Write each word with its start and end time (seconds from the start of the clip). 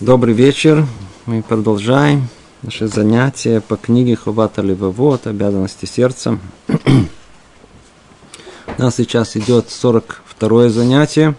Добрый 0.00 0.32
вечер. 0.32 0.86
Мы 1.26 1.42
продолжаем 1.42 2.30
наше 2.62 2.86
занятие 2.88 3.60
по 3.60 3.76
книге 3.76 4.16
Хувата 4.16 4.62
Левовод 4.62 5.26
«Обязанности 5.26 5.84
сердца». 5.84 6.38
У 8.66 8.80
нас 8.80 8.96
сейчас 8.96 9.36
идет 9.36 9.68
42 9.68 10.70
занятие. 10.70 11.34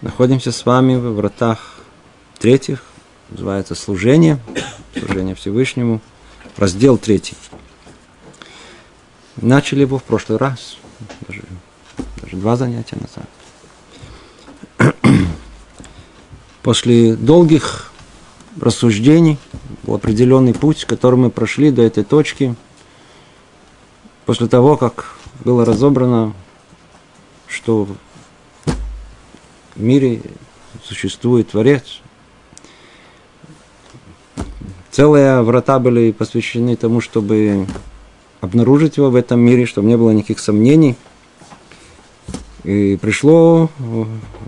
Находимся 0.00 0.50
с 0.50 0.66
вами 0.66 0.96
в 0.96 1.14
вратах 1.14 1.78
третьих. 2.40 2.82
Называется 3.30 3.76
«Служение». 3.76 4.40
Служение 4.98 5.36
Всевышнему. 5.36 6.00
Раздел 6.56 6.98
третий. 6.98 7.36
Начали 9.36 9.82
его 9.82 9.98
в 9.98 10.02
прошлый 10.02 10.38
раз. 10.38 10.78
Даже, 11.28 11.44
даже 12.20 12.36
два 12.36 12.56
занятия 12.56 12.96
назад. 12.96 13.28
После 16.62 17.16
долгих 17.16 17.92
рассуждений, 18.60 19.38
был 19.82 19.94
определенный 19.94 20.54
путь, 20.54 20.84
который 20.84 21.16
мы 21.16 21.30
прошли 21.30 21.70
до 21.70 21.82
этой 21.82 22.04
точки, 22.04 22.54
после 24.26 24.48
того, 24.48 24.76
как 24.76 25.16
было 25.44 25.64
разобрано, 25.64 26.34
что 27.46 27.88
в 29.74 29.80
мире 29.80 30.22
существует 30.84 31.50
Творец, 31.50 32.00
целые 34.90 35.42
врата 35.42 35.78
были 35.78 36.12
посвящены 36.12 36.76
тому, 36.76 37.00
чтобы 37.00 37.66
обнаружить 38.40 38.96
его 38.96 39.10
в 39.10 39.16
этом 39.16 39.40
мире, 39.40 39.66
чтобы 39.66 39.88
не 39.88 39.96
было 39.96 40.10
никаких 40.10 40.38
сомнений– 40.38 40.96
и 42.64 42.98
пришло 43.00 43.70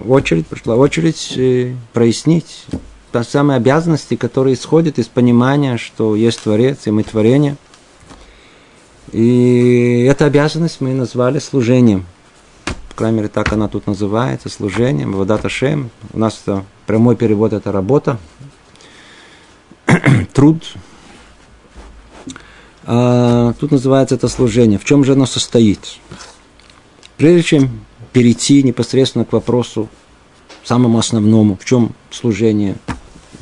очередь, 0.06 0.46
пришла 0.46 0.76
очередь 0.76 1.34
э, 1.36 1.74
прояснить 1.92 2.66
те 3.12 3.22
самые 3.22 3.56
обязанности, 3.56 4.16
которые 4.16 4.54
исходят 4.54 4.98
из 4.98 5.06
понимания, 5.06 5.76
что 5.76 6.16
есть 6.16 6.42
Творец, 6.42 6.86
и 6.86 6.90
мы 6.90 7.02
творение. 7.02 7.56
И 9.12 10.06
эту 10.08 10.24
обязанность 10.24 10.80
мы 10.80 10.94
назвали 10.94 11.38
служением. 11.38 12.06
По 12.88 12.94
крайней 12.94 13.18
мере, 13.18 13.28
так 13.28 13.52
она 13.52 13.68
тут 13.68 13.86
называется, 13.86 14.48
служением, 14.48 15.12
Вадата 15.12 15.48
Шем. 15.48 15.90
У 16.12 16.18
нас 16.18 16.40
это 16.44 16.64
прямой 16.86 17.16
перевод– 17.16 17.52
это 17.54 17.72
работа, 17.72 18.18
труд. 20.32 20.62
А 22.84 23.52
тут 23.54 23.72
называется 23.72 24.14
это 24.14 24.28
служение. 24.28 24.78
В 24.78 24.84
чем 24.84 25.04
же 25.04 25.12
оно 25.12 25.26
состоит? 25.26 25.98
Прежде 27.16 27.42
чем 27.42 27.80
перейти 28.12 28.62
непосредственно 28.62 29.24
к 29.24 29.32
вопросу 29.32 29.88
самому 30.64 30.98
основному, 30.98 31.56
в 31.56 31.64
чем 31.64 31.92
служение 32.10 32.76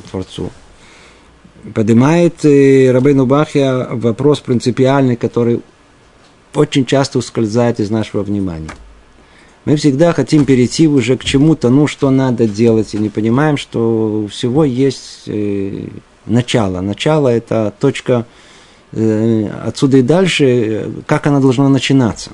Творцу. 0.09 0.49
Поднимает 1.73 2.45
э, 2.45 2.91
Рабейну 2.91 3.25
Бахья 3.25 3.87
вопрос 3.91 4.39
принципиальный, 4.39 5.15
который 5.15 5.61
очень 6.53 6.85
часто 6.85 7.19
ускользает 7.19 7.79
из 7.79 7.89
нашего 7.89 8.23
внимания. 8.23 8.69
Мы 9.65 9.75
всегда 9.75 10.13
хотим 10.13 10.45
перейти 10.45 10.87
уже 10.87 11.17
к 11.17 11.23
чему-то, 11.23 11.69
ну, 11.69 11.85
что 11.85 12.09
надо 12.09 12.47
делать, 12.47 12.93
и 12.93 12.97
не 12.97 13.09
понимаем, 13.09 13.57
что 13.57 14.23
у 14.23 14.27
всего 14.27 14.63
есть 14.63 15.23
э, 15.27 15.87
начало. 16.25 16.81
Начало– 16.81 17.27
это 17.29 17.73
точка 17.79 18.25
э, 18.93 19.47
отсюда 19.65 19.97
и 19.97 20.01
дальше, 20.01 20.89
как 21.05 21.27
она 21.27 21.39
должна 21.39 21.67
начинаться. 21.67 22.31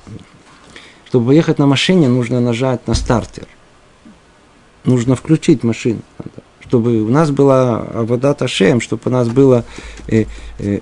Чтобы 1.16 1.28
поехать 1.28 1.60
на 1.60 1.66
машине, 1.66 2.10
нужно 2.10 2.42
нажать 2.42 2.88
на 2.88 2.94
стартер. 2.94 3.48
Нужно 4.84 5.16
включить 5.16 5.64
машину. 5.64 6.02
Чтобы 6.60 7.04
у 7.04 7.10
нас 7.10 7.32
была 7.32 7.86
вода 7.94 8.34
Ташем, 8.34 8.82
чтобы 8.82 9.04
у 9.06 9.10
нас 9.10 9.30
было 9.30 9.64
э, 10.10 10.26
э, 10.60 10.80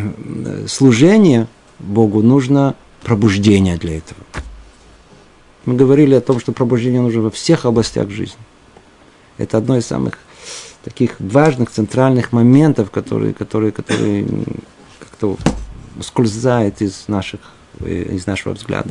служение 0.68 1.48
Богу, 1.78 2.22
нужно 2.22 2.76
пробуждение 3.02 3.76
для 3.76 3.98
этого. 3.98 4.20
Мы 5.66 5.74
говорили 5.74 6.14
о 6.14 6.22
том, 6.22 6.40
что 6.40 6.52
пробуждение 6.52 7.02
нужно 7.02 7.20
во 7.20 7.30
всех 7.30 7.66
областях 7.66 8.08
жизни. 8.08 8.40
Это 9.36 9.58
одно 9.58 9.76
из 9.76 9.84
самых 9.84 10.18
таких 10.82 11.16
важных, 11.20 11.70
центральных 11.70 12.32
моментов, 12.32 12.90
которые, 12.90 13.34
которые, 13.34 13.70
которые 13.70 14.26
как-то 14.98 15.36
скользает 16.00 16.80
из, 16.80 17.04
наших, 17.06 17.40
э, 17.80 18.14
из 18.14 18.26
нашего 18.26 18.54
взгляда 18.54 18.88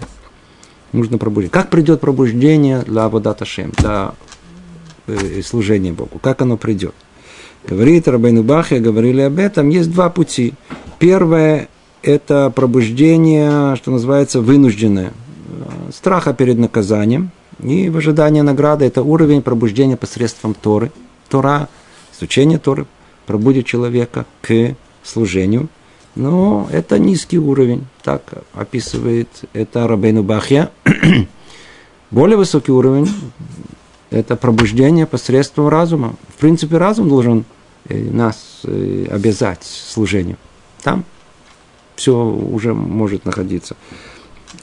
нужно 0.93 1.17
пробудить. 1.17 1.51
Как 1.51 1.69
придет 1.69 1.99
пробуждение 2.01 2.79
для 2.81 3.05
Аводата 3.05 3.45
Шем, 3.45 3.71
для 3.77 4.13
э, 5.07 5.41
служения 5.43 5.91
Богу? 5.91 6.19
Как 6.21 6.41
оно 6.41 6.57
придет? 6.57 6.95
Говорит 7.67 8.07
Рабейну 8.07 8.43
Бахе, 8.43 8.79
говорили 8.79 9.21
об 9.21 9.39
этом, 9.39 9.69
есть 9.69 9.91
два 9.91 10.09
пути. 10.09 10.53
Первое– 10.99 11.69
это 12.01 12.51
пробуждение, 12.53 13.75
что 13.77 13.91
называется, 13.91 14.41
вынужденное. 14.41 15.13
Страха 15.93 16.33
перед 16.33 16.57
наказанием 16.57 17.31
и 17.61 17.89
в 17.89 17.97
ожидании 17.97 18.41
награды– 18.41 18.85
это 18.85 19.01
уровень 19.01 19.41
пробуждения 19.41 19.95
посредством 19.95 20.53
Торы. 20.53 20.91
Тора, 21.29 21.69
изучение 22.15 22.59
Торы 22.59 22.85
пробудит 23.25 23.65
человека 23.65 24.25
к 24.41 24.75
служению– 25.03 25.69
но 26.15 26.67
это 26.71 26.99
низкий 26.99 27.39
уровень, 27.39 27.85
так 28.03 28.21
описывает 28.53 29.29
это 29.53 29.87
Рабейну 29.87 30.23
Бахья. 30.23 30.71
Более 32.11 32.37
высокий 32.37 32.71
уровень– 32.71 33.09
это 34.11 34.35
пробуждение 34.35 35.07
посредством 35.07 35.69
разума. 35.69 36.15
В 36.35 36.39
принципе, 36.39 36.77
разум 36.77 37.09
должен 37.09 37.45
э, 37.89 37.97
нас 37.97 38.61
э, 38.63 39.07
обязать 39.09 39.63
служению. 39.63 40.37
Там 40.83 41.03
все 41.95 42.15
уже 42.15 42.73
может 42.73 43.25
находиться. 43.25 43.75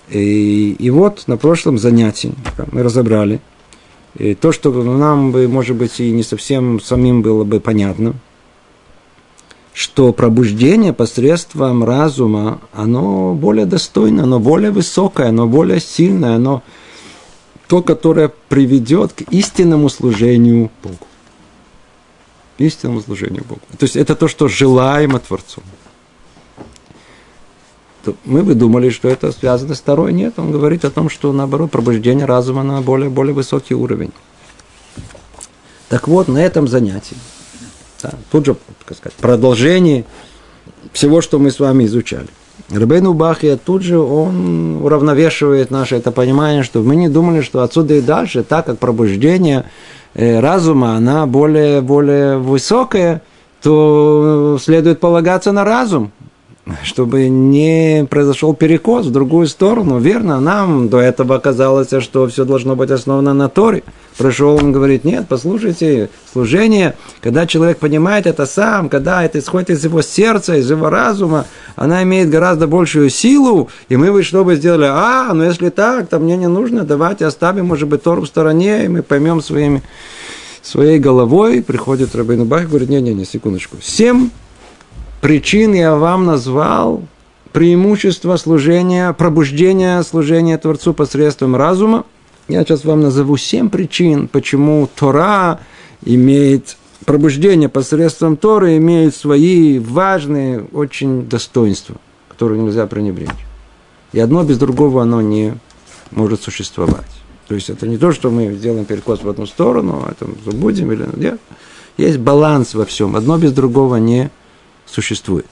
И, 0.09 0.72
и 0.72 0.91
вот 0.91 1.25
на 1.27 1.37
прошлом 1.37 1.78
занятии 1.78 2.34
мы 2.71 2.83
разобрали 2.83 3.41
и 4.16 4.34
то, 4.34 4.50
что 4.50 4.71
нам 4.71 5.31
бы, 5.31 5.47
может 5.47 5.77
быть, 5.77 6.00
и 6.00 6.10
не 6.10 6.25
совсем 6.25 6.81
самим 6.81 7.22
было 7.22 7.44
бы 7.44 7.59
понятно– 7.59 8.15
что 9.73 10.13
пробуждение 10.13 10.93
посредством 10.93 11.85
разума, 11.85 12.61
оно 12.73 13.35
более 13.35 13.67
достойное, 13.67 14.25
оно 14.25 14.41
более 14.41 14.71
высокое, 14.71 15.29
оно 15.29 15.47
более 15.47 15.81
сильное, 15.81 16.37
оно 16.37 16.63
то, 17.69 17.83
которое 17.83 18.33
приведет 18.49 19.13
к 19.13 19.23
истинному 19.31 19.89
служению 19.89 20.71
Богу. 20.83 21.07
Истинному 22.59 23.01
служению 23.01 23.45
Богу. 23.49 23.61
То 23.79 23.85
есть 23.85 23.97
это 23.97 24.17
то, 24.17 24.29
что 24.29 24.49
желаемо 24.49 25.21
Творцу. 25.21 25.63
Мы 28.25 28.43
бы 28.43 28.55
думали, 28.55 28.91
что 28.91 29.09
это 29.09 29.31
связано 29.31 29.75
с 29.75 29.79
второй. 29.79 30.13
Нет, 30.13 30.35
он 30.39 30.51
говорит 30.51 30.85
о 30.85 30.91
том, 30.91 31.09
что 31.11 31.33
наоборот, 31.33 31.71
пробуждение 31.71 32.27
разума 32.27 32.63
на 32.63 32.81
более, 32.81 33.11
более 33.11 33.35
высокий 33.35 33.75
уровень. 33.75 34.13
Так 35.89 36.09
вот, 36.09 36.29
на 36.29 36.39
этом 36.39 36.67
занятии 36.67 37.17
да, 38.03 38.11
тут 38.31 38.47
же, 38.47 38.56
так 38.87 38.97
сказать, 38.97 39.16
продолжение 39.19 40.05
всего, 40.93 41.21
что 41.21 41.38
мы 41.38 41.50
с 41.50 41.61
вами 41.61 41.84
изучали. 41.84 42.28
Рабейну 42.71 43.15
Бахия 43.15 43.56
тут 43.56 43.83
же 43.83 43.99
он 43.99 44.83
уравновешивает 44.83 45.71
наше 45.71 45.97
это 45.97 46.12
понимание, 46.12 46.62
что 46.62 46.81
мы 46.81 46.97
не 46.97 47.09
думали, 47.09 47.41
что 47.41 47.62
отсюда 47.62 47.94
и 47.94 48.00
дальше, 48.00 48.44
так 48.44 48.66
как 48.66 48.78
пробуждение 48.78 49.65
э, 50.15 50.39
разума, 50.41 50.94
она 50.94 51.27
более, 51.27 51.81
более 51.81 52.39
высокая, 52.39 53.22
то 53.62 54.59
следует 54.60 55.00
полагаться 55.00 55.53
на 55.53 55.65
разум, 55.65 56.12
чтобы 56.83 57.29
не 57.29 58.07
произошел 58.09 58.55
перекос 58.55 59.07
в 59.07 59.13
другую 59.13 59.47
сторону. 59.47 59.99
Верно, 59.99 60.41
нам 60.41 60.89
до 60.89 60.99
этого 60.99 61.39
казалось, 61.39 61.91
что 62.01 62.27
все 62.28 62.45
должно 62.45 62.77
быть 62.77 62.91
основано 62.91 63.34
на 63.34 63.49
Торе. 63.49 63.83
Пришел, 64.19 64.57
он 64.57 64.72
говорит, 64.72 65.05
нет, 65.05 65.27
послушайте, 65.28 66.11
служение, 66.33 66.95
когда 67.22 67.47
человек 67.47 67.78
понимает 67.78 68.27
это 68.27 68.45
сам, 68.47 68.89
когда 68.89 69.25
это 69.25 69.39
исходит 69.39 69.71
из 69.71 69.84
его 69.84 70.03
сердца, 70.03 70.57
из 70.57 70.71
его 70.71 70.91
разума, 70.91 71.47
она 71.77 72.03
имеет 72.03 72.28
гораздо 72.28 72.67
большую 72.67 73.09
силу, 73.09 73.69
и 73.89 73.97
мы 73.97 74.13
вы 74.13 74.23
что 74.23 74.45
бы 74.45 74.57
сделали? 74.57 74.87
А, 74.91 75.33
ну 75.33 75.45
если 75.45 75.71
так, 75.71 76.09
то 76.09 76.19
мне 76.19 76.37
не 76.37 76.49
нужно, 76.49 76.84
давайте 76.84 77.27
оставим, 77.27 77.66
может 77.66 77.89
быть, 77.89 78.03
Тору 78.03 78.23
в 78.23 78.27
стороне, 78.27 78.84
и 78.84 78.89
мы 78.89 79.03
поймем 79.03 79.41
своими, 79.41 79.83
своей 80.63 80.99
головой. 80.99 81.63
Приходит 81.63 82.15
Рабейн 82.15 82.45
Бах 82.45 82.65
и 82.65 82.66
говорит, 82.66 82.89
не-не-не, 82.91 83.25
секундочку. 83.25 83.77
Семь 83.81 84.31
причин 85.21 85.72
я 85.75 85.97
вам 85.97 86.27
назвал 86.27 87.03
преимущество 87.53 88.37
служения, 88.37 89.13
пробуждения 89.13 90.03
служения 90.03 90.59
Творцу 90.59 90.95
посредством 90.95 91.57
разума. 91.57 92.05
Я 92.49 92.63
сейчас 92.65 92.84
вам 92.84 93.01
назову 93.01 93.37
семь 93.37 93.71
причин, 93.71 94.28
почему 94.28 94.89
Тора 94.95 95.61
имеет 96.05 96.77
пробуждение 97.05 97.69
посредством 97.69 98.37
Торы 98.37 98.77
имеет 98.77 99.15
свои 99.17 99.78
важные 99.78 100.63
очень 100.72 101.28
достоинства, 101.28 101.97
которые 102.28 102.61
нельзя 102.63 102.87
пренебречь. 102.87 103.31
И 104.13 104.21
одно 104.21 104.43
без 104.45 104.59
другого 104.59 105.03
оно 105.03 105.21
не 105.21 105.55
может 106.11 106.43
существовать. 106.43 107.11
То 107.49 107.55
есть 107.55 107.71
это 107.71 107.89
не 107.89 107.99
то, 107.99 108.13
что 108.13 108.31
мы 108.31 108.53
сделаем 108.53 108.84
перекос 108.84 109.23
в 109.23 109.28
одну 109.28 109.47
сторону, 109.47 110.05
а 110.07 110.13
это 110.13 110.27
забудем 110.45 110.93
или 110.93 111.07
нет. 111.16 111.41
Есть 111.97 112.19
баланс 112.19 112.75
во 112.75 112.84
всем. 112.84 113.16
Одно 113.16 113.39
без 113.39 113.53
другого 113.53 113.97
не 113.97 114.31
существует. 114.91 115.47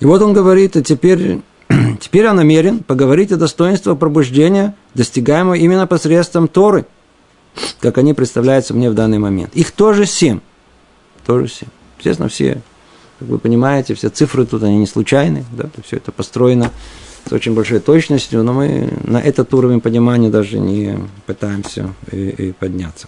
И 0.00 0.04
вот 0.04 0.20
он 0.22 0.32
говорит, 0.32 0.76
а 0.76 0.82
теперь, 0.82 1.40
теперь 2.00 2.24
я 2.24 2.32
намерен 2.32 2.80
поговорить 2.80 3.32
о 3.32 3.36
достоинстве 3.36 3.94
пробуждения, 3.94 4.74
достигаемого 4.94 5.54
именно 5.54 5.86
посредством 5.86 6.48
Торы, 6.48 6.86
как 7.80 7.98
они 7.98 8.14
представляются 8.14 8.74
мне 8.74 8.90
в 8.90 8.94
данный 8.94 9.18
момент. 9.18 9.54
Их 9.54 9.70
тоже 9.70 10.06
семь. 10.06 10.40
Тоже 11.24 11.48
семь. 11.48 11.68
Естественно, 11.98 12.28
все, 12.28 12.60
как 13.20 13.28
вы 13.28 13.38
понимаете, 13.38 13.94
все 13.94 14.08
цифры 14.08 14.44
тут, 14.44 14.64
они 14.64 14.78
не 14.78 14.86
случайны, 14.86 15.44
да, 15.52 15.70
все 15.84 15.98
это 15.98 16.10
построено 16.10 16.72
с 17.28 17.32
очень 17.32 17.54
большой 17.54 17.78
точностью, 17.78 18.42
но 18.42 18.52
мы 18.52 18.92
на 19.04 19.20
этот 19.20 19.54
уровень 19.54 19.80
понимания 19.80 20.30
даже 20.30 20.58
не 20.58 20.98
пытаемся 21.26 21.94
и, 22.10 22.28
и 22.28 22.52
подняться. 22.52 23.06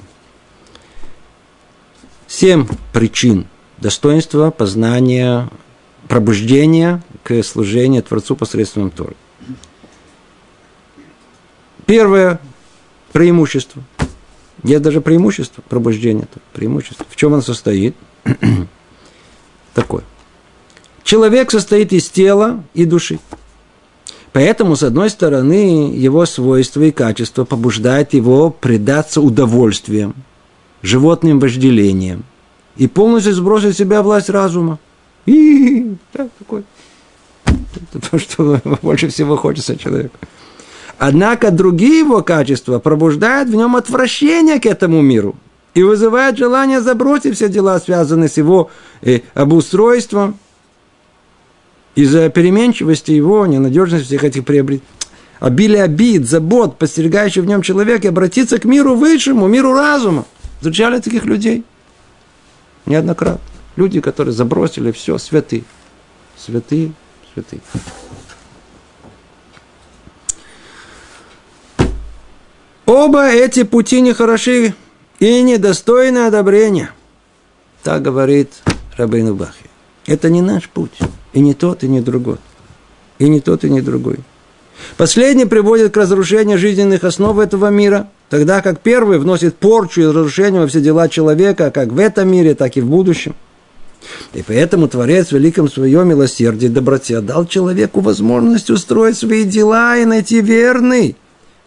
Семь 2.28 2.68
причин 2.92 3.46
достоинства 3.78 4.50
познания, 4.50 5.48
пробуждения 6.08 7.02
к 7.22 7.42
служению 7.42 8.02
Творцу 8.02 8.36
посредством 8.36 8.90
Торы. 8.90 9.16
Первое 11.86 12.40
преимущество. 13.12 13.82
Есть 14.62 14.82
даже 14.82 15.00
преимущество 15.00 15.62
пробуждения. 15.68 16.26
Преимущество. 16.52 17.04
В 17.08 17.16
чем 17.16 17.34
оно 17.34 17.42
состоит? 17.42 17.94
Такое. 19.74 20.04
Человек 21.02 21.50
состоит 21.50 21.92
из 21.92 22.08
тела 22.08 22.64
и 22.72 22.86
души. 22.86 23.18
Поэтому, 24.32 24.74
с 24.74 24.82
одной 24.82 25.10
стороны, 25.10 25.92
его 25.94 26.26
свойства 26.26 26.80
и 26.82 26.90
качества 26.90 27.44
побуждают 27.44 28.14
его 28.14 28.50
предаться 28.50 29.20
удовольствиям, 29.20 30.14
животным 30.82 31.38
вожделением 31.38 32.24
и 32.76 32.86
полностью 32.86 33.34
сбросить 33.34 33.74
с 33.74 33.78
себя 33.78 34.02
власть 34.02 34.30
разума. 34.30 34.78
И 35.26 35.94
да, 36.12 36.28
такой. 36.38 36.64
Это 37.44 38.10
то, 38.10 38.18
что 38.18 38.60
больше 38.82 39.08
всего 39.08 39.36
хочется 39.36 39.76
человеку. 39.76 40.16
Однако 40.98 41.50
другие 41.50 42.00
его 42.00 42.22
качества 42.22 42.78
пробуждают 42.78 43.48
в 43.48 43.54
нем 43.54 43.76
отвращение 43.76 44.60
к 44.60 44.66
этому 44.66 45.02
миру 45.02 45.34
и 45.74 45.82
вызывают 45.82 46.38
желание 46.38 46.80
забросить 46.80 47.34
все 47.34 47.48
дела, 47.48 47.80
связанные 47.80 48.28
с 48.28 48.36
его 48.36 48.70
э, 49.02 49.20
обустройством, 49.34 50.38
из-за 51.96 52.28
переменчивости 52.28 53.12
его, 53.12 53.46
ненадежности 53.46 54.06
всех 54.06 54.24
этих 54.24 54.44
приобретений 54.44 54.86
обилие 55.40 55.82
обид, 55.82 56.26
забот, 56.26 56.78
постерегающий 56.78 57.42
в 57.42 57.46
нем 57.46 57.60
человек, 57.60 58.04
и 58.04 58.08
обратиться 58.08 58.58
к 58.58 58.64
миру 58.64 58.94
высшему, 58.94 59.46
миру 59.46 59.74
разума. 59.74 60.24
Встречали 60.56 61.00
таких 61.00 61.26
людей 61.26 61.64
неоднократно. 62.86 63.40
Люди, 63.76 64.00
которые 64.00 64.32
забросили 64.32 64.92
все, 64.92 65.18
святые. 65.18 65.64
Святые, 66.36 66.92
святые. 67.32 67.60
Оба 72.86 73.28
эти 73.28 73.62
пути 73.62 74.00
нехороши 74.00 74.74
и 75.18 75.42
недостойны 75.42 76.26
одобрения. 76.26 76.90
Так 77.82 78.02
говорит 78.02 78.50
Рабейну 78.96 79.34
Бахи. 79.34 79.70
Это 80.06 80.28
не 80.28 80.42
наш 80.42 80.68
путь. 80.68 80.98
И 81.32 81.40
не 81.40 81.54
тот, 81.54 81.82
и 81.82 81.88
не 81.88 82.00
другой. 82.00 82.36
И 83.18 83.28
не 83.28 83.40
тот, 83.40 83.64
и 83.64 83.70
не 83.70 83.80
другой. 83.80 84.18
Последний 84.96 85.46
приводит 85.46 85.94
к 85.94 85.96
разрушению 85.96 86.58
жизненных 86.58 87.04
основ 87.04 87.38
этого 87.38 87.68
мира, 87.68 88.10
тогда 88.28 88.62
как 88.62 88.80
первый 88.80 89.18
вносит 89.18 89.56
порчу 89.56 90.02
и 90.02 90.06
разрушение 90.06 90.60
во 90.60 90.66
все 90.66 90.80
дела 90.80 91.08
человека, 91.08 91.70
как 91.70 91.88
в 91.88 91.98
этом 91.98 92.28
мире, 92.30 92.54
так 92.54 92.76
и 92.76 92.80
в 92.80 92.86
будущем. 92.86 93.34
И 94.32 94.42
поэтому 94.42 94.88
Творец 94.88 95.28
в 95.28 95.32
великом 95.32 95.68
своем 95.68 96.08
милосердии 96.08 96.66
и 96.66 96.68
доброте 96.68 97.20
дал 97.20 97.46
человеку 97.46 98.00
возможность 98.00 98.70
устроить 98.70 99.16
свои 99.16 99.44
дела 99.44 99.96
и 99.96 100.04
найти 100.04 100.40
верный 100.40 101.16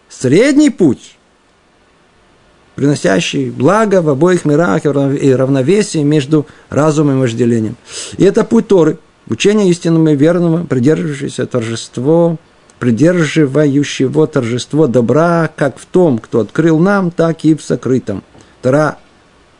средний 0.08 0.70
путь, 0.70 1.16
приносящий 2.74 3.50
благо 3.50 4.02
в 4.02 4.08
обоих 4.08 4.44
мирах 4.44 4.84
и 4.84 5.32
равновесие 5.32 6.04
между 6.04 6.46
разумом 6.70 7.18
и 7.18 7.20
вожделением. 7.22 7.76
И 8.16 8.24
это 8.24 8.44
путь 8.44 8.68
Торы, 8.68 8.98
учение 9.28 9.68
истинного 9.68 10.08
и 10.08 10.16
верного, 10.16 10.64
придерживающееся 10.64 11.46
торжество 11.46 12.38
придерживающего 12.78 14.26
торжество 14.26 14.86
добра 14.86 15.50
как 15.54 15.78
в 15.78 15.86
том, 15.86 16.18
кто 16.18 16.40
открыл 16.40 16.78
нам, 16.78 17.10
так 17.10 17.44
и 17.44 17.54
в 17.54 17.62
сокрытом. 17.62 18.22
Тора 18.62 18.98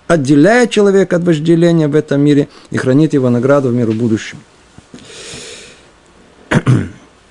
отделяет 0.07 0.71
человека 0.71 1.17
от 1.17 1.25
вожделения 1.25 1.89
в 1.89 1.95
этом 1.95 2.21
мире 2.21 2.49
и 2.71 2.77
хранит 2.77 3.13
его 3.13 3.29
награду 3.31 3.69
в 3.69 3.75
миру 3.75 3.93
будущем. 3.93 4.39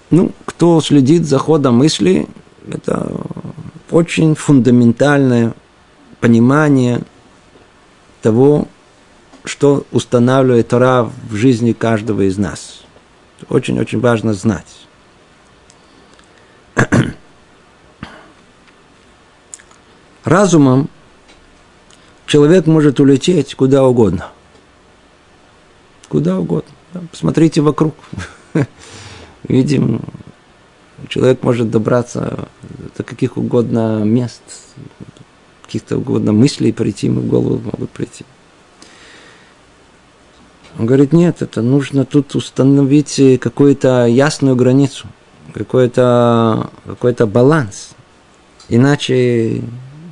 ну, 0.10 0.32
кто 0.46 0.80
следит 0.82 1.26
за 1.26 1.38
ходом 1.38 1.78
мысли, 1.78 2.28
это 2.70 3.12
очень 3.90 4.36
фундаментальное 4.36 5.54
понимание 6.20 7.02
того, 8.22 8.68
что 9.46 9.86
устанавливает 9.92 10.68
Тора 10.68 11.10
в 11.30 11.36
жизни 11.36 11.72
каждого 11.72 12.28
из 12.28 12.38
нас. 12.38 12.82
Очень-очень 13.50 14.00
важно 14.00 14.34
знать. 14.34 14.87
Разумом 20.24 20.90
человек 22.26 22.68
может 22.68 23.00
улететь 23.00 23.56
куда 23.56 23.86
угодно. 23.86 24.30
Куда 26.10 26.40
угодно. 26.40 26.72
Посмотрите 27.12 27.62
вокруг. 27.62 27.96
Видим, 29.48 30.02
человек 31.08 31.44
может 31.44 31.70
добраться 31.70 32.48
до 32.98 33.04
каких 33.04 33.38
угодно 33.38 34.04
мест, 34.04 34.42
каких-то 35.64 35.98
угодно 35.98 36.34
мыслей 36.34 36.72
прийти, 36.72 37.08
ему 37.08 37.22
в 37.22 37.28
голову 37.28 37.62
могут 37.64 37.90
прийти. 37.92 38.26
Он 40.78 40.86
говорит, 40.86 41.12
нет, 41.12 41.42
это 41.42 41.62
нужно 41.62 42.06
тут 42.06 42.36
установить 42.36 43.20
какую-то 43.42 44.06
ясную 44.06 44.56
границу 44.56 45.08
какой-то 45.54 46.70
какой 46.86 47.14
баланс. 47.14 47.90
Иначе 48.70 49.62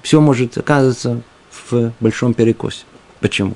все 0.02 0.22
может 0.22 0.58
оказаться 0.58 1.22
в 1.70 1.92
большом 2.00 2.34
перекосе. 2.34 2.84
Почему? 3.20 3.56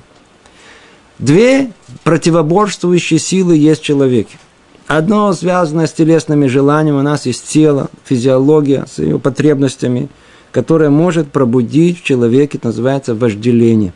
Две 1.18 1.72
противоборствующие 2.02 3.18
силы 3.18 3.56
есть 3.56 3.82
в 3.82 3.84
человеке. 3.84 4.38
Одно 4.86 5.32
связано 5.32 5.86
с 5.86 5.92
телесными 5.92 6.46
желаниями, 6.46 6.98
у 6.98 7.02
нас 7.02 7.26
есть 7.26 7.48
тело, 7.48 7.90
физиология 8.04 8.86
с 8.90 8.98
ее 8.98 9.20
потребностями, 9.20 10.08
которое 10.50 10.90
может 10.90 11.30
пробудить 11.30 12.00
в 12.00 12.04
человеке, 12.04 12.58
это 12.58 12.68
называется 12.68 13.14
вожделение. 13.14 13.92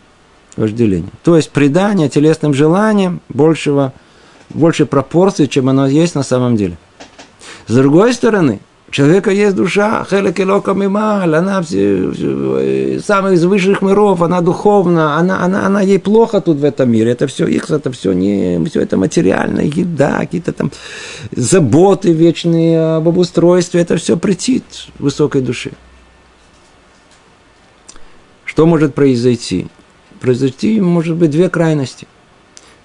Вожделение. 0.56 1.10
То 1.24 1.34
есть 1.36 1.50
придание 1.50 2.08
телесным 2.08 2.54
желаниям 2.54 3.20
большего, 3.28 3.92
больше 4.50 4.86
пропорций, 4.86 5.48
чем 5.48 5.68
оно 5.68 5.88
есть 5.88 6.14
на 6.14 6.22
самом 6.22 6.56
деле. 6.56 6.76
С 7.66 7.74
другой 7.74 8.12
стороны, 8.12 8.60
у 8.88 8.92
человека 8.92 9.30
есть 9.30 9.56
душа, 9.56 10.04
хелек 10.04 10.38
мималь, 10.74 11.34
она 11.34 11.62
все, 11.62 12.10
все, 12.12 13.00
самых 13.00 13.32
из 13.32 13.44
высших 13.44 13.80
миров, 13.80 14.20
она 14.22 14.40
духовна, 14.40 15.16
она, 15.16 15.42
она, 15.42 15.66
она 15.66 15.80
ей 15.80 15.98
плохо 15.98 16.40
тут 16.40 16.58
в 16.58 16.64
этом 16.64 16.90
мире. 16.90 17.12
Это 17.12 17.26
все 17.26 17.46
их, 17.46 17.70
это 17.70 17.90
все 17.90 18.12
не, 18.12 18.62
все 18.66 18.82
это 18.82 18.96
материальная 18.96 19.64
еда, 19.64 20.18
какие-то 20.18 20.52
там 20.52 20.70
заботы 21.32 22.12
вечные 22.12 22.96
об 22.96 23.08
обустройстве, 23.08 23.80
это 23.80 23.96
все 23.96 24.16
претит 24.16 24.64
высокой 24.98 25.40
душе. 25.40 25.70
Что 28.44 28.66
может 28.66 28.94
произойти? 28.94 29.66
Произойти 30.20 30.80
может 30.80 31.16
быть 31.16 31.30
две 31.30 31.48
крайности 31.48 32.06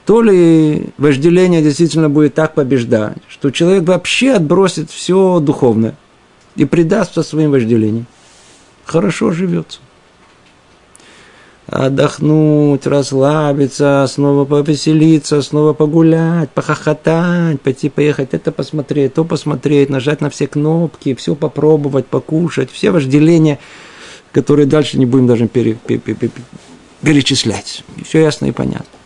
то 0.10 0.24
ли 0.24 0.88
вожделение 0.98 1.62
действительно 1.62 2.10
будет 2.10 2.34
так 2.34 2.56
побеждать, 2.56 3.18
что 3.28 3.52
человек 3.52 3.84
вообще 3.84 4.32
отбросит 4.32 4.90
все 4.90 5.40
духовное 5.40 5.96
и 6.56 6.66
предастся 6.66 7.22
своим 7.22 7.52
вожделениям. 7.52 8.08
Хорошо 8.86 9.32
живется. 9.32 9.82
Отдохнуть, 11.68 12.88
расслабиться, 12.88 14.04
снова 14.10 14.46
повеселиться, 14.46 15.44
снова 15.44 15.74
погулять, 15.74 16.50
похохотать, 16.50 17.62
пойти 17.62 17.90
поехать, 17.90 18.30
это 18.32 18.52
посмотреть, 18.52 19.14
то 19.14 19.24
посмотреть, 19.24 19.92
нажать 19.92 20.22
на 20.22 20.32
все 20.32 20.48
кнопки, 20.48 21.14
все 21.14 21.36
попробовать, 21.36 22.08
покушать, 22.08 22.72
все 22.72 22.90
вожделения, 22.90 23.60
которые 24.32 24.66
дальше 24.66 24.98
не 24.98 25.06
будем 25.06 25.28
даже 25.28 25.48
пере, 25.48 25.76
пере, 25.76 26.00
пере, 26.00 26.32
перечислять. 27.04 27.84
Все 28.04 28.22
ясно 28.22 28.48
и 28.48 28.52
понятно 28.52 28.99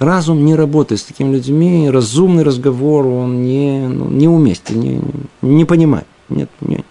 разум 0.00 0.44
не 0.44 0.56
работает 0.56 1.00
с 1.00 1.04
такими 1.04 1.34
людьми, 1.34 1.90
разумный 1.90 2.42
разговор, 2.42 3.06
он 3.06 3.42
не, 3.42 3.86
ну, 3.86 4.08
неуместен, 4.08 4.80
не, 4.80 5.00
не 5.42 5.64
понимает. 5.64 6.06
Нет, 6.28 6.50
нет, 6.60 6.86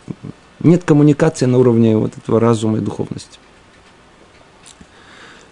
нет 0.62 0.84
коммуникации 0.84 1.46
на 1.46 1.58
уровне 1.58 1.98
вот 1.98 2.14
этого 2.18 2.40
разума 2.40 2.78
и 2.78 2.82
духовности. 2.82 3.40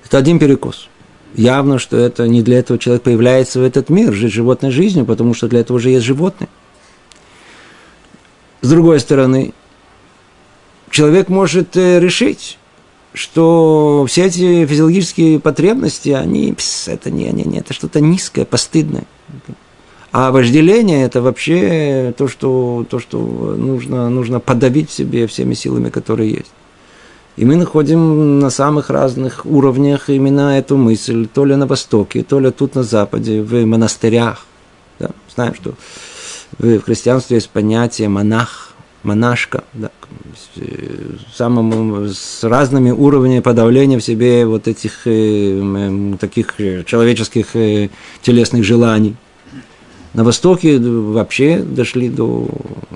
Это 0.05 0.19
один 0.19 0.39
перекос. 0.39 0.87
Явно, 1.33 1.79
что 1.79 1.97
это 1.97 2.27
не 2.27 2.41
для 2.41 2.59
этого 2.59 2.79
человек 2.79 3.03
появляется 3.03 3.59
в 3.59 3.63
этот 3.63 3.89
мир, 3.89 4.13
жить 4.13 4.31
животной 4.31 4.71
жизнью, 4.71 5.05
потому 5.05 5.33
что 5.33 5.47
для 5.47 5.59
этого 5.59 5.77
уже 5.77 5.89
есть 5.89 6.05
животные. 6.05 6.49
С 8.61 8.69
другой 8.69 8.99
стороны, 8.99 9.53
человек 10.89 11.29
может 11.29 11.75
э, 11.75 11.99
решить, 11.99 12.57
что 13.13 14.05
все 14.07 14.25
эти 14.25 14.65
физиологические 14.65 15.39
потребности, 15.39 16.09
они, 16.09 16.53
пс, 16.53 16.87
это 16.87 17.09
не, 17.09 17.29
не, 17.31 17.43
не, 17.43 17.59
это 17.59 17.73
что-то 17.73 17.99
низкое, 17.99 18.45
постыдное. 18.45 19.05
А 20.11 20.31
вожделение– 20.31 21.03
это 21.05 21.21
вообще 21.21 22.13
то, 22.17 22.27
что, 22.27 22.85
то, 22.89 22.99
что 22.99 23.19
нужно, 23.19 24.09
нужно 24.09 24.39
подавить 24.39 24.89
в 24.89 24.93
себе 24.93 25.27
всеми 25.27 25.53
силами, 25.53 25.89
которые 25.89 26.31
есть. 26.31 26.51
И 27.35 27.45
мы 27.45 27.55
находим 27.55 28.39
на 28.39 28.49
самых 28.49 28.89
разных 28.89 29.45
уровнях 29.45 30.09
именно 30.09 30.57
эту 30.57 30.75
мысль, 30.75 31.27
то 31.27 31.45
ли 31.45 31.55
на 31.55 31.67
Востоке, 31.67 32.23
то 32.23 32.39
ли 32.39 32.49
тут 32.49 32.73
на 32.73 32.83
Западе, 32.83 33.43
в 33.43 33.63
монастырях. 33.65 34.45
Да? 34.97 35.11
Знаем, 35.35 35.53
что 35.53 35.75
в 36.57 36.79
христианстве 36.79 37.35
есть 37.35 37.49
понятие 37.49 38.09
монах, 38.09 38.66
монашка, 39.07 39.63
да, 39.73 39.89
самым, 41.33 42.09
с 42.09 42.43
разными 42.43 42.91
уровнями 42.91 43.39
подавления 43.39 43.97
в 43.97 44.03
себе 44.03 44.45
вот 44.45 44.67
этих 44.67 45.01
э, 45.05 46.13
таких 46.19 46.55
человеческих 46.85 47.55
э, 47.55 47.89
телесных 48.21 48.63
желаний. 48.63 49.15
На 50.13 50.23
Востоке 50.23 50.79
вообще 50.79 51.59
дошли 51.59 52.09
до 52.09 52.47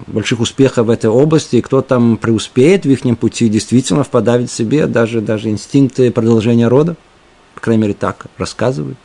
больших 0.07 0.39
успехов 0.39 0.87
в 0.87 0.89
этой 0.89 1.09
области, 1.09 1.57
и 1.57 1.61
кто 1.61 1.81
там 1.81 2.17
преуспеет 2.17 2.85
в 2.85 2.89
их 2.89 3.17
пути, 3.17 3.47
действительно 3.47 4.03
впадает 4.03 4.49
в 4.49 4.53
себе 4.53 4.87
даже, 4.87 5.21
даже 5.21 5.49
инстинкты 5.49 6.11
продолжения 6.11 6.67
рода, 6.67 6.95
по 7.55 7.61
крайней 7.61 7.83
мере 7.83 7.93
так 7.93 8.25
рассказывают. 8.37 8.97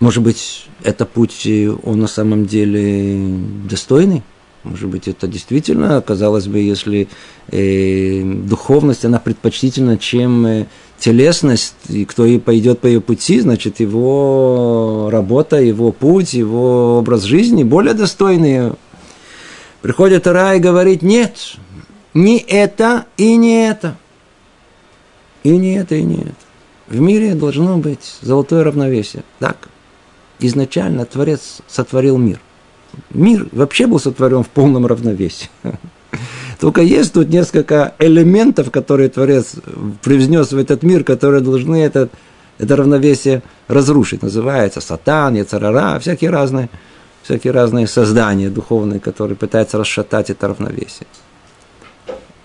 Может 0.00 0.22
быть, 0.22 0.66
это 0.82 1.06
путь, 1.06 1.46
он 1.82 2.00
на 2.00 2.08
самом 2.08 2.46
деле 2.46 3.38
достойный? 3.68 4.22
Может 4.64 4.88
быть, 4.88 5.08
это 5.08 5.28
действительно, 5.28 6.00
казалось 6.00 6.46
бы, 6.46 6.58
если 6.58 7.08
э, 7.50 8.22
духовность, 8.24 9.04
она 9.04 9.18
предпочтительна, 9.18 9.98
чем 9.98 10.46
э, 10.46 10.66
телесность, 10.98 11.74
и 11.90 12.06
кто 12.06 12.24
и 12.24 12.38
пойдет 12.38 12.80
по 12.80 12.86
ее 12.86 13.02
пути, 13.02 13.40
значит, 13.40 13.80
его 13.80 15.10
работа, 15.12 15.60
его 15.60 15.92
путь, 15.92 16.32
его 16.32 16.98
образ 16.98 17.24
жизни 17.24 17.62
более 17.62 17.92
достойный. 17.92 18.72
Приходит 19.82 20.26
Ра 20.26 20.54
и 20.54 20.60
говорит, 20.60 21.02
нет, 21.02 21.56
не 22.14 22.38
это 22.38 23.04
и 23.18 23.36
не 23.36 23.68
это. 23.68 23.98
И 25.42 25.50
не 25.50 25.74
это, 25.74 25.94
и 25.94 26.02
не 26.02 26.22
это. 26.22 26.34
В 26.86 27.00
мире 27.00 27.34
должно 27.34 27.76
быть 27.76 28.16
золотое 28.22 28.64
равновесие. 28.64 29.24
Так, 29.40 29.68
изначально 30.38 31.04
Творец 31.04 31.58
сотворил 31.66 32.18
мир. 32.18 32.40
Мир 33.10 33.48
вообще 33.52 33.86
был 33.86 33.98
сотворен 33.98 34.42
в 34.42 34.48
полном 34.48 34.86
равновесии. 34.86 35.48
Только 36.60 36.82
есть 36.82 37.12
тут 37.12 37.28
несколько 37.28 37.94
элементов, 37.98 38.70
которые 38.70 39.08
Творец 39.08 39.54
привнес 40.02 40.52
в 40.52 40.58
этот 40.58 40.82
мир, 40.82 41.02
которые 41.04 41.40
должны 41.40 41.82
это, 41.82 42.08
это 42.58 42.76
равновесие 42.76 43.42
разрушить. 43.66 44.22
Называется 44.22 44.80
сатан, 44.80 45.34
яцарара, 45.34 45.98
всякие 45.98 46.30
разные, 46.30 46.70
всякие 47.22 47.52
разные 47.52 47.86
создания 47.86 48.48
духовные, 48.48 49.00
которые 49.00 49.36
пытаются 49.36 49.78
расшатать 49.78 50.30
это 50.30 50.48
равновесие. 50.48 51.06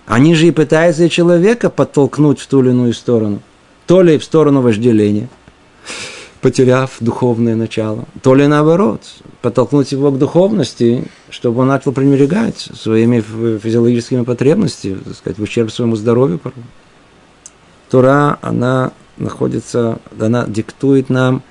Они 0.06 0.34
же 0.34 0.48
и 0.48 0.50
пытаются 0.50 1.08
человека 1.08 1.70
подтолкнуть 1.70 2.40
в 2.40 2.46
ту 2.48 2.62
или 2.62 2.70
иную 2.70 2.92
сторону. 2.94 3.40
То 3.86 4.02
ли 4.02 4.18
в 4.18 4.24
сторону 4.24 4.60
вожделения– 4.60 5.28
потеряв 6.40 6.96
духовное 7.00 7.54
начало, 7.54 8.04
то 8.22 8.34
ли 8.34 8.46
наоборот, 8.46 9.02
подтолкнуть 9.42 9.92
его 9.92 10.10
к 10.10 10.18
духовности, 10.18 11.04
чтобы 11.28 11.62
он 11.62 11.68
начал 11.68 11.92
пренебрегать 11.92 12.70
своими 12.74 13.20
физиологическими 13.20 14.24
потребностями, 14.24 15.00
так 15.04 15.16
сказать, 15.16 15.38
в 15.38 15.42
ущерб 15.42 15.70
своему 15.70 15.96
здоровью. 15.96 16.40
Тура, 17.90 18.38
она 18.40 18.92
находится, 19.18 19.98
она 20.18 20.46
диктует 20.46 21.10
нам, 21.10 21.42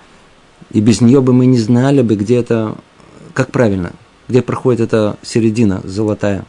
и 0.71 0.81
без 0.81 1.01
нее 1.01 1.21
бы 1.21 1.33
мы 1.33 1.45
не 1.45 1.59
знали 1.59 2.01
бы, 2.01 2.15
где 2.15 2.37
это, 2.37 2.75
как 3.33 3.51
правильно, 3.51 3.91
где 4.27 4.41
проходит 4.41 4.81
эта 4.81 5.17
середина 5.21 5.81
золотая. 5.83 6.45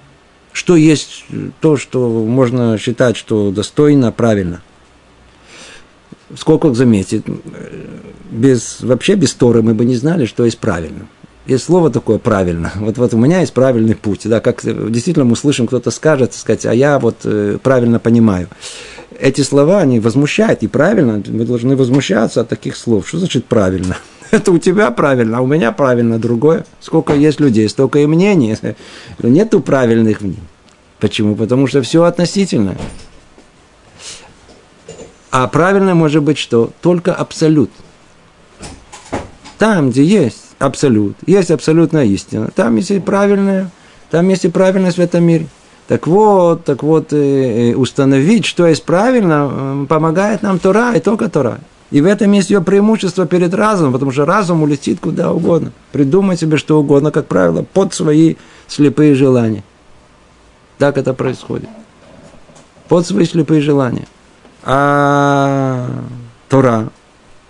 Что 0.53 0.77
есть 0.77 1.25
то, 1.61 1.77
что 1.77 2.09
можно 2.09 2.77
считать, 2.79 3.17
что 3.17 3.51
достойно, 3.51 4.13
правильно– 4.13 4.63
сколько 6.37 6.73
заметит, 6.75 7.25
без, 8.31 8.81
вообще 8.81 9.15
без 9.15 9.35
Торы 9.35 9.63
мы 9.63 9.75
бы 9.75 9.85
не 9.85 9.97
знали, 9.97 10.27
что 10.27 10.45
есть 10.45 10.59
правильно. 10.59 11.07
Есть 11.47 11.65
слово 11.65 11.91
такое 11.91 12.19
правильно. 12.19 12.73
Вот, 12.77 12.99
вот 12.99 13.15
у 13.15 13.19
меня 13.19 13.41
есть 13.41 13.53
правильный 13.53 13.95
путь. 13.95 14.23
Да, 14.25 14.41
как 14.41 14.63
действительно 14.63 15.25
мы 15.25 15.37
слышим, 15.37 15.67
кто-то 15.67 15.91
скажет, 15.91 16.35
сказать, 16.35 16.67
а 16.67 16.75
я 16.75 16.99
вот 16.99 17.17
э, 17.25 17.59
правильно 17.63 17.99
понимаю. 17.99 18.49
Эти 19.19 19.43
слова, 19.43 19.81
они 19.81 20.01
возмущают, 20.01 20.63
и 20.63 20.69
правильно, 20.69 21.23
мы 21.27 21.45
должны 21.45 21.77
возмущаться 21.77 22.43
от 22.43 22.49
таких 22.49 22.77
слов. 22.77 23.09
Что 23.09 23.19
значит 23.19 23.47
правильно? 23.47 23.97
Это 24.31 24.53
у 24.53 24.59
тебя 24.59 24.91
правильно, 24.91 25.39
а 25.39 25.41
у 25.41 25.47
меня 25.47 25.73
правильно 25.73 26.19
другое. 26.19 26.65
Сколько 26.81 27.15
есть 27.15 27.41
людей, 27.41 27.69
столько 27.69 27.99
и 27.99 28.07
мнений. 28.07 28.57
Нету 29.23 29.61
правильных 29.61 30.21
мнений. 30.21 30.39
Почему? 31.01 31.35
Потому 31.35 31.67
что 31.67 31.83
все 31.83 32.05
относительно. 32.05 32.77
А 35.31 35.47
правильно 35.47 35.95
может 35.95 36.23
быть 36.23 36.39
что? 36.39 36.71
Только 36.83 37.15
абсолют. 37.15 37.71
Там, 39.59 39.91
где 39.91 40.05
есть 40.05 40.55
абсолют, 40.59 41.17
есть 41.27 41.51
абсолютная 41.51 42.05
истина, 42.05 42.51
там 42.55 42.77
есть 42.77 42.91
и 42.91 42.99
правильное, 42.99 43.71
там 44.11 44.29
есть 44.29 44.45
и 44.45 44.49
правильность 44.49 44.99
в 44.99 45.01
этом 45.01 45.25
мире. 45.25 45.47
Так 45.87 46.07
вот, 46.07 46.65
так 46.65 46.83
вот, 46.83 47.13
э, 47.13 47.73
э, 47.73 47.75
установить, 47.75 48.47
что 48.47 48.67
есть 48.67 48.85
правильно, 48.85 49.87
помогает 49.89 50.43
нам 50.43 50.59
Тора, 50.59 50.95
и 50.95 51.01
только 51.01 51.29
Тора. 51.29 51.59
И 51.91 52.01
в 52.01 52.07
этом 52.07 52.31
есть 52.33 52.51
ее 52.51 52.61
преимущество 52.61 53.27
перед 53.27 53.53
разумом, 53.53 53.93
потому 53.93 54.13
что 54.13 54.25
разум 54.25 54.63
улетит 54.63 55.01
куда 55.01 55.33
угодно. 55.33 55.73
Придумай 55.93 56.37
себе 56.37 56.57
что 56.57 56.79
угодно, 56.79 57.11
как 57.11 57.27
правило, 57.27 57.65
под 57.73 57.93
свои 57.93 58.37
слепые 58.69 59.15
желания. 59.15 59.65
Так 60.79 60.97
это 60.97 61.13
происходит. 61.13 61.69
Под 62.89 63.07
свои 63.07 63.25
слепые 63.25 63.61
желания. 63.61 64.07
А 64.63 65.89
Тора, 66.49 66.91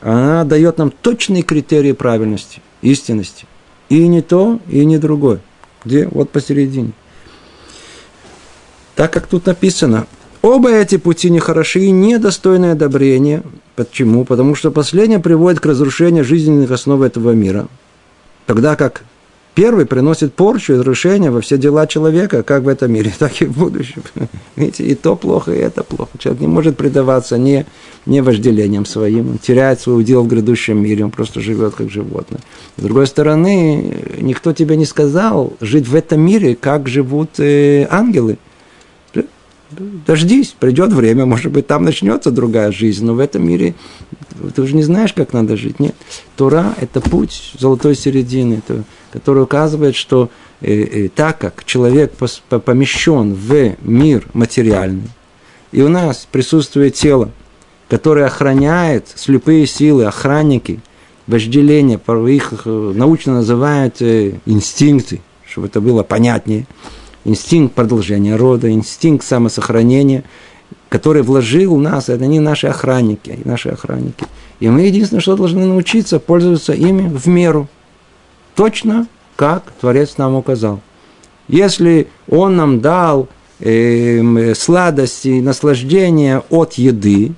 она 0.00 0.44
дает 0.44 0.78
нам 0.78 0.90
точные 0.90 1.42
критерии 1.42 1.92
правильности, 1.92 2.62
истинности. 2.82 3.46
И 3.88 4.06
не 4.06 4.22
то, 4.22 4.60
и 4.68 4.84
не 4.84 4.98
другое. 4.98 5.40
Где? 5.84 6.06
Вот 6.08 6.30
посередине. 6.30 6.92
Так 8.94 9.12
как 9.12 9.26
тут 9.26 9.46
написано, 9.46 10.06
оба 10.42 10.70
эти 10.70 10.96
пути 10.96 11.30
нехороши 11.30 11.80
и 11.80 11.90
недостойны 11.90 12.72
одобрения. 12.72 13.42
Почему? 13.74 14.24
Потому 14.24 14.54
что 14.54 14.70
последнее 14.70 15.18
приводит 15.18 15.60
к 15.60 15.66
разрушению 15.66 16.24
жизненных 16.24 16.70
основ 16.70 17.00
этого 17.02 17.32
мира. 17.32 17.66
Тогда 18.46 18.76
как 18.76 19.04
Первый 19.54 19.84
приносит 19.84 20.34
порчу 20.34 20.74
и 20.74 20.76
разрушение 20.76 21.30
во 21.30 21.40
все 21.40 21.58
дела 21.58 21.86
человека, 21.86 22.42
как 22.42 22.62
в 22.62 22.68
этом 22.68 22.92
мире, 22.92 23.12
так 23.18 23.42
и 23.42 23.46
в 23.46 23.56
будущем. 23.56 24.02
Видите, 24.56 24.84
и 24.84 24.94
то 24.94 25.16
плохо, 25.16 25.52
и 25.52 25.58
это 25.58 25.82
плохо. 25.82 26.10
Человек 26.18 26.40
не 26.40 26.46
может 26.46 26.76
предаваться 26.76 27.36
не, 27.36 27.66
не 28.06 28.20
вожделением 28.22 28.86
своим, 28.86 29.30
он 29.30 29.38
теряет 29.38 29.80
свой 29.80 30.00
удел 30.00 30.22
в 30.22 30.28
грядущем 30.28 30.78
мире, 30.78 31.04
он 31.04 31.10
просто 31.10 31.40
живет 31.40 31.74
как 31.74 31.90
животное. 31.90 32.40
С 32.76 32.82
другой 32.82 33.06
стороны, 33.06 33.96
никто 34.20 34.52
тебе 34.52 34.76
не 34.76 34.86
сказал 34.86 35.54
жить 35.60 35.88
в 35.88 35.94
этом 35.94 36.20
мире, 36.20 36.54
как 36.54 36.88
живут 36.88 37.38
э, 37.38 37.86
ангелы– 37.90 38.38
дождись, 39.70 40.54
придет 40.58 40.92
время, 40.92 41.26
может 41.26 41.52
быть, 41.52 41.66
там 41.66 41.84
начнется 41.84 42.30
другая 42.30 42.72
жизнь, 42.72 43.04
но 43.04 43.14
в 43.14 43.18
этом 43.18 43.46
мире 43.46 43.74
ты 44.54 44.62
уже 44.62 44.74
не 44.74 44.82
знаешь, 44.82 45.12
как 45.12 45.32
надо 45.32 45.56
жить. 45.56 45.80
Нет. 45.80 45.94
Тора– 46.36 46.74
это 46.80 47.00
путь 47.00 47.54
золотой 47.58 47.94
середины, 47.94 48.62
который 49.12 49.42
указывает, 49.42 49.96
что 49.96 50.30
э, 50.60 50.72
э, 50.72 51.08
так 51.08 51.38
как 51.38 51.64
человек 51.64 52.12
помещен 52.48 53.34
в 53.34 53.76
мир 53.82 54.26
материальный, 54.32 55.08
и 55.72 55.82
у 55.82 55.88
нас 55.88 56.26
присутствует 56.30 56.94
тело, 56.94 57.30
которое 57.88 58.26
охраняет 58.26 59.08
слепые 59.14 59.66
силы, 59.66 60.04
охранники, 60.04 60.80
вожделение, 61.26 62.00
их 62.28 62.52
э, 62.64 62.92
научно 62.94 63.34
называют 63.34 64.02
инстинкты, 64.02 65.20
чтобы 65.46 65.68
это 65.68 65.80
было 65.80 66.02
понятнее– 66.02 66.66
инстинкт 67.24 67.74
продолжения 67.74 68.36
рода, 68.36 68.70
инстинкт 68.70 69.24
самосохранения, 69.24 70.24
который 70.88 71.22
вложил 71.22 71.76
в 71.76 71.80
нас, 71.80 72.08
это 72.08 72.26
не 72.26 72.40
наши 72.40 72.66
охранники, 72.66 73.38
наши 73.44 73.70
охранники. 73.70 74.26
И 74.60 74.68
мы 74.68 74.82
единственное, 74.82 75.20
что 75.20 75.36
должны 75.36 75.64
научиться 75.64 76.18
пользоваться 76.18 76.72
ими 76.72 77.08
в 77.08 77.26
меру. 77.26 77.68
Точно, 78.54 79.06
как 79.36 79.64
Творец 79.80 80.16
нам 80.18 80.34
указал. 80.34 80.80
Если 81.48 82.08
Он 82.28 82.56
нам 82.56 82.80
дал 82.80 83.28
э, 83.58 84.54
сладости, 84.54 85.40
наслаждения 85.40 86.42
от 86.50 86.74
еды, 86.74 87.32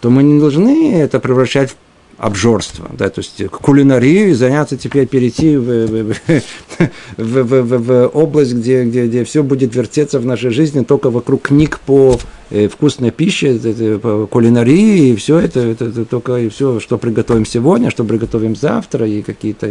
то 0.00 0.10
мы 0.10 0.22
не 0.22 0.38
должны 0.38 0.94
это 0.94 1.18
превращать 1.18 1.70
в 1.70 1.76
обжорство, 2.18 2.88
да, 2.96 3.10
то 3.10 3.20
есть 3.20 3.46
кулинарию, 3.50 4.34
заняться 4.34 4.76
теперь, 4.76 5.06
перейти 5.06 5.56
в, 5.56 5.86
в, 5.86 6.16
в, 7.18 7.42
в, 7.42 7.62
в, 7.62 7.78
в 7.78 8.06
область, 8.14 8.54
где, 8.54 8.84
где, 8.84 9.06
где 9.06 9.24
все 9.24 9.42
будет 9.42 9.74
вертеться 9.74 10.18
в 10.18 10.24
нашей 10.24 10.50
жизни 10.50 10.82
только 10.82 11.10
вокруг 11.10 11.42
книг 11.42 11.78
по 11.84 12.18
э, 12.50 12.68
вкусной 12.68 13.10
пище, 13.10 13.58
по 13.98 14.26
кулинарии, 14.26 15.10
и 15.10 15.16
все 15.16 15.38
это, 15.38 15.60
это, 15.60 15.86
это 15.86 16.04
только 16.06 16.36
и 16.36 16.48
все, 16.48 16.80
что 16.80 16.96
приготовим 16.96 17.44
сегодня, 17.44 17.90
что 17.90 18.04
приготовим 18.04 18.56
завтра, 18.56 19.06
и 19.06 19.20
какие-то 19.20 19.70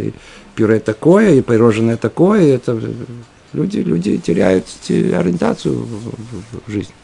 пюре 0.54 0.78
такое, 0.78 1.34
и 1.34 1.42
пирожное 1.42 1.96
такое, 1.96 2.54
это 2.54 2.80
люди, 3.52 3.78
люди 3.78 4.18
теряют 4.18 4.66
ориентацию 4.88 5.74
в, 5.74 5.86
в, 5.86 6.66
в 6.66 6.70
жизни. 6.70 6.94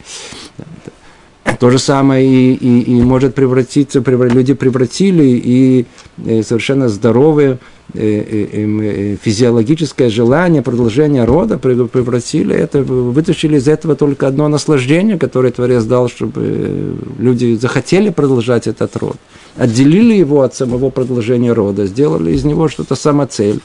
То 1.59 1.69
же 1.69 1.77
самое 1.77 2.25
и, 2.25 2.53
и, 2.53 2.81
и 2.81 3.01
может 3.01 3.35
превратиться, 3.35 4.01
люди 4.05 4.53
превратили 4.53 5.23
и 5.23 5.85
э, 6.25 6.41
совершенно 6.41 6.87
здоровые 6.87 7.59
э, 7.93 8.47
э, 8.51 9.17
физиологическое 9.21 10.09
желание 10.09 10.61
продолжения 10.61 11.25
рода 11.25 11.57
превратили 11.57 12.55
это, 12.55 12.81
вытащили 12.81 13.57
из 13.57 13.67
этого 13.67 13.95
только 13.95 14.27
одно 14.27 14.47
наслаждение, 14.47 15.19
которое 15.19 15.51
Творец 15.51 15.83
дал, 15.83 16.07
чтобы 16.07 16.97
люди 17.19 17.55
захотели 17.55 18.09
продолжать 18.09 18.67
этот 18.67 18.95
род. 18.95 19.17
Отделили 19.57 20.13
его 20.13 20.41
от 20.43 20.55
самого 20.55 20.89
продолжения 20.91 21.51
рода, 21.51 21.85
сделали 21.85 22.31
из 22.31 22.45
него 22.45 22.69
что-то 22.69 22.95
самоцель 22.95 23.59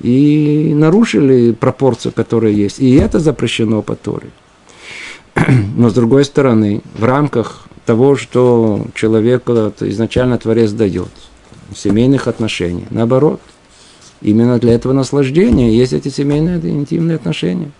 и 0.00 0.72
нарушили 0.74 1.52
пропорцию, 1.52 2.12
которая 2.12 2.52
есть. 2.52 2.80
И 2.80 2.94
это 2.94 3.20
запрещено 3.20 3.82
по 3.82 3.96
Торе. 3.96 4.28
Но 5.76 5.90
с 5.90 5.94
другой 5.94 6.24
стороны, 6.24 6.82
в 6.94 7.04
рамках 7.04 7.66
того, 7.86 8.16
что 8.16 8.86
человеку 8.94 9.52
изначально 9.80 10.38
Творец 10.38 10.72
дает, 10.72 11.10
семейных 11.74 12.28
отношений, 12.28 12.86
наоборот, 12.90 13.40
именно 14.20 14.58
для 14.58 14.74
этого 14.74 14.92
наслаждения 14.92 15.74
есть 15.76 15.92
эти 15.92 16.08
семейные 16.08 16.58
интимные 16.58 17.16
отношения. 17.16 17.70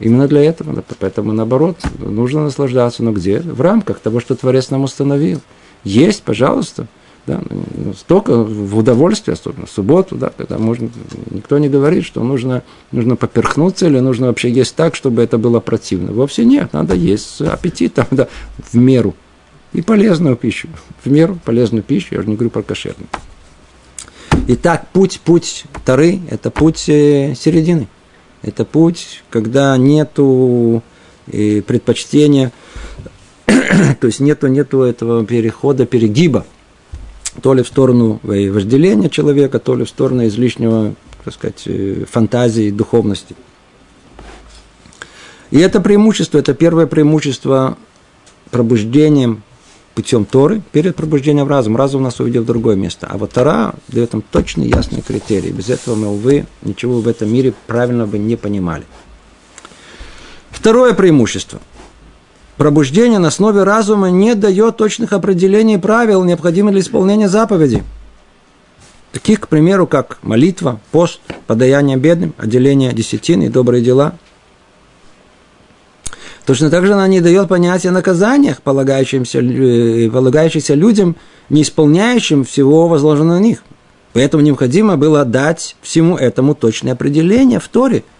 Именно 0.00 0.28
для 0.28 0.44
этого. 0.44 0.84
Поэтому, 1.00 1.32
наоборот, 1.32 1.78
нужно 1.98 2.44
наслаждаться. 2.44 3.02
Но 3.02 3.12
где? 3.12 3.40
В 3.40 3.60
рамках 3.60 3.98
того, 3.98 4.20
что 4.20 4.36
Творец 4.36 4.70
нам 4.70 4.84
установил. 4.84 5.40
Есть, 5.82 6.22
пожалуйста. 6.22 6.86
Да, 7.28 7.42
ну, 7.50 7.92
столько 7.92 8.42
в 8.42 8.78
удовольствие, 8.78 9.34
особенно 9.34 9.66
в 9.66 9.70
субботу, 9.70 10.16
да, 10.16 10.32
когда 10.34 10.56
можно, 10.56 10.88
никто 11.30 11.58
не 11.58 11.68
говорит, 11.68 12.06
что 12.06 12.24
нужно, 12.24 12.62
нужно 12.90 13.16
поперхнуться 13.16 13.86
или 13.86 13.98
нужно 14.00 14.28
вообще 14.28 14.50
есть 14.50 14.74
так, 14.74 14.94
чтобы 14.94 15.20
это 15.20 15.36
было 15.36 15.60
противно. 15.60 16.10
Вовсе 16.12 16.46
нет, 16.46 16.72
надо 16.72 16.94
есть 16.94 17.28
с 17.28 17.42
аппетитом, 17.42 18.06
да, 18.12 18.28
в 18.56 18.74
меру. 18.76 19.14
И 19.74 19.82
полезную 19.82 20.36
пищу. 20.36 20.70
В 21.04 21.10
меру 21.10 21.38
полезную 21.44 21.82
пищу, 21.82 22.14
я 22.14 22.20
уже 22.20 22.30
не 22.30 22.36
говорю 22.36 22.48
про 22.48 22.62
кошерную. 22.62 23.08
Итак, 24.46 24.86
путь, 24.94 25.20
путь 25.22 25.66
Тары– 25.84 26.20
это 26.30 26.50
путь 26.50 26.88
э, 26.88 27.34
середины. 27.34 27.88
Это 28.40 28.64
путь, 28.64 29.22
когда 29.28 29.76
нету 29.76 30.82
э, 31.26 31.60
предпочтения, 31.60 32.52
то 33.44 34.06
есть 34.06 34.20
нету, 34.20 34.46
нету 34.46 34.80
этого 34.80 35.26
перехода, 35.26 35.84
перегиба– 35.84 36.46
то 37.42 37.54
ли 37.54 37.62
в 37.62 37.68
сторону 37.68 38.20
вожделения 38.22 39.08
человека, 39.08 39.58
то 39.58 39.74
ли 39.74 39.84
в 39.84 39.88
сторону 39.88 40.26
излишнего, 40.26 40.94
так 41.24 41.34
сказать, 41.34 41.62
э, 41.66 42.04
фантазии, 42.10 42.70
духовности. 42.70 43.34
И 45.50 45.58
это 45.58 45.80
преимущество, 45.80 46.38
это 46.38 46.54
первое 46.54 46.86
преимущество 46.86 47.78
пробуждением 48.50 49.42
путем 49.94 50.24
Торы 50.24 50.62
перед 50.72 50.94
пробуждением 50.94 51.48
разума. 51.48 51.78
Разум 51.78 52.02
нас 52.02 52.20
увидел 52.20 52.42
в 52.42 52.46
другое 52.46 52.76
место. 52.76 53.08
А 53.10 53.18
вот 53.18 53.32
Тора 53.32 53.74
дает 53.88 54.12
нам 54.12 54.22
точные, 54.22 54.68
ясные 54.68 55.02
критерии. 55.02 55.50
Без 55.50 55.70
этого 55.70 55.94
мы, 55.94 56.08
увы, 56.08 56.46
ничего 56.62 57.00
в 57.00 57.08
этом 57.08 57.32
мире 57.32 57.52
правильно 57.66 58.06
бы 58.06 58.18
не 58.18 58.36
понимали. 58.36 58.84
Второе 60.50 60.94
преимущество– 60.94 61.60
Пробуждение 62.58 63.20
на 63.20 63.28
основе 63.28 63.62
разума 63.62 64.10
не 64.10 64.34
дает 64.34 64.76
точных 64.76 65.12
определений 65.12 65.78
правил, 65.78 66.24
необходимых 66.24 66.72
для 66.72 66.82
исполнения 66.82 67.28
заповедей. 67.28 67.84
Таких, 69.12 69.38
к 69.40 69.48
примеру, 69.48 69.86
как 69.86 70.18
молитва, 70.22 70.80
пост, 70.90 71.20
подаяние 71.46 71.96
бедным, 71.96 72.34
отделение 72.36 72.92
десятины 72.92 73.44
и 73.44 73.48
добрые 73.48 73.82
дела. 73.82 74.14
Точно 76.46 76.68
так 76.68 76.84
же 76.84 76.94
она 76.94 77.06
не 77.06 77.20
дает 77.20 77.48
понятия 77.48 77.90
о 77.90 77.92
наказаниях, 77.92 78.60
полагающимся, 78.60 79.38
э, 79.38 80.10
полагающихся 80.10 80.74
людям, 80.74 81.14
не 81.50 81.62
исполняющим 81.62 82.42
всего 82.42 82.88
возложенного 82.88 83.38
на 83.38 83.42
них. 83.42 83.62
Поэтому 84.14 84.42
необходимо 84.42 84.96
было 84.96 85.24
дать 85.24 85.76
всему 85.80 86.16
этому 86.16 86.56
точное 86.56 86.94
определение 86.94 87.60
в 87.60 87.68
Торе– 87.68 88.02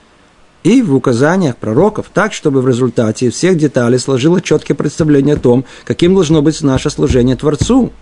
и 0.65 0.83
в 0.83 0.95
указаниях 0.95 1.57
пророков, 1.57 2.07
так, 2.13 2.33
чтобы 2.33 2.61
в 2.61 2.69
результате 2.69 3.31
всех 3.31 3.57
деталей 3.57 3.99
сложилось 3.99 4.43
четкое 4.43 4.77
представление 4.77 5.37
о 5.37 5.39
том, 5.39 5.65
каким 5.85 6.15
должно 6.15 6.43
быть 6.43 6.61
наше 6.63 6.91
служение 6.91 7.37
Творцу, 7.37 7.93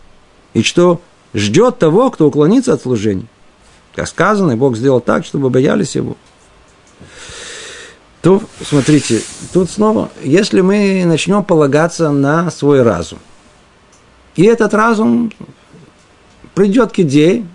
и 0.54 0.62
что 0.62 1.00
ждет 1.34 1.78
того, 1.78 2.10
кто 2.10 2.26
уклонится 2.26 2.72
от 2.72 2.82
служения. 2.82 3.26
Как 3.94 4.08
сказано, 4.08 4.56
Бог 4.56 4.76
сделал 4.76 5.00
так, 5.00 5.24
чтобы 5.24 5.50
боялись 5.50 5.96
Его. 5.96 6.16
То, 8.22 8.42
смотрите, 8.62 9.22
тут 9.52 9.70
снова, 9.70 10.10
если 10.22 10.60
мы 10.60 11.04
начнем 11.06 11.44
полагаться 11.44 12.10
на 12.10 12.50
свой 12.50 12.82
разум, 12.82 13.18
и 14.34 14.42
этот 14.44 14.74
разум 14.74 15.32
придет 16.54 16.92
к 16.92 16.98
идее, 16.98 17.46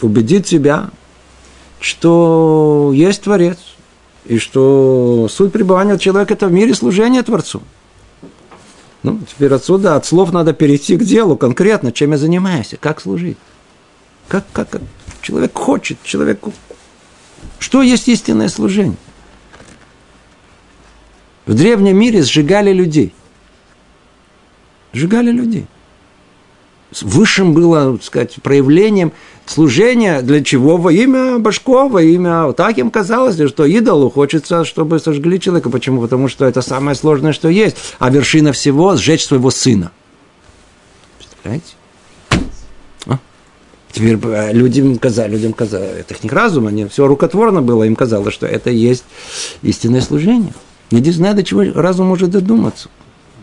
убедит 0.00 0.48
себя, 0.48 0.90
что 1.80 2.92
есть 2.94 3.22
Творец, 3.22 3.58
и 4.26 4.38
что 4.38 5.26
суть 5.30 5.52
пребывания 5.52 5.98
человека– 5.98 6.34
это 6.34 6.46
в 6.46 6.52
мире 6.52 6.74
служения 6.74 7.22
Творцу. 7.22 7.62
Ну, 9.02 9.18
теперь 9.28 9.52
отсюда, 9.52 9.96
от 9.96 10.04
слов 10.04 10.30
надо 10.32 10.52
перейти 10.52 10.96
к 10.96 11.02
делу 11.02 11.36
конкретно, 11.36 11.90
чем 11.90 12.12
я 12.12 12.18
занимаюсь, 12.18 12.74
как 12.80 13.00
служить. 13.00 13.38
Как, 14.28 14.44
как, 14.52 14.68
как 14.68 14.82
человек 15.22 15.56
хочет, 15.56 15.98
человеку. 16.04 16.52
Что 17.58 17.82
есть 17.82 18.08
истинное 18.08 18.48
служение? 18.48 18.96
В 21.46 21.54
древнем 21.54 21.96
мире 21.96 22.22
сжигали 22.22 22.72
людей. 22.72 23.14
Сжигали 24.92 25.30
людей. 25.30 25.66
Высшим 27.02 27.54
было, 27.54 27.92
так 27.92 28.04
сказать, 28.04 28.36
проявлением– 28.42 29.12
служение 29.50 30.22
для 30.22 30.42
чего? 30.42 30.76
Во 30.76 30.92
имя 30.92 31.38
Башкова, 31.38 31.88
во 31.88 32.02
имя... 32.02 32.52
Так 32.52 32.78
им 32.78 32.90
казалось, 32.90 33.36
что 33.48 33.64
идолу 33.64 34.10
хочется, 34.10 34.64
чтобы 34.64 34.98
сожгли 34.98 35.40
человека. 35.40 35.70
Почему? 35.70 36.00
Потому 36.00 36.28
что 36.28 36.44
это 36.44 36.62
самое 36.62 36.96
сложное, 36.96 37.32
что 37.32 37.48
есть. 37.48 37.76
А 37.98 38.10
вершина 38.10 38.52
всего– 38.52 38.96
сжечь 38.96 39.24
своего 39.24 39.50
сына. 39.50 39.90
Представляете? 41.18 41.74
А? 43.06 43.18
Теперь 43.92 44.18
э, 44.22 44.52
людям 44.52 44.98
казалось, 44.98 45.32
людям 45.32 45.52
казалось, 45.52 45.90
это 46.00 46.14
их 46.14 46.32
разум, 46.32 46.68
они 46.68 46.86
все 46.86 47.06
рукотворно 47.06 47.60
было, 47.60 47.84
им 47.84 47.96
казалось, 47.96 48.34
что 48.34 48.46
это 48.46 48.70
есть 48.70 49.04
истинное 49.62 50.00
служение. 50.00 50.54
Не 50.90 51.10
знаю, 51.10 51.34
до 51.34 51.42
чего 51.42 51.64
разум 51.74 52.06
может 52.06 52.30
додуматься 52.30 52.88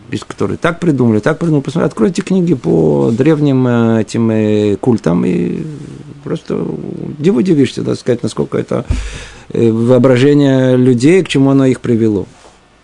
без 0.08 0.24
которой 0.24 0.56
так 0.56 0.80
придумали, 0.80 1.20
так 1.20 1.38
придумали. 1.38 1.62
Посмотрите, 1.62 1.90
откройте 1.90 2.22
книги 2.22 2.54
по 2.54 3.10
древним 3.12 3.66
э, 3.66 4.00
этим 4.02 4.30
э, 4.30 4.76
культам 4.76 5.24
и 5.24 5.62
просто 6.24 6.66
диву 7.18 7.38
удивишься, 7.38 7.84
так 7.84 7.98
сказать, 7.98 8.22
насколько 8.22 8.58
это 8.58 8.84
э, 9.50 9.70
воображение 9.70 10.76
людей, 10.76 11.22
к 11.22 11.28
чему 11.28 11.50
оно 11.50 11.66
их 11.66 11.80
привело. 11.80 12.26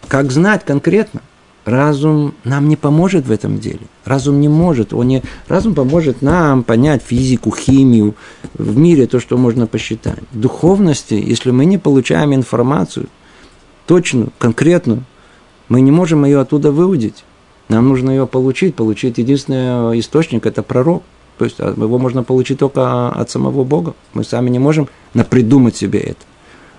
Как 0.09 0.33
знать 0.33 0.65
конкретно? 0.65 1.23
Разум 1.65 2.35
нам 2.45 2.69
не 2.69 2.77
поможет 2.77 3.27
в 3.27 3.33
этом 3.33 3.59
деле. 3.59 3.81
Разум 4.05 4.39
не 4.39 4.49
может. 4.49 4.93
Он 4.93 5.09
не... 5.09 5.23
Разум 5.49 5.75
поможет 5.75 6.21
нам 6.21 6.63
понять 6.63 7.03
физику, 7.03 7.55
химию, 7.57 8.17
в 8.53 8.77
мире 8.77 9.07
то, 9.07 9.19
что 9.19 9.39
можно 9.39 9.67
посчитать. 9.67 10.19
В 10.33 10.39
духовности, 10.39 11.15
если 11.15 11.53
мы 11.53 11.65
не 11.65 11.79
получаем 11.79 12.35
информацию 12.35 13.07
точную, 13.87 14.31
конкретную, 14.39 15.05
мы 15.69 15.81
не 15.81 15.91
можем 15.91 16.25
ее 16.25 16.41
оттуда 16.41 16.71
выудить. 16.71 17.25
Нам 17.69 17.89
нужно 17.89 18.11
ее 18.11 18.27
получить. 18.27 18.75
Получить 18.75 19.19
единственный 19.19 19.99
источник– 19.99 20.47
это 20.47 20.63
пророк. 20.63 21.03
То 21.39 21.45
есть 21.45 21.57
а, 21.59 21.71
его 21.71 21.99
можно 21.99 22.23
получить 22.23 22.59
только 22.59 23.09
от 23.09 23.31
самого 23.31 23.65
Бога. 23.65 23.95
Мы 24.13 24.25
сами 24.25 24.51
не 24.51 24.59
можем 24.59 24.89
напридумать 25.15 25.77
себе 25.77 26.01
это. 26.01 26.21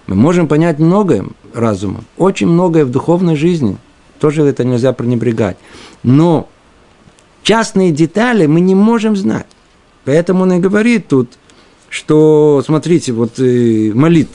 Мы 0.07 0.15
можем 0.15 0.47
понять 0.47 0.77
многое 0.77 1.25
разумом, 1.53 2.05
очень 2.17 2.47
многое 2.47 2.85
в 2.85 2.91
духовной 2.91 3.35
жизни. 3.35 3.77
Тоже 4.19 4.43
это 4.43 4.63
нельзя 4.63 4.93
пренебрегать. 4.93 5.57
Но 6.03 6.47
частные 7.43 7.91
детали 7.91 8.45
мы 8.45 8.61
не 8.61 8.75
можем 8.75 9.15
знать. 9.15 9.47
Поэтому 10.05 10.43
он 10.43 10.53
и 10.53 10.59
говорит 10.59 11.07
тут, 11.07 11.31
что, 11.89 12.61
смотрите, 12.63 13.13
вот 13.13 13.39
э, 13.39 13.91
молит, 13.93 14.29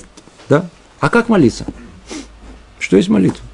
да? 0.49 0.69
А 0.99 1.09
как 1.09 1.29
молиться? 1.29 1.65
Что 2.79 2.97
есть 2.97 3.09
молитва? 3.09 3.45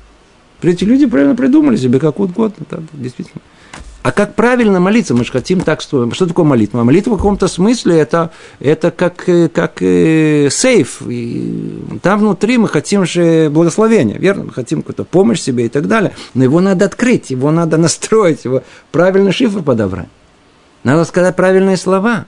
Эти 0.62 0.85
люди 0.85 1.07
правильно 1.07 1.35
придумали 1.35 1.77
себе 1.77 1.99
как 1.99 2.19
угодно, 2.19 2.66
да, 2.71 2.79
действительно. 2.92 3.42
А 4.07 4.12
как 4.12 4.37
правильно 4.37 4.79
молиться? 4.79 5.14
Мы 5.14 5.25
же 5.25 5.33
хотим 5.33 5.62
так 5.62 5.83
строить. 5.83 6.14
Что 6.14 6.29
такое 6.29 6.45
молитва? 6.45 6.85
Молитва 6.85 7.14
в 7.14 7.16
каком-то 7.16 7.49
смысле 7.49 7.99
это, 7.99 8.31
это 8.61 8.92
как, 8.92 9.29
э, 9.29 9.49
как 9.49 9.83
э, 9.83 10.49
сейф. 10.49 11.03
И 11.09 11.83
там 12.03 12.21
внутри 12.21 12.57
мы 12.57 12.69
хотим 12.69 13.05
же 13.05 13.51
благословения, 13.51 14.16
верно? 14.16 14.45
Мы 14.45 14.53
хотим 14.53 14.83
какую-то 14.83 15.03
помощь 15.03 15.40
себе 15.40 15.66
и 15.66 15.69
так 15.69 15.88
далее. 15.88 16.12
Но 16.35 16.45
его 16.45 16.61
надо 16.61 16.85
открыть, 16.85 17.31
его 17.31 17.51
надо 17.51 17.79
настроить, 17.79 18.45
его 18.45 18.62
правильно 18.92 19.33
шифр 19.33 19.62
подобрать. 19.62 20.07
Надо 20.85 21.05
сказать 21.05 21.35
правильные 21.35 21.77
слова. 21.77 22.27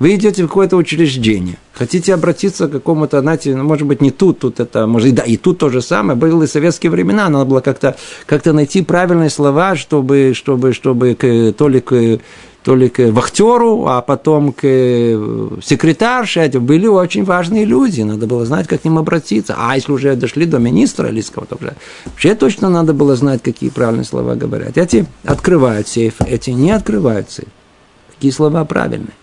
Вы 0.00 0.14
идете 0.14 0.44
в 0.44 0.48
какое-то 0.48 0.78
учреждение, 0.78 1.58
хотите 1.74 2.14
обратиться 2.14 2.68
к 2.68 2.72
какому-то, 2.72 3.20
знаете, 3.20 3.54
ну, 3.54 3.64
может 3.64 3.86
быть, 3.86 4.00
не 4.00 4.10
тут, 4.10 4.38
тут 4.38 4.58
это, 4.58 4.86
может, 4.86 5.14
да, 5.14 5.24
и 5.24 5.36
тут 5.36 5.58
то 5.58 5.68
же 5.68 5.82
самое, 5.82 6.18
были 6.18 6.46
советские 6.46 6.90
времена, 6.90 7.28
надо 7.28 7.44
было 7.44 7.60
как-то 7.60 7.94
как 8.24 8.42
найти 8.46 8.80
правильные 8.80 9.28
слова, 9.28 9.76
чтобы, 9.76 10.32
чтобы, 10.34 10.72
чтобы 10.72 11.14
к, 11.14 11.52
то 11.52 11.68
ли 11.68 11.80
к 11.80 12.18
то 12.62 12.76
ли 12.76 12.88
к 12.90 13.10
вахтеру, 13.10 13.86
а 13.88 14.02
потом 14.02 14.52
к 14.52 14.60
секретарше. 15.62 16.40
Это 16.40 16.60
были 16.60 16.86
очень 16.86 17.24
важные 17.24 17.64
люди. 17.64 18.02
Надо 18.02 18.26
было 18.26 18.44
знать, 18.44 18.68
как 18.68 18.82
к 18.82 18.84
ним 18.84 18.98
обратиться. 18.98 19.54
А 19.56 19.74
если 19.76 19.90
уже 19.90 20.14
дошли 20.14 20.44
до 20.44 20.58
министра 20.58 21.08
или 21.08 21.22
кого-то 21.22 21.56
уже, 21.56 21.74
вообще 22.04 22.34
точно 22.34 22.68
надо 22.68 22.92
было 22.92 23.16
знать, 23.16 23.42
какие 23.42 23.70
правильные 23.70 24.04
слова 24.04 24.34
говорят. 24.34 24.76
Эти 24.76 25.06
открывают 25.24 25.88
сейф, 25.88 26.20
эти 26.20 26.50
не 26.50 26.70
открывают 26.70 27.30
сейф. 27.30 27.48
Какие 28.14 28.30
слова 28.30 28.66
правильные 28.66 29.14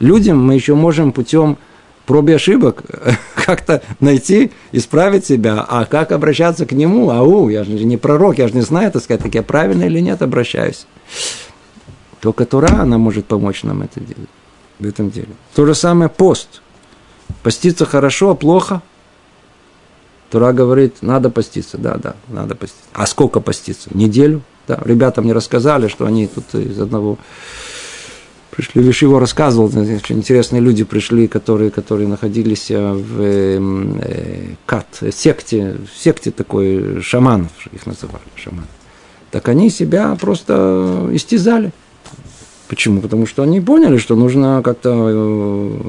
людям 0.00 0.44
мы 0.44 0.54
еще 0.54 0.74
можем 0.74 1.12
путем 1.12 1.58
проб 2.06 2.28
и 2.28 2.32
ошибок 2.32 2.82
как-то 3.36 3.82
найти, 4.00 4.50
исправить 4.72 5.26
себя, 5.26 5.64
а 5.68 5.84
как 5.84 6.10
обращаться 6.10 6.66
к 6.66 6.72
нему, 6.72 7.10
ау, 7.10 7.48
я 7.48 7.62
же 7.62 7.72
не 7.72 7.96
пророк, 7.96 8.38
я 8.38 8.48
же 8.48 8.54
не 8.54 8.62
знаю, 8.62 8.90
так 8.90 9.02
сказать, 9.02 9.22
так 9.22 9.34
я 9.34 9.42
правильно 9.42 9.84
или 9.84 10.00
нет 10.00 10.22
обращаюсь. 10.22 10.86
Только 12.20 12.44
Тура, 12.44 12.80
она 12.80 12.98
может 12.98 13.26
помочь 13.26 13.62
нам 13.62 13.82
это 13.82 14.00
делать, 14.00 14.28
в 14.78 14.86
этом 14.86 15.10
деле. 15.10 15.28
То 15.54 15.64
же 15.64 15.74
самое 15.74 16.10
пост. 16.10 16.62
Поститься 17.42 17.86
хорошо, 17.86 18.30
а 18.30 18.34
плохо. 18.34 18.82
Тура 20.30 20.52
говорит, 20.52 20.96
надо 21.00 21.30
поститься, 21.30 21.78
да, 21.78 21.94
да, 21.96 22.16
надо 22.28 22.54
поститься. 22.54 22.84
А 22.92 23.06
сколько 23.06 23.40
поститься? 23.40 23.88
Неделю? 23.94 24.42
Да, 24.68 24.80
ребята 24.84 25.22
мне 25.22 25.32
рассказали, 25.32 25.88
что 25.88 26.06
они 26.06 26.26
тут 26.26 26.54
из 26.54 26.78
одного 26.80 27.18
пришли, 28.60 28.82
лишь 28.82 29.02
его 29.02 29.18
рассказывал, 29.18 29.66
очень 29.66 30.18
интересные 30.18 30.60
люди 30.60 30.84
пришли, 30.84 31.28
которые, 31.28 31.70
которые 31.70 32.08
находились 32.08 32.70
э, 32.70 32.92
в 32.92 33.20
э, 33.20 34.54
кат, 34.66 35.02
секте, 35.12 35.76
секте 35.96 36.30
такой 36.30 37.00
шаманов, 37.02 37.50
их 37.72 37.86
называли 37.86 38.22
шаманов. 38.36 38.68
Так 39.30 39.48
они 39.48 39.70
себя 39.70 40.16
просто 40.20 41.08
истязали. 41.12 41.72
Почему? 42.68 43.00
Потому 43.00 43.26
что 43.26 43.42
они 43.42 43.60
поняли, 43.60 43.96
что 43.96 44.14
нужно 44.14 44.60
как-то 44.62 45.08
э, 45.08 45.80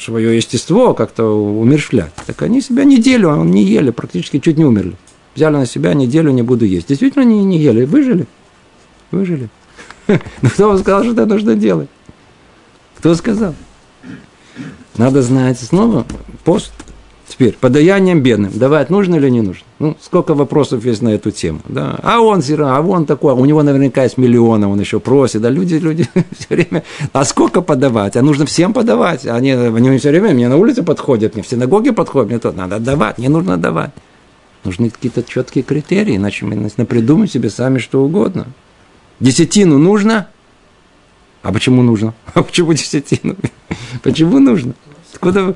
свое 0.00 0.36
естество 0.36 0.94
как-то 0.94 1.24
умершлять. 1.24 2.12
Так 2.26 2.42
они 2.42 2.60
себя 2.60 2.84
неделю 2.84 3.32
они 3.32 3.52
не 3.52 3.64
ели, 3.64 3.90
практически 3.90 4.38
чуть 4.38 4.56
не 4.56 4.64
умерли. 4.64 4.96
Взяли 5.34 5.56
на 5.56 5.66
себя 5.66 5.94
неделю 5.94 6.30
не 6.30 6.42
буду 6.42 6.64
есть. 6.64 6.88
Действительно 6.88 7.22
не, 7.22 7.44
не 7.44 7.58
ели, 7.58 7.84
выжили. 7.84 8.26
Выжили. 9.10 9.48
Но 10.08 10.48
кто 10.48 10.68
вам 10.68 10.78
сказал, 10.78 11.04
что 11.04 11.12
это 11.12 11.26
нужно 11.26 11.54
делать? 11.54 11.88
Кто 12.98 13.14
сказал? 13.14 13.54
Надо 14.96 15.22
знать 15.22 15.60
снова 15.60 16.04
пост. 16.44 16.72
Теперь, 17.28 17.52
подаянием 17.52 18.22
бедным. 18.22 18.50
Давать 18.58 18.90
нужно 18.90 19.16
или 19.16 19.28
не 19.28 19.42
нужно? 19.42 19.62
Ну, 19.78 19.96
сколько 20.00 20.34
вопросов 20.34 20.84
есть 20.84 21.02
на 21.02 21.10
эту 21.10 21.30
тему. 21.30 21.60
Да? 21.68 21.96
А 22.02 22.20
он 22.20 22.42
зира, 22.42 22.76
а 22.76 22.80
он 22.80 23.06
такой, 23.06 23.34
у 23.34 23.44
него 23.44 23.62
наверняка 23.62 24.02
есть 24.02 24.18
миллионы, 24.18 24.66
он 24.66 24.80
еще 24.80 24.98
просит. 24.98 25.42
Да 25.42 25.50
люди, 25.50 25.74
люди 25.74 26.08
все 26.38 26.48
время, 26.48 26.82
а 27.12 27.24
сколько 27.24 27.60
подавать? 27.60 28.16
А 28.16 28.22
нужно 28.22 28.46
всем 28.46 28.72
подавать. 28.72 29.26
Они, 29.26 29.52
они 29.52 29.98
все 29.98 30.10
время 30.10 30.30
мне 30.30 30.48
на 30.48 30.56
улице 30.56 30.82
подходят, 30.82 31.34
мне 31.34 31.44
в 31.44 31.46
синагоге 31.46 31.92
подходят, 31.92 32.30
мне 32.30 32.40
тут 32.40 32.56
надо 32.56 32.80
давать, 32.80 33.18
не 33.18 33.28
нужно 33.28 33.56
давать. 33.58 33.90
Нужны 34.64 34.90
какие-то 34.90 35.22
четкие 35.22 35.62
критерии, 35.62 36.16
иначе 36.16 36.46
мы 36.46 36.86
придумаем 36.86 37.28
себе 37.28 37.50
сами 37.50 37.78
что 37.78 38.02
угодно. 38.02 38.46
Десятину 39.20 39.78
нужно? 39.78 40.28
А 41.42 41.52
почему 41.52 41.82
нужно? 41.82 42.14
А 42.34 42.42
почему 42.42 42.72
десятину? 42.72 43.36
Почему 44.02 44.38
нужно? 44.38 44.74
Откуда? 45.12 45.54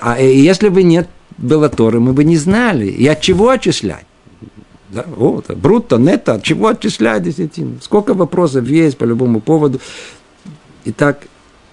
А 0.00 0.20
если 0.20 0.68
бы 0.68 0.82
нет 0.82 1.08
было 1.38 1.68
Торы, 1.68 2.00
мы 2.00 2.12
бы 2.12 2.24
не 2.24 2.36
знали. 2.36 2.86
И 2.86 3.06
от 3.06 3.20
чего 3.20 3.48
отчислять? 3.48 4.06
Да, 4.90 5.04
вот, 5.08 5.50
брутто, 5.56 5.96
нетто, 5.96 6.34
от 6.34 6.42
чего 6.42 6.68
отчислять 6.68 7.22
десятину? 7.22 7.78
Сколько 7.80 8.14
вопросов 8.14 8.66
есть 8.68 8.98
по 8.98 9.04
любому 9.04 9.40
поводу. 9.40 9.80
Итак, 10.84 11.26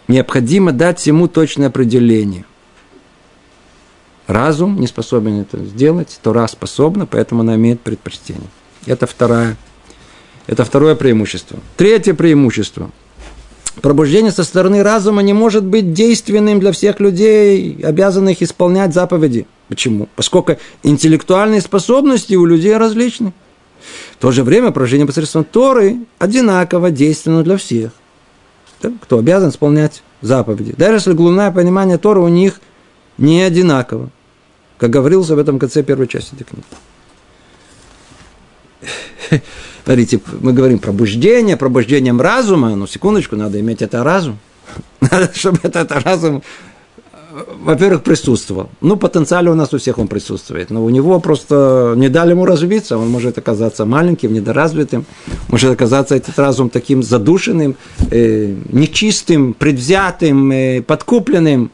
необходимо 0.07 0.71
дать 0.71 0.99
всему 0.99 1.27
точное 1.27 1.67
определение. 1.67 2.45
Разум 4.27 4.79
не 4.79 4.87
способен 4.87 5.41
это 5.41 5.57
сделать, 5.65 6.19
Тора 6.21 6.47
способна, 6.47 7.05
поэтому 7.05 7.41
она 7.41 7.55
имеет 7.55 7.81
предпочтение. 7.81 8.49
Это 8.85 9.05
вторая 9.05 9.57
это 10.49 10.65
второе 10.65 10.95
преимущество. 10.95 11.59
Третье 11.77 12.15
преимущество. 12.15 12.89
Пробуждение 13.81 14.31
со 14.31 14.43
стороны 14.43 14.83
разума 14.83 15.21
не 15.21 15.33
может 15.33 15.63
быть 15.63 15.93
действенным 15.93 16.59
для 16.59 16.71
всех 16.71 16.99
людей, 16.99 17.79
обязанных 17.83 18.41
исполнять 18.41 18.93
заповеди. 18.93 19.47
Почему? 19.67 20.09
Поскольку 20.15 20.57
интеллектуальные 20.83 21.61
способности 21.61 22.35
у 22.35 22.45
людей 22.45 22.75
различны. 22.75 23.33
В 24.13 24.17
то 24.17 24.31
же 24.31 24.43
время 24.43 24.71
пробуждение 24.71 25.07
посредством 25.07 25.43
Торы 25.43 25.97
одинаково 26.17 26.91
действенно 26.91 27.43
для 27.43 27.57
всех. 27.57 27.91
Кто 29.01 29.19
обязан 29.19 29.49
исполнять 29.49 30.03
заповеди. 30.21 30.73
Даже 30.77 30.95
если 30.95 31.13
глубное 31.13 31.51
понимание 31.51 31.97
Торы 31.97 32.19
у 32.19 32.27
них 32.27 32.59
не 33.17 33.41
одинаково. 33.41 34.09
Как 34.77 34.89
говорилось 34.89 35.29
об 35.29 35.39
этом 35.39 35.57
в 35.57 35.59
конце 35.59 35.83
первой 35.83 36.07
части 36.07 36.33
этой 36.33 36.45
книги. 36.45 36.65
Смотрите, 39.83 40.19
мы 40.41 40.53
говорим 40.53 40.79
пробуждение, 40.79 41.57
пробуждением 41.57 42.21
разума, 42.21 42.75
но 42.75 42.87
секундочку, 42.87 43.35
надо 43.35 43.59
иметь 43.59 43.81
это 43.81 44.03
разум. 44.03 44.37
Надо, 45.01 45.31
чтобы 45.33 45.59
этот 45.63 45.91
разум, 45.91 46.43
во-первых, 47.59 48.03
присутствовал. 48.03 48.69
Ну, 48.81 48.97
потенциально 48.97 49.51
у 49.51 49.55
нас 49.55 49.73
у 49.73 49.77
всех 49.77 49.97
он 49.97 50.07
присутствует, 50.07 50.69
но 50.69 50.83
у 50.83 50.89
него 50.89 51.19
просто 51.19 51.93
не 51.95 52.09
дали 52.09 52.31
ему 52.31 52.45
развиться, 52.45 52.97
он 52.97 53.09
может 53.09 53.37
оказаться 53.37 53.85
маленьким, 53.85 54.33
недоразвитым, 54.33 55.05
может 55.47 55.71
оказаться 55.71 56.15
этот 56.15 56.37
разум 56.37 56.69
таким 56.69 57.03
задушенным, 57.03 57.75
э, 58.11 58.55
нечистым, 58.71 59.53
предвзятым, 59.53 60.51
э, 60.51 60.81
подкупленным. 60.81 61.71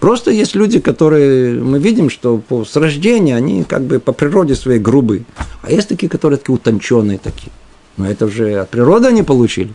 Просто 0.00 0.30
есть 0.30 0.54
люди, 0.54 0.78
которые 0.78 1.60
мы 1.60 1.78
видим, 1.78 2.10
что 2.10 2.38
по, 2.38 2.64
с 2.64 2.76
рождения 2.76 3.34
они 3.34 3.64
как 3.64 3.82
бы 3.82 3.98
по 3.98 4.12
природе 4.12 4.54
своей 4.54 4.78
грубые. 4.78 5.24
А 5.62 5.70
есть 5.70 5.88
такие, 5.88 6.08
которые 6.08 6.38
такие 6.38 6.54
утонченные 6.54 7.18
такие. 7.18 7.50
Но 7.96 8.08
это 8.08 8.26
уже 8.26 8.56
от 8.56 8.68
природы 8.68 9.08
они 9.08 9.22
получили. 9.22 9.72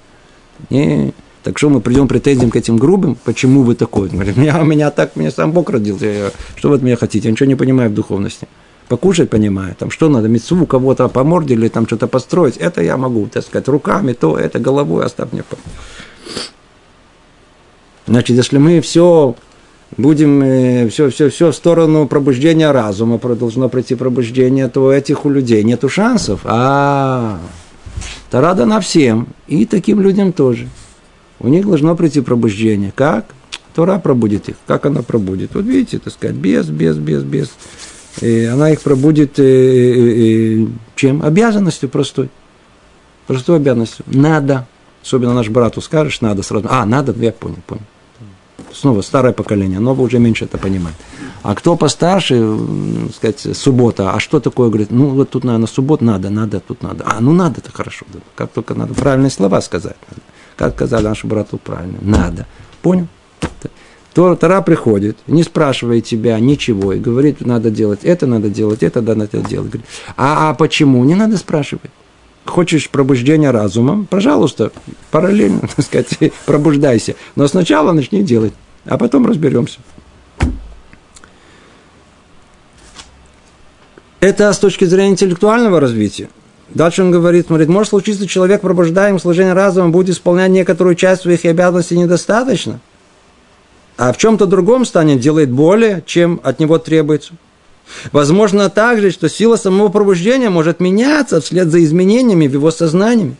Не, 0.69 1.13
так 1.43 1.57
что 1.57 1.69
мы 1.69 1.81
придем 1.81 2.07
претензиям 2.07 2.51
к 2.51 2.55
этим 2.55 2.77
грубым, 2.77 3.17
почему 3.23 3.63
вы 3.63 3.73
такой? 3.73 4.09
Говорит, 4.09 4.37
меня, 4.37 4.61
меня 4.61 4.91
так, 4.91 5.15
меня 5.15 5.31
сам 5.31 5.51
Бог 5.51 5.71
родил. 5.71 5.97
Я, 5.99 6.31
что 6.55 6.69
вы 6.69 6.75
от 6.75 6.83
меня 6.83 6.95
хотите? 6.95 7.27
Я 7.27 7.31
ничего 7.31 7.47
не 7.47 7.55
понимаю 7.55 7.89
в 7.89 7.93
духовности. 7.93 8.47
Покушать 8.87 9.29
понимаю, 9.29 9.73
там 9.79 9.89
что 9.89 10.09
надо, 10.09 10.27
мецву 10.27 10.65
кого-то 10.65 11.07
по 11.07 11.23
морде 11.23 11.53
или 11.53 11.69
там 11.69 11.87
что-то 11.87 12.07
построить, 12.07 12.57
это 12.57 12.83
я 12.83 12.97
могу, 12.97 13.25
так 13.27 13.45
сказать, 13.45 13.69
руками, 13.69 14.11
то, 14.11 14.37
это 14.37 14.59
головой 14.59 15.05
оставь 15.05 15.31
мне. 15.31 15.43
Значит, 18.05 18.35
если 18.35 18.57
мы 18.57 18.81
все 18.81 19.35
будем 19.97 20.89
все, 20.89 21.09
все, 21.09 21.29
все 21.29 21.51
в 21.51 21.55
сторону 21.55 22.07
пробуждения 22.07 22.71
разума, 22.71 23.17
должно 23.17 23.69
пройти 23.69 23.95
пробуждение, 23.95 24.67
то 24.67 24.91
этих 24.91 25.25
у 25.25 25.29
людей 25.29 25.63
нету 25.63 25.89
шансов. 25.89 26.41
А 26.43 27.39
Тара 28.29 28.53
дана 28.53 28.79
всем, 28.79 29.27
и 29.47 29.65
таким 29.65 30.01
людям 30.01 30.31
тоже. 30.31 30.67
У 31.39 31.47
них 31.47 31.65
должно 31.65 31.95
прийти 31.95 32.21
пробуждение. 32.21 32.93
Как? 32.95 33.25
Тора 33.73 33.99
пробудит 33.99 34.49
их. 34.49 34.55
Как 34.67 34.85
она 34.85 35.01
пробудит? 35.01 35.55
Вот 35.55 35.65
видите, 35.65 35.99
так 35.99 36.13
сказать, 36.13 36.35
без, 36.35 36.67
без, 36.67 36.97
без, 36.97 37.23
без. 37.23 37.51
И 38.21 38.45
она 38.45 38.69
их 38.71 38.81
пробудит 38.81 39.39
э, 39.39 39.43
э, 39.43 40.63
э, 40.63 40.67
чем? 40.95 41.23
Обязанностью 41.23 41.89
простой. 41.89 42.29
Простой 43.27 43.57
обязанностью. 43.57 44.05
Надо. 44.07 44.67
Особенно 45.01 45.33
наш 45.33 45.49
брату 45.49 45.81
скажешь, 45.81 46.21
надо 46.21 46.43
сразу. 46.43 46.67
А, 46.69 46.85
надо, 46.85 47.13
я 47.19 47.31
понял, 47.31 47.57
понял 47.65 47.81
снова 48.73 49.01
старое 49.01 49.33
поколение, 49.33 49.79
новое 49.79 50.05
уже 50.05 50.19
меньше 50.19 50.45
это 50.45 50.57
понимает. 50.57 50.95
А 51.43 51.55
кто 51.55 51.75
постарше, 51.75 52.57
сказать, 53.15 53.47
суббота, 53.57 54.11
а 54.13 54.19
что 54.19 54.39
такое, 54.39 54.69
говорит, 54.69 54.91
ну 54.91 55.09
вот 55.09 55.29
тут, 55.31 55.43
наверное, 55.43 55.67
суббот 55.67 56.01
надо, 56.01 56.29
надо, 56.29 56.59
тут 56.59 56.83
надо. 56.83 57.03
А, 57.07 57.19
ну 57.19 57.33
надо, 57.33 57.61
это 57.61 57.71
хорошо. 57.71 58.05
Как 58.35 58.51
только 58.51 58.75
надо 58.75 58.93
правильные 58.93 59.31
слова 59.31 59.61
сказать. 59.61 59.95
Как 60.55 60.75
сказали 60.75 61.05
наши 61.05 61.25
брату 61.27 61.57
правильно. 61.57 61.97
Надо. 62.01 62.47
Понял? 62.81 63.07
то 64.13 64.35
Тара 64.35 64.61
приходит, 64.61 65.17
не 65.27 65.43
спрашивает 65.43 66.05
тебя 66.05 66.39
ничего, 66.39 66.93
и 66.93 66.99
говорит, 66.99 67.41
надо 67.41 67.71
делать 67.71 68.01
это, 68.03 68.27
надо 68.27 68.49
делать 68.49 68.83
это, 68.83 69.01
да, 69.01 69.15
надо 69.15 69.37
делать. 69.37 69.69
Говорит, 69.69 69.87
а, 70.17 70.49
а 70.49 70.53
почему? 70.53 71.03
Не 71.05 71.15
надо 71.15 71.37
спрашивать. 71.37 71.91
Хочешь 72.45 72.89
пробуждения 72.89 73.51
разумом? 73.51 74.05
Пожалуйста, 74.05 74.71
параллельно, 75.11 75.61
так 75.75 75.85
сказать, 75.85 76.33
пробуждайся. 76.45 77.15
Но 77.35 77.47
сначала 77.47 77.91
начни 77.91 78.23
делать, 78.23 78.53
а 78.85 78.97
потом 78.97 79.25
разберемся. 79.25 79.79
Это 84.19 84.53
с 84.53 84.59
точки 84.59 84.85
зрения 84.85 85.11
интеллектуального 85.11 85.79
развития. 85.79 86.29
Дальше 86.69 87.03
он 87.03 87.11
говорит, 87.11 87.47
смотрит, 87.47 87.67
может 87.67 87.89
случиться, 87.89 88.27
человек, 88.27 88.61
пробуждаем 88.61 89.19
служение 89.19 89.53
разума, 89.53 89.89
будет 89.89 90.15
исполнять 90.15 90.51
некоторую 90.51 90.95
часть 90.95 91.23
своих 91.23 91.43
обязанностей 91.43 91.97
недостаточно, 91.97 92.79
а 93.97 94.13
в 94.13 94.17
чем-то 94.17 94.45
другом 94.45 94.85
станет 94.85 95.19
делать 95.19 95.49
более, 95.49 96.01
чем 96.05 96.39
от 96.43 96.59
него 96.59 96.77
требуется. 96.77 97.33
Возможно 98.11 98.69
также, 98.69 99.11
что 99.11 99.29
сила 99.29 99.55
самого 99.55 99.89
пробуждения 99.89 100.49
может 100.49 100.79
меняться 100.79 101.41
вслед 101.41 101.69
за 101.69 101.83
изменениями 101.83 102.47
в 102.47 102.53
его 102.53 102.71
сознании. 102.71 103.35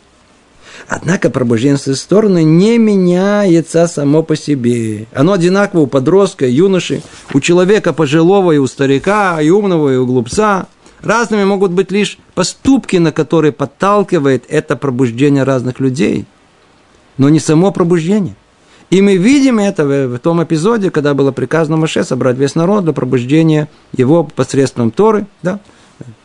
Однако 0.88 1.30
пробуждение 1.30 1.78
с 1.78 1.84
этой 1.84 1.96
стороны 1.96 2.44
не 2.44 2.78
меняется 2.78 3.88
само 3.88 4.24
по 4.24 4.36
себе. 4.36 5.08
Оно 5.14 5.34
одинаково 5.34 5.82
у 5.82 5.88
подростка, 5.88 6.48
юноши, 6.48 7.02
у 7.34 7.40
человека 7.40 7.94
пожилого 7.94 8.52
и 8.52 8.58
у 8.58 8.68
старика, 8.68 9.42
и 9.42 9.50
умного, 9.50 9.94
и 9.94 9.98
у 9.98 10.06
глупца– 10.06 10.68
Разными 11.02 11.44
могут 11.44 11.72
быть 11.72 11.92
лишь 11.92 12.20
поступки, 12.36 12.98
на 12.98 13.12
которые 13.12 13.52
подталкивает 13.52 14.46
это 14.48 14.76
пробуждение 14.76 15.44
разных 15.44 15.80
людей, 15.80 16.26
но 17.18 17.30
не 17.30 17.40
само 17.40 17.72
пробуждение. 17.72 18.36
И 18.92 19.02
мы 19.02 19.16
видим 19.16 19.58
это 19.58 19.86
в, 19.86 20.20
том 20.20 20.44
эпизоде, 20.44 20.92
когда 20.92 21.14
было 21.14 21.32
приказано 21.32 21.78
Маше 21.78 22.04
собрать 22.04 22.38
весь 22.38 22.56
народ 22.56 22.84
для 22.84 22.92
пробуждения 22.92 23.70
его 23.96 24.26
посредством 24.26 24.92
Торы, 24.92 25.26
да, 25.42 25.62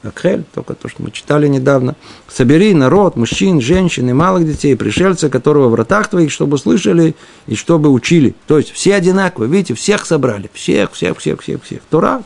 Акхель, 0.02 0.44
только 0.52 0.74
то, 0.74 0.88
что 0.88 1.02
мы 1.02 1.12
читали 1.12 1.46
недавно. 1.46 1.94
Собери 2.28 2.74
народ, 2.74 3.14
мужчин, 3.14 3.60
женщин 3.60 4.10
и 4.10 4.12
малых 4.12 4.46
детей, 4.46 4.74
пришельцы, 4.74 5.28
которые 5.28 5.68
в 5.68 5.70
вратах 5.70 6.08
твоих, 6.08 6.32
чтобы 6.32 6.56
услышали 6.56 7.14
и 7.46 7.54
чтобы 7.54 7.88
учили. 7.90 8.34
То 8.48 8.58
есть 8.58 8.72
все 8.72 8.96
одинаковые, 8.96 9.48
видите, 9.48 9.74
всех 9.74 10.04
собрали, 10.04 10.50
всех, 10.52 10.92
всех, 10.92 11.18
всех, 11.18 11.42
всех, 11.42 11.62
всех. 11.62 11.80
Тора 11.88 12.22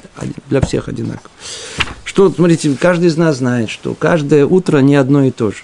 для 0.49 0.63
всех 0.63 0.89
одинаково. 0.89 1.31
Что, 2.05 2.31
смотрите, 2.31 2.75
каждый 2.81 3.09
из 3.09 3.17
нас 3.19 3.39
знает, 3.39 3.69
что 3.69 3.95
каждое 3.95 4.47
утро 4.47 4.79
не 4.79 4.97
одно 4.97 5.25
и 5.25 5.31
то 5.31 5.51
же. 5.51 5.59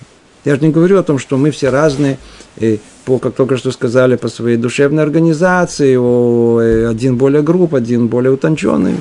Я 0.47 0.55
же 0.55 0.61
не 0.61 0.71
говорю 0.71 0.97
о 0.97 1.03
том, 1.03 1.19
что 1.19 1.37
мы 1.37 1.51
все 1.51 1.71
разные, 1.71 2.19
и 2.57 2.79
по, 3.05 3.19
как 3.19 3.35
только 3.35 3.57
что 3.57 3.73
сказали, 3.73 4.15
по 4.15 4.29
своей 4.29 4.57
душевной 4.57 5.03
организации, 5.03 5.97
о, 5.99 6.89
один 6.89 7.17
более 7.17 7.43
груб, 7.43 7.75
один 7.75 8.07
более 8.07 8.31
утонченный. 8.31 8.95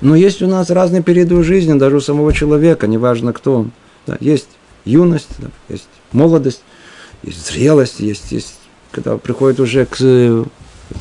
Но 0.00 0.14
есть 0.14 0.42
у 0.42 0.46
нас 0.46 0.70
разные 0.70 1.02
периоды 1.02 1.42
жизни, 1.42 1.76
даже 1.76 1.96
у 1.96 2.00
самого 2.00 2.32
человека, 2.32 2.86
неважно 2.86 3.32
кто 3.32 3.54
он. 3.54 3.72
Да, 4.06 4.18
есть 4.20 4.46
юность, 4.84 5.30
да, 5.38 5.48
есть 5.68 5.88
молодость, 6.12 6.62
есть 7.24 7.48
зрелость, 7.48 7.98
есть, 7.98 8.30
есть 8.30 8.54
когда 8.92 9.16
приходит 9.16 9.58
уже 9.58 9.84
к 9.84 9.96
э, 9.98 10.44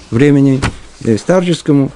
времени 0.09 0.59
э, 1.03 1.19
старческому, 1.19 1.91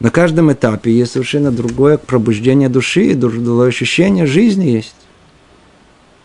на 0.00 0.10
каждом 0.10 0.52
этапе 0.52 0.92
есть 0.92 1.12
совершенно 1.12 1.50
другое 1.50 1.96
пробуждение 1.96 2.68
души, 2.68 3.14
другое 3.14 3.68
ощущение 3.68 4.26
жизни 4.26 4.66
есть. 4.66 4.94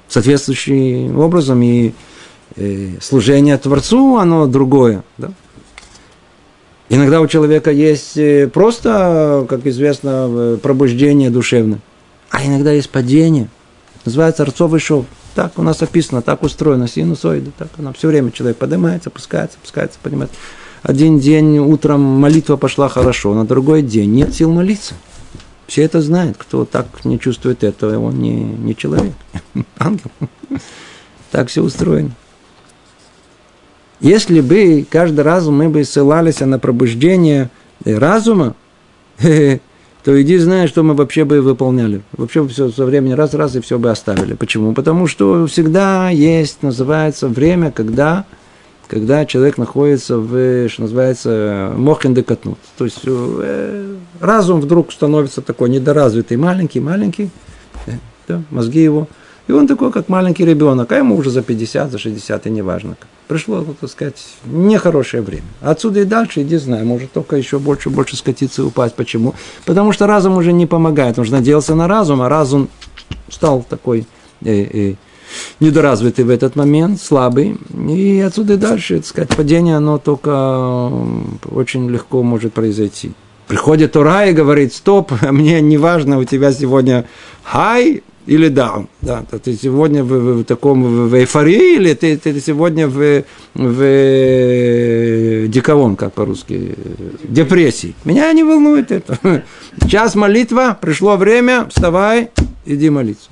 Соответствующим 0.07 1.17
образом 1.19 1.61
и, 1.61 1.91
и 2.55 2.97
служение 3.01 3.57
Творцу, 3.57 4.17
оно 4.17 4.47
другое. 4.47 5.03
Да? 5.17 5.31
Иногда 6.89 7.21
у 7.21 7.27
человека 7.27 7.71
есть 7.71 8.15
э, 8.15 8.47
просто, 8.47 9.45
как 9.49 9.65
известно, 9.65 10.27
э, 10.29 10.57
пробуждение 10.61 11.31
душевное, 11.31 11.79
а 12.29 12.45
иногда 12.45 12.71
есть 12.71 12.91
падение. 12.91 13.49
Называется 14.05 14.43
арцовый 14.43 14.79
шов. 14.79 15.05
Так 15.33 15.57
у 15.57 15.63
нас 15.63 15.81
описано, 15.81 16.21
так 16.21 16.43
устроено, 16.43 16.87
синусоиды. 16.87 17.51
Так 17.57 17.69
она 17.77 17.91
все 17.91 18.07
время 18.07 18.31
человек 18.31 18.57
поднимается, 18.57 19.09
опускается, 19.09 19.57
опускается, 19.57 19.97
поднимается. 20.01 20.35
Один 20.83 21.19
день 21.19 21.57
утром 21.57 22.01
молитва 22.01 22.55
пошла 22.57 22.87
хорошо, 22.87 23.33
на 23.33 23.45
другой 23.45 23.81
день 23.81 24.11
нет 24.11 24.35
сил 24.35 24.51
молиться. 24.51 24.93
Все 25.67 25.83
это 25.83 26.01
знают. 26.01 26.37
Кто 26.37 26.65
так 26.65 27.05
не 27.05 27.19
чувствует 27.19 27.63
этого, 27.63 27.99
он 27.99 28.19
не, 28.19 28.43
не 28.43 28.75
человек. 28.75 29.13
Ангел. 29.79 30.11
Так 31.31 31.49
все 31.49 31.61
устроено. 31.61 32.11
Если 33.99 34.41
бы 34.41 34.85
каждый 34.89 35.21
раз 35.21 35.47
мы 35.47 35.69
бы 35.69 35.83
ссылались 35.83 36.41
на 36.41 36.59
пробуждение 36.59 37.49
разума, 37.83 38.55
то 39.17 40.21
иди 40.21 40.37
знай, 40.37 40.67
что 40.67 40.83
мы 40.83 40.93
вообще 40.93 41.25
бы 41.25 41.41
выполняли. 41.41 42.01
Вообще 42.15 42.47
все 42.47 42.69
со 42.69 42.85
времени 42.85 43.13
раз-раз 43.13 43.55
и 43.55 43.61
все 43.61 43.79
бы 43.79 43.89
оставили. 43.89 44.35
Почему? 44.35 44.73
Потому 44.73 45.07
что 45.07 45.47
всегда 45.47 46.09
есть, 46.09 46.61
называется, 46.61 47.27
время, 47.27 47.71
когда, 47.71 48.25
когда 48.87 49.25
человек 49.25 49.57
находится 49.57 50.17
в, 50.17 50.69
что 50.69 50.81
называется, 50.83 51.73
мохендекатнут. 51.75 52.59
То 52.77 52.85
есть 52.85 53.01
э, 53.05 53.95
разум 54.19 54.61
вдруг 54.61 54.91
становится 54.91 55.41
такой 55.41 55.69
недоразвитый, 55.69 56.37
маленький, 56.37 56.79
маленький, 56.79 57.29
э, 57.87 57.93
да, 58.27 58.41
мозги 58.49 58.81
его. 58.81 59.07
И 59.47 59.51
он 59.51 59.67
такой, 59.67 59.91
как 59.91 60.09
маленький 60.09 60.45
ребенок, 60.45 60.91
а 60.91 60.97
ему 60.97 61.15
уже 61.15 61.29
за 61.29 61.41
50, 61.41 61.91
за 61.91 61.97
60, 61.97 62.47
и 62.47 62.49
неважно 62.49 62.97
пришло, 63.27 63.65
так 63.79 63.89
сказать, 63.89 64.23
нехорошее 64.45 65.23
время. 65.23 65.45
Отсюда 65.61 66.01
и 66.01 66.05
дальше, 66.05 66.41
иди 66.41 66.57
знаю, 66.57 66.85
может 66.85 67.11
только 67.11 67.35
еще 67.35 67.59
больше 67.59 67.89
больше 67.89 68.15
скатиться 68.15 68.61
и 68.61 68.65
упасть. 68.65 68.95
Почему? 68.95 69.33
Потому 69.65 69.91
что 69.91 70.07
разум 70.07 70.37
уже 70.37 70.53
не 70.53 70.65
помогает. 70.65 71.17
Он 71.17 71.25
же 71.25 71.31
надеялся 71.31 71.75
на 71.75 71.87
разум, 71.87 72.21
а 72.21 72.29
разум 72.29 72.69
стал 73.29 73.65
такой 73.67 74.05
э, 74.43 74.91
э, 74.91 74.95
недоразвитый 75.59 76.25
в 76.25 76.29
этот 76.29 76.55
момент, 76.55 77.01
слабый. 77.01 77.57
И 77.89 78.19
отсюда 78.19 78.53
и 78.53 78.57
дальше, 78.57 78.97
так 78.97 79.05
сказать, 79.05 79.35
падение, 79.35 79.77
оно 79.77 79.97
только 79.97 80.31
э, 80.31 81.13
очень 81.51 81.89
легко 81.89 82.23
может 82.23 82.53
произойти. 82.53 83.11
Приходит 83.47 83.91
Тора 83.91 84.25
и 84.25 84.33
говорит, 84.33 84.73
стоп, 84.73 85.11
мне 85.31 85.61
не 85.61 85.77
важно, 85.77 86.17
у 86.17 86.23
тебя 86.23 86.51
сегодня 86.51 87.05
хай, 87.43 88.03
или 88.25 88.47
даун. 88.47 88.87
Да, 89.01 89.23
ты 89.23 89.55
сегодня 89.55 90.03
в, 90.03 90.39
в, 90.39 90.43
таком 90.43 90.83
в, 90.83 91.09
в 91.09 91.15
эйфории, 91.15 91.75
или 91.75 91.93
ты, 91.93 92.17
ты 92.17 92.39
сегодня 92.39 92.87
в, 92.87 93.23
в 93.53 95.47
диковон, 95.47 95.95
как 95.95 96.13
по-русски, 96.13 96.75
депрессии. 97.23 97.93
Меня 98.03 98.31
не 98.33 98.43
волнует 98.43 98.91
это. 98.91 99.17
Сейчас 99.81 100.15
молитва, 100.15 100.77
пришло 100.79 101.17
время, 101.17 101.67
вставай, 101.69 102.29
иди 102.65 102.89
молиться. 102.89 103.29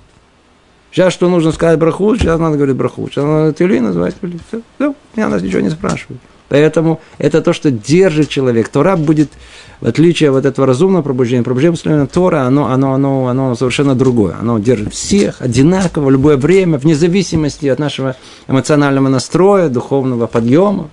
Сейчас 0.94 1.12
что 1.12 1.28
нужно 1.28 1.52
сказать 1.52 1.80
браху, 1.80 2.16
сейчас 2.16 2.40
надо 2.40 2.56
говорить 2.56 2.76
браху. 2.76 3.08
Сейчас 3.10 3.24
надо 3.24 3.52
тюли 3.52 3.80
назвать 3.80 4.14
тюли. 4.22 4.38
Все, 4.48 4.62
все, 4.76 4.94
меня 5.16 5.28
нас 5.28 5.42
ничего 5.42 5.62
не 5.62 5.72
спрашивают. 5.72 6.22
Поэтому 6.50 7.02
это 7.18 7.42
то, 7.42 7.52
что 7.52 7.72
держит 7.72 8.30
человек. 8.30 8.70
Тора 8.70 8.96
будет, 8.96 9.32
в 9.82 9.88
отличие 9.88 10.30
от 10.38 10.46
этого 10.46 10.68
разумного 10.68 11.02
пробуждения, 11.02 11.42
пробуждение 11.42 11.76
после 11.76 12.06
Тора, 12.06 12.44
оно, 12.44 12.68
оно, 12.68 12.94
оно, 12.94 13.28
оно 13.28 13.56
совершенно 13.56 13.96
другое. 13.96 14.36
Оно 14.40 14.60
держит 14.60 14.94
всех 14.94 15.42
одинаково 15.42 16.06
в 16.06 16.12
любое 16.12 16.38
время, 16.38 16.78
вне 16.78 16.94
зависимости 16.94 17.66
от 17.66 17.80
нашего 17.80 18.16
эмоционального 18.48 19.10
настроя, 19.10 19.70
духовного 19.70 20.28
подъема. 20.28 20.92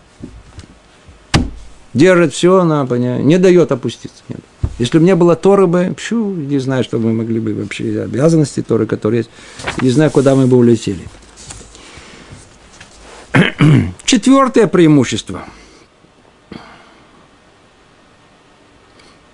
Держит 1.92 2.32
все, 2.32 2.64
на, 2.64 2.84
не 2.86 3.36
дает 3.36 3.70
опуститься. 3.70 4.22
Нет. 4.30 4.40
Если 4.80 4.98
бы 4.98 5.04
не 5.04 5.14
было 5.14 5.36
Торы 5.36 5.66
бы, 5.66 5.92
пшу, 5.94 6.32
не 6.32 6.58
знаю, 6.58 6.84
что 6.84 6.98
мы 6.98 7.12
могли 7.12 7.38
бы 7.38 7.52
вообще, 7.52 8.00
обязанности 8.00 8.62
Торы, 8.62 8.86
которые 8.86 9.18
есть, 9.18 9.30
не 9.82 9.90
знаю, 9.90 10.10
куда 10.10 10.34
мы 10.34 10.46
бы 10.46 10.56
улетели. 10.56 11.06
Четвертое 14.06 14.66
преимущество. 14.68 15.44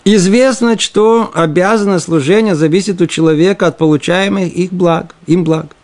Известно, 0.05 0.77
что 0.81 1.31
обязанность 1.33 2.07
служения 2.07 2.57
зависит 2.57 3.01
у 3.01 3.07
человека 3.07 3.69
от 3.69 3.79
получаемых 3.79 4.53
их 4.53 4.73
благ, 4.73 5.15
им 5.29 5.45
благ. 5.45 5.77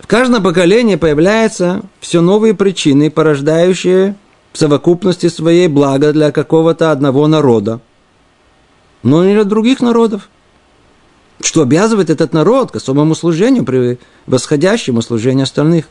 В 0.00 0.08
каждом 0.08 0.42
поколении 0.42 0.96
появляются 0.96 1.82
все 2.00 2.20
новые 2.20 2.54
причины, 2.54 3.08
порождающие 3.08 4.16
в 4.56 4.58
совокупности 4.58 5.28
своей 5.28 5.68
блага 5.68 6.14
для 6.14 6.32
какого-то 6.32 6.90
одного 6.90 7.26
народа, 7.26 7.80
но 9.02 9.22
не 9.22 9.34
для 9.34 9.44
других 9.44 9.80
народов 9.80 10.30
что 11.42 11.60
обязывает 11.60 12.08
этот 12.08 12.32
народ 12.32 12.70
к 12.72 12.76
особому 12.76 13.14
служению, 13.14 13.64
при 13.64 13.98
восходящему 14.26 15.02
служению 15.02 15.42
остальных. 15.42 15.84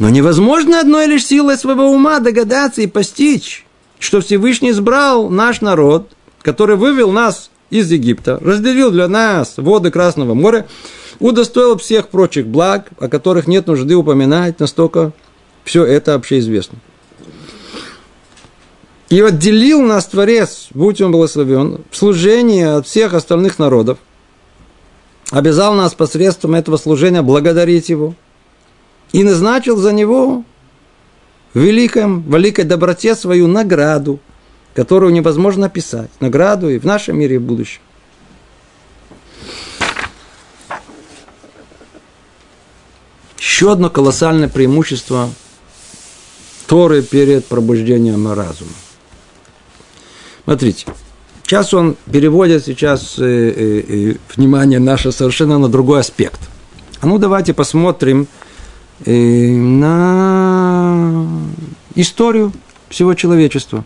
Но 0.00 0.10
невозможно 0.10 0.80
одной 0.80 1.06
лишь 1.06 1.26
силой 1.26 1.56
своего 1.56 1.92
ума 1.92 2.18
догадаться 2.18 2.82
и 2.82 2.88
постичь, 2.88 3.64
что 4.00 4.20
Всевышний 4.20 4.70
избрал 4.70 5.30
наш 5.30 5.60
народ, 5.60 6.10
который 6.42 6.74
вывел 6.74 7.12
нас 7.12 7.52
из 7.70 7.92
Египта, 7.92 8.40
разделил 8.42 8.90
для 8.90 9.06
нас 9.06 9.54
воды 9.56 9.92
Красного 9.92 10.34
моря, 10.34 10.66
удостоил 11.20 11.78
всех 11.78 12.08
прочих 12.08 12.46
благ, 12.46 12.90
о 12.98 13.08
которых 13.08 13.46
нет 13.46 13.66
нужды 13.66 13.94
упоминать, 13.94 14.60
настолько 14.60 15.12
все 15.64 15.84
это 15.84 16.14
общеизвестно. 16.14 16.78
И 19.10 19.20
отделил 19.20 19.82
нас 19.82 20.06
Творец, 20.06 20.68
будь 20.72 21.00
он 21.00 21.12
благословен, 21.12 21.80
в 21.90 21.96
служении 21.96 22.64
от 22.64 22.86
всех 22.86 23.14
остальных 23.14 23.58
народов. 23.58 23.98
Обязал 25.30 25.74
нас 25.74 25.94
посредством 25.94 26.54
этого 26.54 26.76
служения 26.76 27.22
благодарить 27.22 27.88
Его. 27.88 28.14
И 29.12 29.22
назначил 29.22 29.76
за 29.76 29.92
него 29.92 30.44
в 31.52 31.58
великом, 31.58 32.22
великой 32.22 32.64
доброте 32.64 33.14
свою 33.14 33.46
награду, 33.46 34.18
которую 34.74 35.12
невозможно 35.12 35.66
описать. 35.66 36.10
Награду 36.20 36.68
и 36.68 36.78
в 36.78 36.84
нашем 36.84 37.18
мире, 37.18 37.36
и 37.36 37.38
в 37.38 37.42
будущем. 37.42 37.80
Еще 43.44 43.70
одно 43.70 43.90
колоссальное 43.90 44.48
преимущество 44.48 45.28
Торы 46.66 47.02
перед 47.02 47.44
пробуждением 47.44 48.32
разума. 48.32 48.70
Смотрите, 50.44 50.86
сейчас 51.42 51.74
он 51.74 51.98
переводит 52.10 52.64
сейчас 52.64 53.18
э, 53.18 53.22
э, 53.22 53.82
э, 53.86 54.14
внимание 54.34 54.78
наше 54.78 55.12
совершенно 55.12 55.58
на 55.58 55.68
другой 55.68 56.00
аспект. 56.00 56.40
А 57.00 57.06
ну 57.06 57.18
давайте 57.18 57.52
посмотрим 57.52 58.28
на 59.04 59.98
историю 61.96 62.50
всего 62.88 63.12
человечества. 63.12 63.84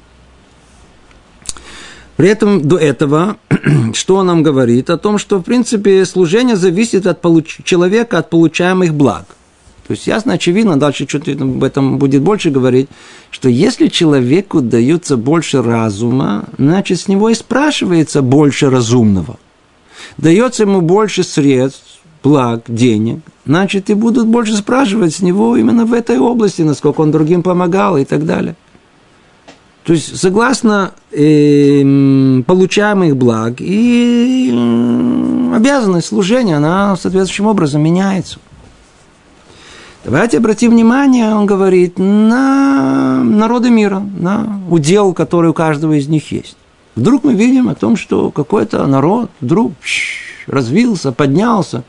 При 2.15 2.29
этом 2.29 2.63
до 2.63 2.79
этого, 2.79 3.39
что 3.93 4.15
он 4.17 4.29
нам 4.29 4.45
говорит? 4.45 4.89
О 4.89 4.99
том, 4.99 5.19
что, 5.19 5.39
в 5.39 5.43
принципе, 5.43 6.07
служение 6.07 6.55
зависит 6.55 7.09
от 7.09 7.21
получ... 7.21 7.59
человека 7.65 8.19
от 8.19 8.31
получаемых 8.31 8.95
благ. 8.95 9.25
То 9.89 9.93
есть 9.93 10.07
ясно, 10.07 10.35
очевидно, 10.35 10.79
дальше 10.79 11.09
что-то 11.09 11.33
об 11.33 11.65
этом 11.65 11.97
будет 11.97 12.21
больше 12.21 12.51
говорить, 12.51 12.91
что 13.31 13.49
если 13.49 13.87
человеку 13.87 14.61
дается 14.61 15.17
больше 15.17 15.63
разума, 15.63 16.45
значит, 16.59 17.01
с 17.01 17.09
него 17.09 17.31
и 17.31 17.35
спрашивается 17.35 18.21
больше 18.21 18.69
разумного. 18.69 19.39
Дается 20.19 20.65
ему 20.65 20.83
больше 20.83 21.25
средств, 21.25 22.01
благ, 22.23 22.65
денег, 22.69 23.21
значит, 23.47 23.89
и 23.89 23.95
будут 23.95 24.27
больше 24.27 24.57
спрашивать 24.57 25.15
с 25.15 25.21
него 25.21 25.57
именно 25.57 25.87
в 25.87 25.95
этой 25.95 26.19
области, 26.19 26.61
насколько 26.61 27.01
он 27.01 27.11
другим 27.11 27.43
помогал 27.43 27.97
и 27.97 28.05
так 28.05 28.27
далее. 28.27 28.57
То 29.85 29.95
есть, 29.95 30.19
согласно 30.19 30.93
э, 31.13 32.43
получаемых 32.47 33.17
благ 33.17 33.55
и 33.61 34.53
э, 34.53 35.57
обязанность 35.57 36.09
служения, 36.09 36.59
она 36.59 36.95
соответствующим 36.95 37.47
образом 37.47 37.83
меняется. 37.83 38.39
Давайте 40.09 40.39
обратим 40.39 40.71
внимание, 40.71 41.35
он 41.35 41.45
говорит, 41.45 41.99
на 41.99 43.23
народы 43.23 43.69
мира, 43.69 43.99
на 43.99 44.63
удел, 44.71 45.13
который 45.13 45.51
у 45.51 45.53
каждого 45.53 45.99
из 45.99 46.09
них 46.09 46.33
есть. 46.33 46.57
Вдруг 46.95 47.25
мы 47.25 47.35
видим 47.35 47.69
о 47.69 47.75
том, 47.75 47.99
что 47.99 48.31
какой-то 48.31 48.87
народ 48.87 49.31
вдруг 49.43 49.75
развился, 50.47 51.13
поднялся 51.13 51.85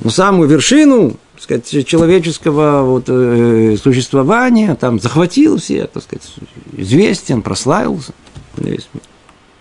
на 0.00 0.08
самую 0.08 0.48
вершину 0.48 1.16
сказать, 1.38 1.86
человеческого 1.86 2.84
вот, 2.84 3.04
э, 3.08 3.76
существования, 3.76 4.74
там 4.74 4.98
захватил 4.98 5.58
всех, 5.58 5.90
так 5.90 6.02
сказать, 6.02 6.32
известен, 6.78 7.42
прославился. 7.42 8.14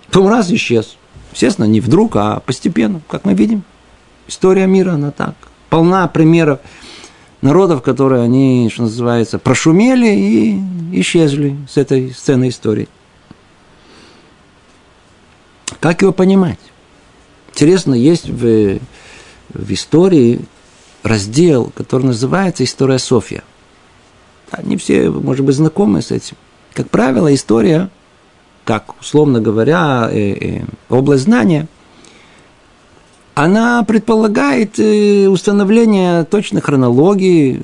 Потом 0.05 0.29
раз 0.29 0.49
исчез. 0.51 0.95
Естественно, 1.33 1.65
не 1.65 1.81
вдруг, 1.81 2.15
а 2.15 2.39
постепенно, 2.39 3.01
как 3.09 3.25
мы 3.25 3.33
видим. 3.33 3.63
История 4.29 4.67
мира, 4.67 4.91
она 4.91 5.11
так 5.11 5.35
полна 5.69 6.07
примеров 6.07 6.59
народов, 7.41 7.81
которые 7.81 8.23
они, 8.23 8.69
что 8.71 8.83
называется, 8.83 9.39
прошумели 9.39 10.07
и 10.07 10.61
исчезли 10.99 11.57
с 11.69 11.77
этой 11.77 12.11
сцены 12.11 12.49
истории. 12.49 12.87
Как 15.79 16.01
его 16.01 16.11
понимать? 16.11 16.59
Интересно, 17.49 17.93
есть 17.93 18.29
в, 18.29 18.79
в 19.49 19.73
истории 19.73 20.41
раздел, 21.03 21.71
который 21.75 22.07
называется 22.07 22.63
«История 22.63 22.99
София». 22.99 23.43
Они 24.51 24.77
все, 24.77 25.09
может 25.09 25.45
быть, 25.45 25.55
знакомы 25.55 26.01
с 26.01 26.11
этим. 26.11 26.37
Как 26.73 26.89
правило, 26.89 27.33
история, 27.33 27.89
как, 28.65 28.99
условно 28.99 29.41
говоря, 29.41 30.09
э, 30.11 30.59
э, 30.59 30.65
область 30.89 31.23
знания– 31.23 31.67
она 33.37 33.83
предполагает 33.83 34.79
э, 34.79 35.27
установление 35.27 36.23
точной 36.23 36.59
хронологии 36.59 37.61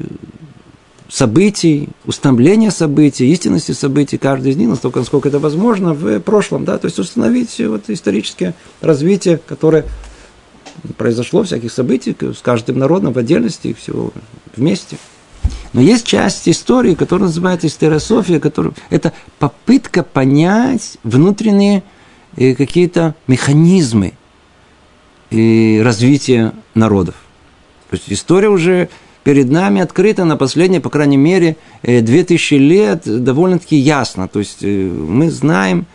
событий, 1.10 1.90
установление 2.06 2.70
событий, 2.70 3.32
истинности 3.32 3.72
событий, 3.72 4.20
каждый 4.20 4.52
из 4.52 4.58
них, 4.58 4.70
настолько, 4.70 5.00
насколько 5.00 5.30
это 5.30 5.40
возможно, 5.40 5.96
в 5.96 6.20
прошлом, 6.20 6.64
да, 6.64 6.78
то 6.78 6.86
есть 6.86 7.00
установить 7.00 7.60
вот 7.60 7.90
историческое 7.90 8.54
развитие, 8.82 9.40
которое 9.48 9.86
произошло, 10.96 11.42
всяких 11.42 11.72
событий, 11.72 12.16
с 12.22 12.44
каждым 12.44 12.78
народом 12.78 13.12
в 13.12 13.18
отдельности, 13.18 13.70
и 13.70 13.74
всего 13.74 14.14
вместе. 14.56 14.98
Но 15.74 15.82
есть 15.82 16.06
часть 16.06 16.48
истории, 16.48 16.94
которая 16.94 17.30
называется 17.30 17.66
исторософия, 17.66 18.40
которая 18.40 18.76
это 18.92 19.12
попытка 19.40 20.04
понять 20.04 20.98
внутренние 21.04 21.82
э, 22.38 22.54
какие-то 22.54 23.16
механизмы, 23.26 24.14
и 25.34 25.82
развития 25.84 26.54
народов. 26.76 27.16
То 27.90 27.96
есть 27.98 28.12
история 28.12 28.50
уже 28.50 28.90
перед 29.24 29.50
нами 29.50 29.82
открыта 29.82 30.26
на 30.26 30.38
последние, 30.38 30.82
по 30.82 30.90
крайней 30.90 31.18
мере, 31.18 31.58
2000 31.84 32.54
лет 32.56 33.02
довольно-таки 33.06 33.76
ясно. 33.76 34.28
То 34.28 34.40
есть 34.40 34.60
э, 34.62 34.68
мы 34.68 35.32
знаем, 35.32 35.86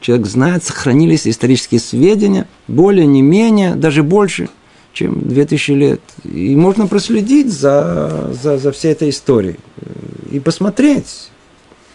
человек 0.00 0.26
знает, 0.26 0.64
сохранились 0.64 1.26
исторические 1.26 1.80
сведения, 1.80 2.46
более 2.68 3.06
не 3.06 3.22
менее, 3.22 3.74
даже 3.74 4.02
больше, 4.02 4.48
чем 4.92 5.28
2000 5.28 5.70
лет. 5.72 6.00
И 6.24 6.54
можно 6.56 6.86
проследить 6.86 7.52
за, 7.52 8.34
за, 8.40 8.58
за 8.58 8.72
всей 8.72 8.92
этой 8.92 9.10
историей 9.10 9.56
э, 9.76 9.90
и 10.32 10.40
посмотреть, 10.40 11.30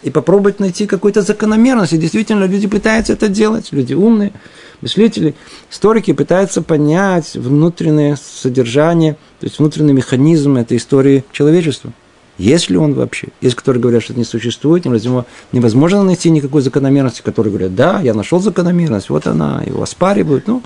и 0.02 0.10
попробовать 0.10 0.60
найти 0.60 0.86
какую-то 0.86 1.22
закономерность. 1.22 1.92
И 1.92 1.98
действительно 1.98 2.44
люди 2.44 2.66
пытаются 2.66 3.12
это 3.12 3.28
делать, 3.28 3.68
люди 3.72 3.94
умные 3.94 4.32
мыслители, 4.80 5.34
историки 5.70 6.12
пытаются 6.12 6.60
понять 6.60 7.34
внутреннее 7.34 8.16
содержание, 8.16 9.14
то 9.38 9.46
есть 9.46 9.58
внутренний 9.58 9.92
механизм 9.92 10.56
этой 10.56 10.76
истории 10.76 11.24
человечества. 11.32 11.92
Есть 12.38 12.70
ли 12.70 12.78
он 12.78 12.94
вообще? 12.94 13.28
Есть, 13.42 13.54
которые 13.56 13.80
говорят, 13.80 14.02
что 14.02 14.14
это 14.14 14.18
не 14.18 14.24
существует, 14.24 14.86
невозможно 14.86 16.02
найти 16.02 16.30
никакой 16.30 16.62
закономерности, 16.62 17.20
которые 17.20 17.52
говорят, 17.52 17.74
да, 17.76 18.00
я 18.00 18.14
нашел 18.14 18.40
закономерность, 18.40 19.10
вот 19.10 19.26
она, 19.26 19.62
его 19.64 19.82
оспаривают. 19.82 20.48
Ну, 20.48 20.62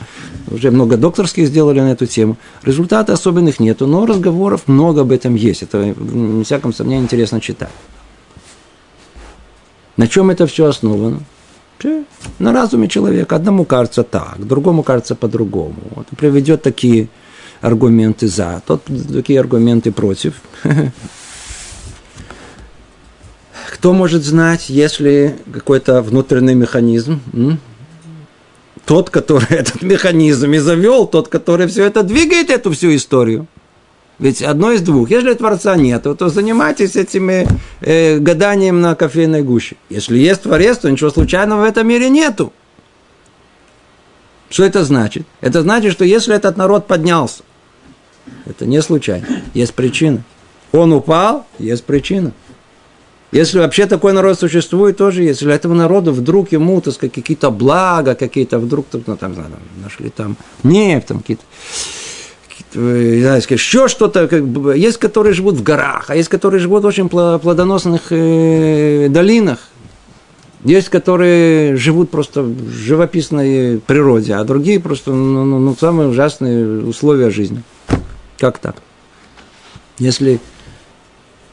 уже 0.50 0.70
много 0.70 0.96
докторских 0.96 1.48
сделали 1.48 1.80
на 1.80 1.92
эту 1.92 2.06
тему. 2.06 2.38
Результатов 2.62 3.18
особенных 3.18 3.58
нету, 3.60 3.86
но 3.88 4.06
разговоров 4.06 4.62
много 4.68 5.02
об 5.02 5.10
этом 5.10 5.34
есть. 5.34 5.64
Это, 5.64 5.92
в 5.96 6.44
всяком 6.44 6.72
сомнении, 6.72 7.02
интересно 7.02 7.40
читать. 7.40 7.68
На 9.96 10.06
чем 10.08 10.30
это 10.30 10.46
все 10.46 10.66
основано? 10.66 11.20
На 12.38 12.52
разуме 12.52 12.88
человека. 12.88 13.36
Одному 13.36 13.64
кажется 13.64 14.02
так, 14.02 14.46
другому 14.46 14.82
кажется 14.82 15.14
по-другому. 15.14 15.76
Вот 15.94 16.06
приведет 16.16 16.62
такие 16.62 17.08
аргументы 17.60 18.28
за, 18.28 18.62
тот 18.66 18.82
такие 19.12 19.40
аргументы 19.40 19.92
против. 19.92 20.34
Кто 23.72 23.92
может 23.92 24.24
знать, 24.24 24.68
если 24.68 25.36
какой-то 25.52 26.02
внутренний 26.02 26.54
механизм, 26.54 27.20
тот, 28.84 29.10
который 29.10 29.46
этот 29.50 29.82
механизм 29.82 30.52
и 30.52 30.58
завел, 30.58 31.06
тот, 31.06 31.28
который 31.28 31.66
все 31.66 31.84
это 31.84 32.02
двигает, 32.02 32.50
эту 32.50 32.72
всю 32.72 32.94
историю. 32.94 33.46
Ведь 34.18 34.42
одно 34.42 34.72
из 34.72 34.80
двух. 34.80 35.10
Если 35.10 35.34
Творца 35.34 35.76
нет, 35.76 36.02
то 36.02 36.28
занимайтесь 36.28 36.96
этими 36.96 37.46
э, 37.80 38.18
гаданием 38.18 38.80
на 38.80 38.94
кофейной 38.94 39.42
гуще. 39.42 39.76
Если 39.90 40.18
есть 40.18 40.42
Творец, 40.42 40.78
то 40.78 40.90
ничего 40.90 41.10
случайного 41.10 41.60
в 41.60 41.64
этом 41.64 41.86
мире 41.86 42.08
нету. 42.08 42.52
Что 44.48 44.64
это 44.64 44.84
значит? 44.84 45.26
Это 45.40 45.62
значит, 45.62 45.92
что 45.92 46.04
если 46.04 46.34
этот 46.34 46.56
народ 46.56 46.86
поднялся, 46.86 47.42
это 48.46 48.64
не 48.64 48.80
случайно, 48.80 49.26
есть 49.54 49.74
причина. 49.74 50.22
Он 50.72 50.92
упал, 50.92 51.46
есть 51.58 51.84
причина. 51.84 52.32
Если 53.32 53.58
вообще 53.58 53.86
такой 53.86 54.12
народ 54.12 54.38
существует, 54.38 54.96
тоже 54.96 55.24
если 55.24 55.52
этому 55.52 55.74
народу 55.74 56.12
вдруг 56.12 56.52
ему, 56.52 56.80
так 56.80 56.94
сказать, 56.94 57.12
какие-то 57.12 57.50
блага, 57.50 58.14
какие-то 58.14 58.58
вдруг, 58.58 58.86
ну, 59.06 59.16
там, 59.16 59.34
нашли 59.82 60.10
там 60.10 60.36
нефть, 60.62 61.08
там 61.08 61.18
какие-то 61.18 61.42
не 62.74 63.22
знаю, 63.22 63.42
еще 63.48 63.88
что-то, 63.88 64.28
как 64.28 64.46
бы, 64.46 64.76
есть, 64.76 64.98
которые 64.98 65.32
живут 65.32 65.54
в 65.56 65.62
горах, 65.62 66.10
а 66.10 66.16
есть, 66.16 66.28
которые 66.28 66.60
живут 66.60 66.82
в 66.82 66.86
очень 66.86 67.08
плодоносных 67.08 68.02
э, 68.10 69.08
долинах. 69.08 69.58
Есть, 70.64 70.88
которые 70.88 71.76
живут 71.76 72.10
просто 72.10 72.42
в 72.42 72.70
живописной 72.70 73.80
природе, 73.86 74.34
а 74.34 74.42
другие 74.42 74.80
просто 74.80 75.12
ну, 75.12 75.44
ну, 75.44 75.58
ну, 75.60 75.76
самые 75.78 76.08
ужасные 76.08 76.80
условия 76.80 77.30
жизни. 77.30 77.62
Как 78.38 78.58
так? 78.58 78.76
Если 79.98 80.40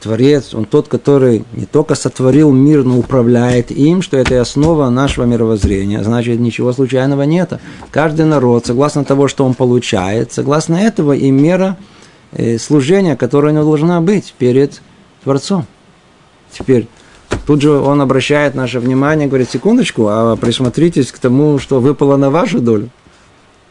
Творец, 0.04 0.52
он 0.52 0.66
тот, 0.66 0.88
который 0.88 1.44
не 1.54 1.64
только 1.64 1.94
сотворил 1.94 2.52
мир, 2.52 2.84
но 2.84 2.98
управляет 2.98 3.70
им, 3.70 4.02
что 4.02 4.18
это 4.18 4.38
основа 4.38 4.90
нашего 4.90 5.24
мировоззрения. 5.24 6.04
Значит, 6.04 6.40
ничего 6.40 6.74
случайного 6.74 7.22
нет. 7.22 7.54
Каждый 7.90 8.26
народ, 8.26 8.66
согласно 8.66 9.06
того, 9.06 9.28
что 9.28 9.46
он 9.46 9.54
получает, 9.54 10.30
согласно 10.30 10.76
этого 10.76 11.14
и 11.14 11.30
мера 11.30 11.78
э, 12.32 12.58
служения, 12.58 13.16
которое 13.16 13.48
у 13.48 13.56
него 13.56 13.64
должна 13.64 14.02
быть 14.02 14.34
перед 14.36 14.82
Творцом. 15.22 15.66
Теперь, 16.52 16.86
Тут 17.46 17.60
же 17.60 17.72
он 17.72 18.00
обращает 18.00 18.54
наше 18.54 18.80
внимание, 18.80 19.26
говорит, 19.26 19.50
секундочку, 19.50 20.08
а 20.08 20.36
присмотритесь 20.36 21.12
к 21.12 21.18
тому, 21.18 21.58
что 21.58 21.78
выпало 21.80 22.16
на 22.16 22.30
вашу 22.30 22.60
долю. 22.60 22.88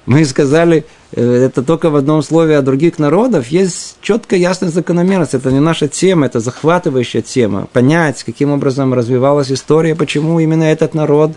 Мы 0.05 0.25
сказали, 0.25 0.85
э, 1.13 1.45
это 1.45 1.63
только 1.63 1.89
в 1.89 1.95
одном 1.95 2.21
слове, 2.23 2.57
а 2.57 2.61
других 2.61 2.99
народов 2.99 3.47
есть 3.47 3.97
четкая 4.01 4.39
ясная 4.39 4.69
закономерность. 4.69 5.33
Это 5.33 5.51
не 5.51 5.61
наша 5.61 5.87
тема, 5.87 6.25
это 6.25 6.39
захватывающая 6.39 7.21
тема. 7.21 7.67
Понять, 7.71 8.23
каким 8.23 8.51
образом 8.51 8.93
развивалась 8.93 9.51
история, 9.51 9.95
почему 9.95 10.39
именно 10.39 10.63
этот 10.63 10.93
народ, 10.93 11.31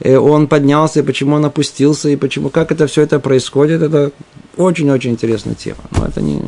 э, 0.00 0.16
он 0.16 0.46
поднялся, 0.46 1.02
почему 1.02 1.36
он 1.36 1.44
опустился, 1.44 2.10
и 2.10 2.16
почему, 2.16 2.48
как 2.48 2.70
это 2.70 2.86
все 2.86 3.02
это 3.02 3.18
происходит, 3.18 3.82
это 3.82 4.12
очень-очень 4.56 5.10
интересная 5.10 5.54
тема. 5.54 5.80
Но 5.90 6.06
это 6.06 6.20
не, 6.20 6.42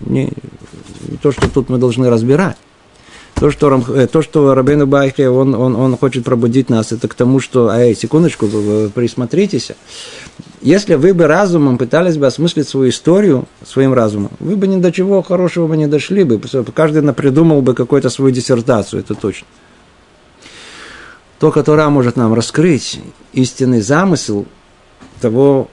не 0.00 0.32
то, 1.22 1.30
что 1.30 1.48
тут 1.48 1.68
мы 1.68 1.78
должны 1.78 2.10
разбирать. 2.10 2.56
То, 3.40 3.50
что, 3.50 3.82
э, 3.94 4.06
то, 4.06 4.20
что 4.20 4.54
Рабейну 4.54 4.86
Байхе, 4.86 5.30
он, 5.30 5.54
он, 5.54 5.74
он 5.74 5.96
хочет 5.96 6.24
пробудить 6.24 6.68
нас, 6.68 6.92
это 6.92 7.08
к 7.08 7.14
тому, 7.14 7.40
что, 7.40 7.72
эй, 7.72 7.96
секундочку, 7.96 8.46
присмотритесь. 8.94 9.72
Если 10.60 10.94
вы 10.94 11.14
бы 11.14 11.26
разумом 11.26 11.78
пытались 11.78 12.18
бы 12.18 12.26
осмыслить 12.26 12.68
свою 12.68 12.90
историю 12.90 13.46
своим 13.64 13.94
разумом, 13.94 14.32
вы 14.40 14.56
бы 14.56 14.66
ни 14.66 14.78
до 14.78 14.92
чего 14.92 15.22
хорошего 15.22 15.68
бы 15.68 15.78
не 15.78 15.86
дошли 15.86 16.22
бы. 16.22 16.38
Каждый 16.74 17.00
напридумал 17.00 17.62
бы 17.62 17.72
какую-то 17.72 18.10
свою 18.10 18.30
диссертацию, 18.30 19.00
это 19.00 19.14
точно. 19.14 19.46
То, 21.38 21.50
которое 21.50 21.88
может 21.88 22.16
нам 22.16 22.34
раскрыть 22.34 23.00
истинный 23.32 23.80
замысел 23.80 24.44
того, 25.22 25.70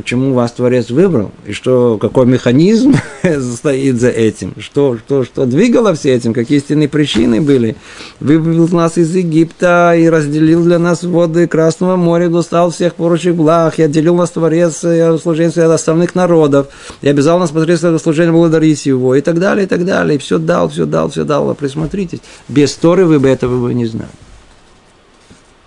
почему 0.00 0.32
вас 0.32 0.52
Творец 0.52 0.90
выбрал, 0.90 1.30
и 1.46 1.52
что, 1.52 1.98
какой 1.98 2.24
механизм 2.24 2.94
стоит 3.54 4.00
за 4.00 4.08
этим, 4.08 4.54
что, 4.58 4.96
что, 4.96 5.24
что 5.24 5.44
двигало 5.44 5.94
все 5.94 6.14
этим, 6.14 6.32
какие 6.32 6.58
истинные 6.58 6.88
причины 6.88 7.40
были. 7.40 7.76
Вывел 8.18 8.68
нас 8.68 8.96
из 8.96 9.14
Египта 9.14 9.94
и 9.94 10.08
разделил 10.08 10.64
для 10.64 10.78
нас 10.78 11.02
воды 11.02 11.46
Красного 11.46 11.96
моря, 11.96 12.28
достал 12.28 12.70
всех 12.70 12.94
прочих 12.94 13.34
благ, 13.34 13.78
и 13.78 13.82
отделил 13.82 14.16
нас 14.16 14.30
Творец 14.30 14.82
и 14.84 15.18
служение 15.20 15.50
от 15.50 15.72
остальных 15.72 16.14
народов, 16.14 16.68
и 17.02 17.08
обязал 17.08 17.38
нас 17.38 17.50
посмотреть 17.50 18.00
служение 18.00 18.32
благодарить 18.32 18.86
его, 18.86 19.14
и 19.14 19.20
так 19.20 19.38
далее, 19.38 19.66
и 19.66 19.68
так 19.68 19.84
далее. 19.84 20.16
И 20.16 20.18
все 20.18 20.38
дал, 20.38 20.68
все 20.70 20.86
дал, 20.86 21.10
все 21.10 21.24
дал. 21.24 21.54
Присмотритесь. 21.54 22.20
Без 22.48 22.74
Торы 22.74 23.04
вы 23.04 23.18
бы 23.18 23.28
этого 23.28 23.60
бы 23.60 23.74
не 23.74 23.86
знали. 23.86 24.08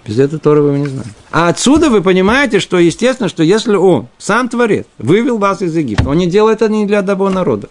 Без 0.06 0.20
этого 0.20 0.40
Торы 0.40 0.62
вы 0.62 0.80
не 0.80 0.88
знаете. 0.88 1.12
А 1.32 1.48
отсюда 1.48 1.90
вы 1.90 2.02
понимаете, 2.02 2.60
что 2.60 2.78
естественно, 2.78 3.30
что 3.30 3.42
если 3.42 3.76
он, 3.76 4.08
сам 4.18 4.50
Творец, 4.50 4.86
вывел 4.98 5.38
вас 5.38 5.62
из 5.62 5.76
Египта, 5.76 6.10
он 6.10 6.18
не 6.18 6.28
делает 6.28 6.62
это 6.62 6.72
не 6.72 6.86
для 6.86 7.00
одного 7.00 7.30
народа. 7.30 7.70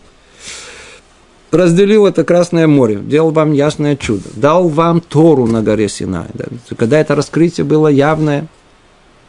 Разделил 1.50 2.06
это 2.06 2.24
Красное 2.24 2.66
море, 2.66 2.96
делал 2.96 3.30
вам 3.30 3.52
ясное 3.52 3.96
чудо, 3.96 4.24
дал 4.34 4.68
вам 4.68 5.02
Тору 5.02 5.46
на 5.46 5.62
горе 5.62 5.90
Синай. 5.90 6.28
Да? 6.32 6.46
Когда 6.78 6.98
это 6.98 7.14
раскрытие 7.14 7.66
было 7.66 7.88
явное 7.88 8.46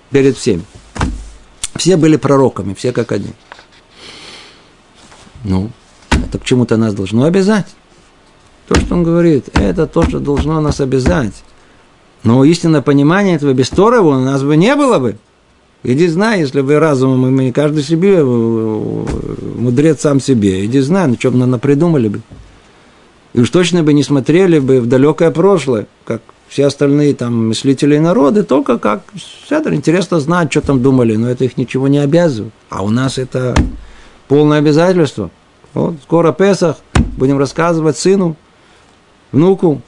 перед 0.10 0.38
всеми. 0.38 0.64
Все 1.76 1.97
были 1.97 2.16
пророками, 2.16 2.74
все 2.74 2.93
как 2.93 3.12
один. 3.12 3.34
Ну, 5.43 5.70
это 6.12 6.39
к 6.39 6.45
чему-то 6.45 6.78
нас 6.78 6.93
должно 6.93 7.26
обязать. 7.26 7.68
То, 8.70 8.80
что 8.80 8.95
он 8.95 9.04
говорит, 9.04 9.49
это 9.54 9.88
то, 9.88 10.04
что 10.04 10.20
должно 10.20 10.62
нас 10.62 10.80
обязать. 10.80 11.34
Но 12.24 12.43
истинное 12.45 12.82
понимание 12.82 13.36
этого 13.36 13.53
без 13.53 13.69
Тора 13.69 14.01
у 14.01 14.13
нас 14.13 14.43
бы 14.43 14.55
не 14.55 14.76
было 14.76 14.99
бы. 14.99 15.17
Иди 15.84 16.07
знай, 16.07 16.39
если 16.39 16.61
вы 16.61 16.80
разумом, 16.80 17.36
мы 17.36 17.51
каждый 17.51 17.84
себе, 17.84 18.19
э, 18.19 18.24
мудрец 19.57 20.01
сам 20.01 20.21
себе, 20.21 20.65
иди 20.65 20.80
знай, 20.80 21.07
на 21.07 21.17
чем 21.17 21.38
нам 21.38 21.59
придумали 21.59 22.07
бы. 22.07 22.21
И 23.34 23.41
уж 23.41 23.49
точно 23.49 23.84
бы 23.84 23.93
не 23.93 24.03
смотрели 24.03 24.59
бы 24.59 24.80
в 24.80 24.88
далекое 24.88 25.32
прошлое, 25.32 25.88
как 26.05 26.21
все 26.47 26.67
остальные 26.67 27.15
там 27.15 27.49
мыслители 27.49 27.97
народы, 27.97 28.43
только 28.43 28.78
как 28.78 29.03
Седр, 29.49 29.74
интересно 29.74 30.19
знать, 30.19 30.51
что 30.51 30.61
там 30.61 30.82
думали, 30.82 31.15
но 31.15 31.30
это 31.30 31.43
их 31.43 31.57
ничего 31.57 31.88
не 31.88 31.97
обязывает. 31.97 32.53
А 32.69 32.84
у 32.84 32.89
нас 32.89 33.17
это 33.17 33.55
полное 34.28 34.59
обязательство. 34.59 35.32
Вот 35.74 35.95
скоро 36.03 36.32
Песах, 36.32 36.78
будем 37.17 37.39
рассказывать 37.39 37.97
сыну, 37.97 38.38
внуку. 39.32 39.82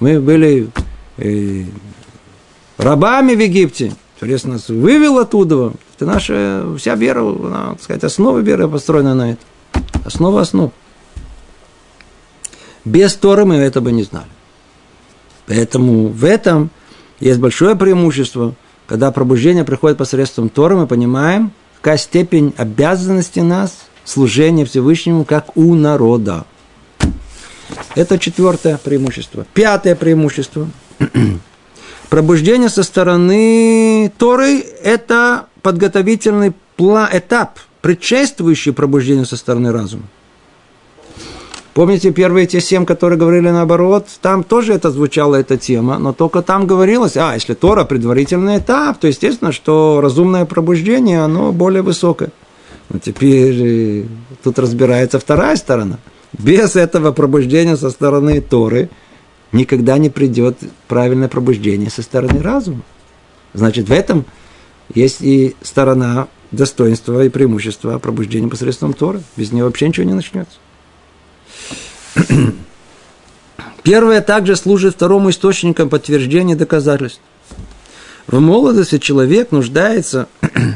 Мы 0.00 0.20
были 0.20 0.66
э, 0.66 0.80
рабами 2.78 3.34
в 3.34 3.40
Египте. 3.40 3.92
Творец 4.18 4.44
нас 4.44 4.68
вывел 4.68 5.18
оттуда. 5.18 5.72
Это 5.96 6.06
наша 6.06 6.64
вся 6.78 6.94
вера, 6.94 7.20
она, 7.20 7.70
так 7.72 7.82
сказать, 7.82 8.04
основа 8.04 8.38
веры 8.38 8.68
построена 8.68 9.14
на 9.14 9.32
это. 9.32 9.40
Основа 10.04 10.40
основ. 10.40 10.72
Без 12.84 13.14
Торы 13.14 13.44
мы 13.44 13.56
этого 13.56 13.84
бы 13.84 13.92
не 13.92 14.02
знали. 14.02 14.28
Поэтому 15.46 16.08
в 16.08 16.24
этом 16.24 16.70
есть 17.20 17.38
большое 17.38 17.76
преимущество, 17.76 18.54
когда 18.86 19.10
пробуждение 19.12 19.64
приходит 19.64 19.98
посредством 19.98 20.48
Торы, 20.48 20.76
мы 20.76 20.86
понимаем, 20.86 21.52
какая 21.76 21.98
степень 21.98 22.54
обязанности 22.56 23.40
нас 23.40 23.76
служения 24.04 24.64
Всевышнему, 24.64 25.24
как 25.24 25.56
у 25.56 25.74
народа. 25.74 26.44
Это 27.94 28.18
четвертое 28.18 28.78
преимущество. 28.78 29.46
Пятое 29.52 29.94
преимущество– 29.94 30.68
Пробуждение 32.10 32.68
со 32.68 32.82
стороны 32.82 34.12
Торы– 34.18 34.60
это 34.82 35.46
подготовительный 35.62 36.52
этап, 37.12 37.58
предшествующий 37.82 38.72
пробуждению 38.72 39.26
со 39.26 39.36
стороны 39.36 39.72
разума. 39.72 40.04
Помните 41.74 42.10
первые 42.10 42.46
те 42.46 42.60
семь, 42.60 42.84
которые 42.84 43.18
говорили 43.18 43.50
наоборот? 43.50 44.06
Там 44.20 44.42
тоже 44.42 44.74
это 44.74 44.90
звучала 44.90 45.36
эта 45.36 45.56
тема, 45.56 45.98
но 45.98 46.12
только 46.12 46.42
там 46.42 46.66
говорилось, 46.66 47.16
а, 47.16 47.34
если 47.34 47.54
Тора 47.54 47.84
предварительный 47.84 48.58
этап, 48.58 48.98
то 48.98 49.06
естественно, 49.06 49.52
что 49.52 50.00
разумное 50.00 50.44
пробуждение, 50.44 51.20
оно 51.22 51.52
более 51.52 51.82
высокое. 51.82 52.30
Но 52.88 52.98
теперь 52.98 53.56
э, 53.60 54.04
тут 54.42 54.58
разбирается 54.58 55.20
вторая 55.20 55.54
сторона. 55.56 55.98
Без 56.32 56.74
этого 56.74 57.12
пробуждения 57.12 57.76
со 57.76 57.90
стороны 57.90 58.40
Торы– 58.40 58.88
никогда 59.52 59.98
не 59.98 60.10
придет 60.10 60.58
правильное 60.86 61.28
пробуждение 61.28 61.90
со 61.90 62.02
стороны 62.02 62.42
разума. 62.42 62.82
Значит, 63.54 63.88
в 63.88 63.92
этом 63.92 64.24
есть 64.94 65.18
и 65.20 65.56
сторона 65.62 66.28
достоинства 66.50 67.24
и 67.24 67.28
преимущества 67.28 67.98
пробуждения 67.98 68.48
посредством 68.48 68.94
Тора. 68.94 69.22
Без 69.36 69.52
нее 69.52 69.64
вообще 69.64 69.88
ничего 69.88 70.06
не 70.06 70.14
начнется. 70.14 70.58
Первое 73.82 74.20
также 74.20 74.56
служит 74.56 74.94
второму 74.94 75.30
источником 75.30 75.88
подтверждения 75.88 76.56
доказательств. 76.56 77.20
В 78.26 78.40
молодости 78.40 78.98
человек 78.98 79.52
нуждается 79.52 80.28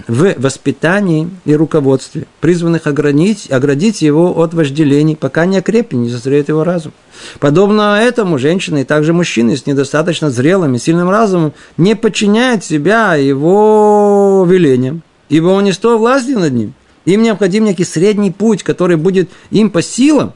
в 0.08 0.34
воспитании 0.38 1.30
и 1.44 1.54
руководстве, 1.54 2.26
призванных 2.40 2.86
оградить, 2.86 3.50
оградить 3.50 4.02
его 4.02 4.38
от 4.38 4.54
вожделений, 4.54 5.16
пока 5.16 5.46
не 5.46 5.58
окрепнет, 5.58 6.02
не 6.02 6.08
зазреет 6.08 6.48
его 6.48 6.64
разум. 6.64 6.92
Подобно 7.38 8.00
этому 8.00 8.38
женщины 8.38 8.82
и 8.82 8.84
также 8.84 9.12
мужчины 9.12 9.56
с 9.56 9.66
недостаточно 9.66 10.30
зрелым 10.30 10.74
и 10.74 10.78
сильным 10.78 11.10
разумом 11.10 11.52
не 11.76 11.94
подчиняют 11.94 12.64
себя 12.64 13.14
его 13.14 14.46
велениям, 14.48 15.02
ибо 15.28 15.48
он 15.48 15.64
не 15.64 15.72
стоит 15.72 15.98
власти 15.98 16.32
над 16.32 16.52
ним. 16.52 16.74
Им 17.04 17.22
необходим 17.22 17.64
некий 17.64 17.84
средний 17.84 18.30
путь, 18.30 18.62
который 18.62 18.96
будет 18.96 19.30
им 19.50 19.70
по 19.70 19.82
силам, 19.82 20.34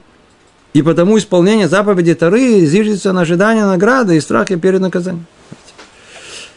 и 0.75 0.83
потому 0.83 1.17
исполнение 1.17 1.69
заповеди 1.69 2.15
Тары 2.15 2.67
зиждется 2.67 3.13
на 3.13 3.23
ожидание 3.23 3.65
награды 3.65 4.17
и 4.17 4.21
страхе 4.21 4.57
перед 4.57 4.81
наказанием. 4.81 5.27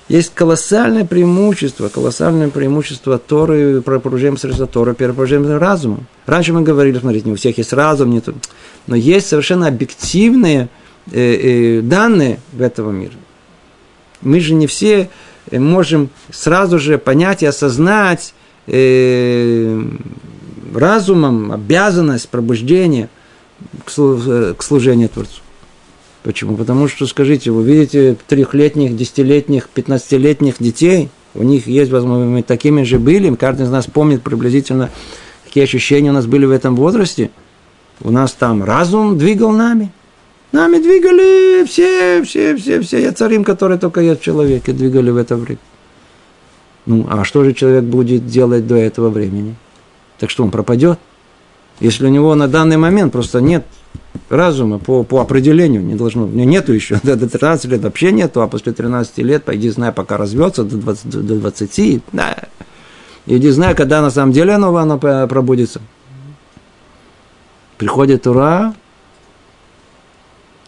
Есть 0.10 0.34
колоссальное 0.34 1.06
преимущество, 1.06 1.88
колоссальное 1.88 2.50
преимущество 2.50 3.20
Торы, 3.20 3.82
пропоружаем 3.82 4.38
средства 4.38 4.66
Торы, 4.66 4.96
пропоружаем 4.96 5.46
разумом. 5.60 6.08
Раньше 6.26 6.52
мы 6.52 6.64
говорили, 6.64 6.98
смотрите, 6.98 7.28
не 7.28 7.34
у 7.34 7.36
всех 7.36 7.60
есть 7.60 7.74
разум, 7.74 8.10
нет, 8.10 8.28
но 8.88 8.96
есть 8.96 9.28
совершенно 9.28 9.68
объективные 9.68 10.68
э, 11.12 11.78
э, 11.78 11.82
данные 11.82 12.40
в 12.52 12.62
этого 12.64 12.90
мира. 12.90 13.14
Мы 14.22 14.40
же 14.40 14.56
не 14.56 14.66
все 14.66 15.12
э, 15.52 15.60
можем 15.60 16.10
сразу 16.32 16.80
же 16.80 16.98
понять 16.98 17.44
и 17.44 17.46
осознать 17.46 18.34
э, 18.66 19.80
разумом 20.74 21.52
обязанность 21.52 22.30
пробуждения 22.30 23.10
к, 23.86 23.92
служению 23.92 25.10
Творцу. 25.10 25.42
Почему? 26.24 26.58
Потому 26.58 26.88
что, 26.88 27.06
скажите, 27.06 27.52
вы 27.52 27.64
видите 27.64 28.18
трехлетних, 28.28 28.96
десятилетних, 28.96 29.70
пятнадцатилетних 29.70 30.56
детей, 30.60 31.10
у 31.34 31.44
них 31.44 31.68
есть, 31.68 31.92
возможно, 31.92 32.26
мы 32.26 32.44
такими 32.44 32.84
же 32.84 33.00
были, 33.00 33.34
каждый 33.36 33.66
из 33.66 33.70
нас 33.70 33.86
помнит 33.86 34.22
приблизительно, 34.22 34.90
какие 35.46 35.64
ощущения 35.64 36.10
у 36.10 36.14
нас 36.14 36.26
были 36.26 36.46
в 36.46 36.52
этом 36.52 36.76
возрасте. 36.76 37.30
У 38.02 38.12
нас 38.12 38.34
там 38.34 38.64
разум 38.64 39.18
двигал 39.18 39.52
нами. 39.52 39.92
Нами 40.52 40.78
двигали 40.78 41.64
все, 41.66 42.24
все, 42.24 42.56
все, 42.56 42.82
все 42.82 43.02
я 43.02 43.12
царим, 43.12 43.44
которые 43.44 43.78
только 43.78 44.02
есть 44.02 44.22
в 44.22 44.24
человеке, 44.24 44.74
двигали 44.74 45.12
в 45.12 45.18
это 45.18 45.36
время. 45.36 45.60
Ну, 46.86 47.06
а 47.10 47.24
что 47.24 47.44
же 47.44 47.54
человек 47.54 47.84
будет 47.84 48.26
делать 48.26 48.66
до 48.66 48.76
этого 48.76 49.10
времени? 49.10 49.56
Так 50.18 50.32
что 50.32 50.44
он 50.44 50.50
пропадет? 50.50 50.98
Если 51.80 52.06
у 52.06 52.10
него 52.10 52.34
на 52.36 52.48
данный 52.48 52.78
момент 52.78 53.14
просто 53.14 53.42
нет 53.42 53.66
разума 54.30 54.80
по, 54.80 55.04
по 55.04 55.22
определению, 55.22 55.84
не 55.84 55.96
должно, 55.96 56.28
нету 56.28 56.74
еще, 56.74 57.00
до, 57.04 57.16
до 57.16 57.30
13 57.30 57.66
лет 57.66 57.82
вообще 57.82 58.12
нету, 58.12 58.42
а 58.42 58.48
после 58.48 58.74
13 58.74 59.18
лет, 59.20 59.44
пойди 59.44 59.70
знай, 59.70 59.92
пока 59.92 60.18
развется, 60.18 60.64
до 60.64 60.78
20, 60.78 61.10
до 61.10 61.36
20 61.36 62.02
да. 62.12 62.36
иди 63.26 63.50
знай, 63.50 63.76
когда 63.76 64.02
на 64.02 64.12
самом 64.12 64.32
деле 64.32 64.54
оно, 64.54 64.76
оно 64.76 64.98
пробудится. 64.98 65.82
Приходит 67.78 68.28
Ура 68.28 68.76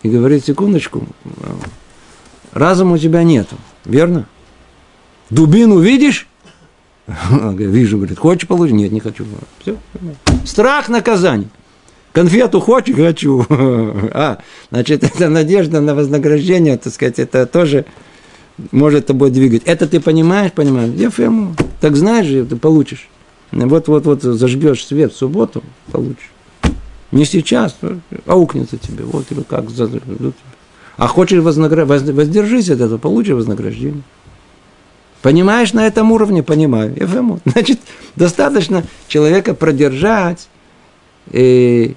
и 0.02 0.10
говорит, 0.10 0.46
секундочку, 0.46 1.06
разума 2.54 2.96
у 2.96 2.98
тебя 2.98 3.24
нету, 3.24 3.56
верно? 3.86 4.28
Дубину 5.30 5.80
видишь? 5.80 6.28
Вижу, 7.08 7.98
говорит, 7.98 8.20
хочешь 8.20 8.48
получить? 8.48 8.76
Нет, 8.76 8.92
не 8.92 9.00
хочу. 9.00 9.26
Все. 9.60 9.78
Страх 10.46 10.89
наказания. 10.89 11.50
Конфету 12.14 12.59
хочешь? 12.59 12.95
Хочу. 12.95 13.45
А, 14.14 14.39
значит, 14.70 15.03
это 15.03 15.30
надежда 15.30 15.82
на 15.82 15.95
вознаграждение, 15.95 16.78
так 16.78 16.93
сказать, 16.93 17.20
это 17.20 17.45
тоже 17.45 17.86
может 18.72 19.07
тобой 19.07 19.32
двигать. 19.32 19.64
Это 19.66 19.88
ты 19.88 19.99
понимаешь, 19.99 20.51
понимаешь? 20.51 20.93
Ефему. 20.93 21.55
Так 21.80 21.95
знаешь 21.95 22.26
же, 22.26 22.45
ты 22.45 22.55
получишь. 22.55 23.09
Вот-вот-вот 23.51 24.22
зажгешь 24.22 24.86
свет 24.86 25.14
в 25.14 25.18
субботу, 25.18 25.64
получишь. 25.91 26.32
Не 27.12 27.26
сейчас, 27.26 27.76
аукнется 28.26 28.78
тебе. 28.78 29.03
Вот 29.03 29.26
или 29.32 29.41
как. 29.41 29.66
А 30.97 31.07
хочешь 31.07 31.41
вознаграждение, 31.41 32.14
воздержись 32.14 32.70
от 32.70 32.82
этого, 32.82 32.97
получишь 32.97 33.34
вознаграждение. 33.34 34.03
Понимаешь 35.22 35.74
на 35.74 35.86
этом 35.86 36.12
уровне? 36.12 36.43
Понимаю. 36.43 36.95
Значит, 37.45 37.80
достаточно 38.16 38.84
человека 39.07 39.53
продержать 39.53 40.47
и 41.32 41.95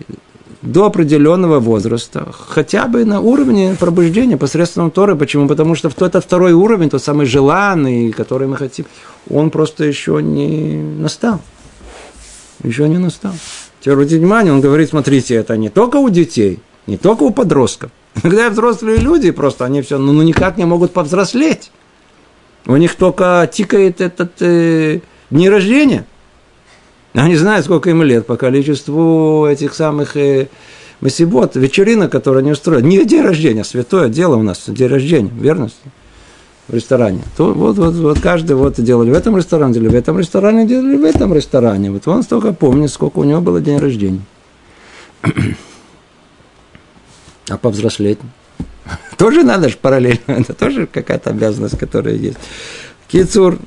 до 0.65 0.87
определенного 0.87 1.61
возраста, 1.61 2.33
хотя 2.33 2.87
бы 2.87 3.05
на 3.05 3.21
уровне 3.21 3.77
пробуждения 3.79 4.39
посредством 4.39 4.91
Торы. 4.91 5.15
Почему? 5.15 5.47
Потому 5.47 5.75
что 5.75 5.89
этот 5.89 6.25
второй 6.25 6.53
уровень, 6.53 6.89
тот 6.89 7.03
самый 7.03 7.27
желанный, 7.27 8.13
который 8.13 8.49
мы 8.49 8.57
хотим, 8.57 8.87
он 9.29 9.51
просто 9.51 9.85
еще 9.85 10.23
не 10.23 10.77
настал. 10.77 11.41
Еще 12.63 12.89
не 12.89 12.97
настал. 12.97 13.35
Теперь 13.81 13.95
обратите 13.95 14.19
внимание, 14.19 14.55
он 14.55 14.63
говорит, 14.63 14.89
смотрите, 14.89 15.35
это 15.35 15.59
не 15.59 15.69
только 15.69 15.97
у 15.99 16.09
детей, 16.09 16.61
не 16.87 16.97
только 16.97 17.25
у 17.25 17.31
подростков. 17.31 17.91
Иногда 18.23 18.49
взрослые 18.49 18.97
люди 18.97 19.31
просто, 19.33 19.67
они 19.67 19.83
все, 19.83 19.99
ну, 19.99 20.13
ну 20.13 20.23
никак 20.23 20.57
не 20.57 20.65
могут 20.65 20.93
повзрослеть. 20.93 21.71
У 22.67 22.77
них 22.77 22.95
только 22.95 23.49
тикает 23.53 24.01
этот 24.01 24.41
э, 24.41 25.01
дни 25.29 25.51
рождения. 25.51 26.07
Они 27.15 27.37
знают, 27.37 27.65
сколько 27.65 27.91
им 27.91 28.03
лет 28.03 28.27
по 28.27 28.37
количеству 28.37 29.47
этих 29.47 29.75
самых 29.75 30.17
э, 30.17 30.49
масибот, 31.01 31.55
вечеринок, 31.55 32.11
которые 32.11 32.41
они 32.41 32.51
устроят. 32.51 32.83
Не 32.83 33.05
день 33.05 33.23
рождения, 33.23 33.63
святое 33.63 34.09
дело 34.09 34.35
у 34.37 34.43
нас, 34.43 34.65
день 34.67 34.89
рождения, 34.89 35.31
верно? 35.33 35.71
В 36.67 36.75
ресторане. 36.75 37.21
То, 37.37 37.53
вот, 37.53 37.77
вот, 37.77 37.95
вот 37.95 38.21
каждый 38.21 38.57
вот 38.57 38.81
делали 38.83 39.11
в 39.11 39.15
этом 39.15 39.37
ресторане, 39.37 39.75
делали 39.75 39.89
в 39.89 39.95
этом 39.95 40.19
ресторане, 40.19 40.67
делали 40.67 40.97
в 40.97 41.05
этом 41.05 41.33
ресторане. 41.33 41.93
Вот 41.93 42.09
он 42.09 42.25
столько 42.25 42.53
помнит, 42.53 42.91
сколько 42.91 43.19
у 43.19 43.25
него 43.25 43.41
было 43.41 43.61
день 43.61 43.79
рождения. 43.79 44.23
а 47.49 47.59
повзрослеть 47.59 48.19
тоже 49.19 49.45
надо 49.45 49.69
же 49.69 49.77
параллельно, 49.77 50.19
это 50.27 50.53
тоже 50.53 50.87
какая-то 50.87 51.31
обязанность, 51.31 51.79
которая 51.79 52.15
есть. 52.15 52.39
Кицур, 53.07 53.59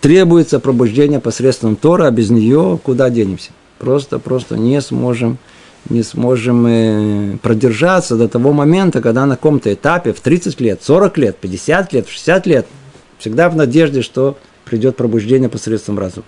требуется 0.00 0.60
пробуждение 0.60 1.20
посредством 1.20 1.76
Тора, 1.76 2.06
а 2.06 2.10
без 2.10 2.30
нее 2.30 2.78
куда 2.82 3.10
денемся? 3.10 3.50
Просто, 3.78 4.18
просто 4.18 4.56
не 4.56 4.80
сможем, 4.80 5.38
не 5.88 6.02
сможем 6.02 6.66
э, 6.66 7.36
продержаться 7.42 8.16
до 8.16 8.28
того 8.28 8.52
момента, 8.52 9.00
когда 9.00 9.26
на 9.26 9.36
каком-то 9.36 9.72
этапе 9.72 10.12
в 10.12 10.20
30 10.20 10.60
лет, 10.60 10.82
40 10.82 11.18
лет, 11.18 11.36
50 11.36 11.92
лет, 11.92 12.08
60 12.08 12.46
лет, 12.46 12.66
всегда 13.18 13.48
в 13.48 13.56
надежде, 13.56 14.02
что 14.02 14.36
придет 14.64 14.96
пробуждение 14.96 15.48
посредством 15.48 15.98
разума. 15.98 16.26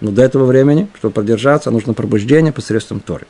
Но 0.00 0.10
до 0.10 0.22
этого 0.22 0.44
времени, 0.44 0.88
чтобы 0.98 1.14
продержаться, 1.14 1.70
нужно 1.70 1.94
пробуждение 1.94 2.52
посредством 2.52 3.00
Торы. 3.00 3.26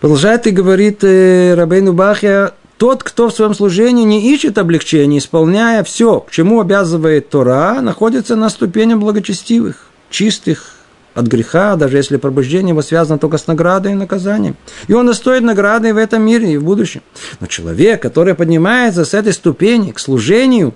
Продолжает 0.00 0.46
и 0.46 0.50
говорит 0.50 1.04
э, 1.04 1.54
Рабейну 1.54 1.92
Бахья, 1.92 2.52
тот, 2.80 3.02
кто 3.04 3.28
в 3.28 3.34
своем 3.34 3.52
служении 3.52 4.04
не 4.04 4.32
ищет 4.32 4.56
облегчения, 4.56 5.18
исполняя 5.18 5.84
все, 5.84 6.20
к 6.20 6.30
чему 6.30 6.62
обязывает 6.62 7.28
Тора, 7.28 7.82
находится 7.82 8.36
на 8.36 8.48
ступени 8.48 8.94
благочестивых, 8.94 9.90
чистых 10.08 10.76
от 11.12 11.26
греха, 11.26 11.76
даже 11.76 11.98
если 11.98 12.16
пробуждение 12.16 12.70
его 12.70 12.80
связано 12.80 13.18
только 13.18 13.36
с 13.36 13.46
наградой 13.46 13.92
и 13.92 13.96
наказанием. 13.96 14.56
И 14.88 14.94
он 14.94 15.06
достоин 15.06 15.44
награды 15.44 15.92
в 15.92 15.98
этом 15.98 16.22
мире 16.22 16.54
и 16.54 16.56
в 16.56 16.64
будущем. 16.64 17.02
Но 17.38 17.48
человек, 17.48 18.00
который 18.00 18.34
поднимается 18.34 19.04
с 19.04 19.12
этой 19.12 19.34
ступени 19.34 19.90
к 19.90 19.98
служению, 19.98 20.72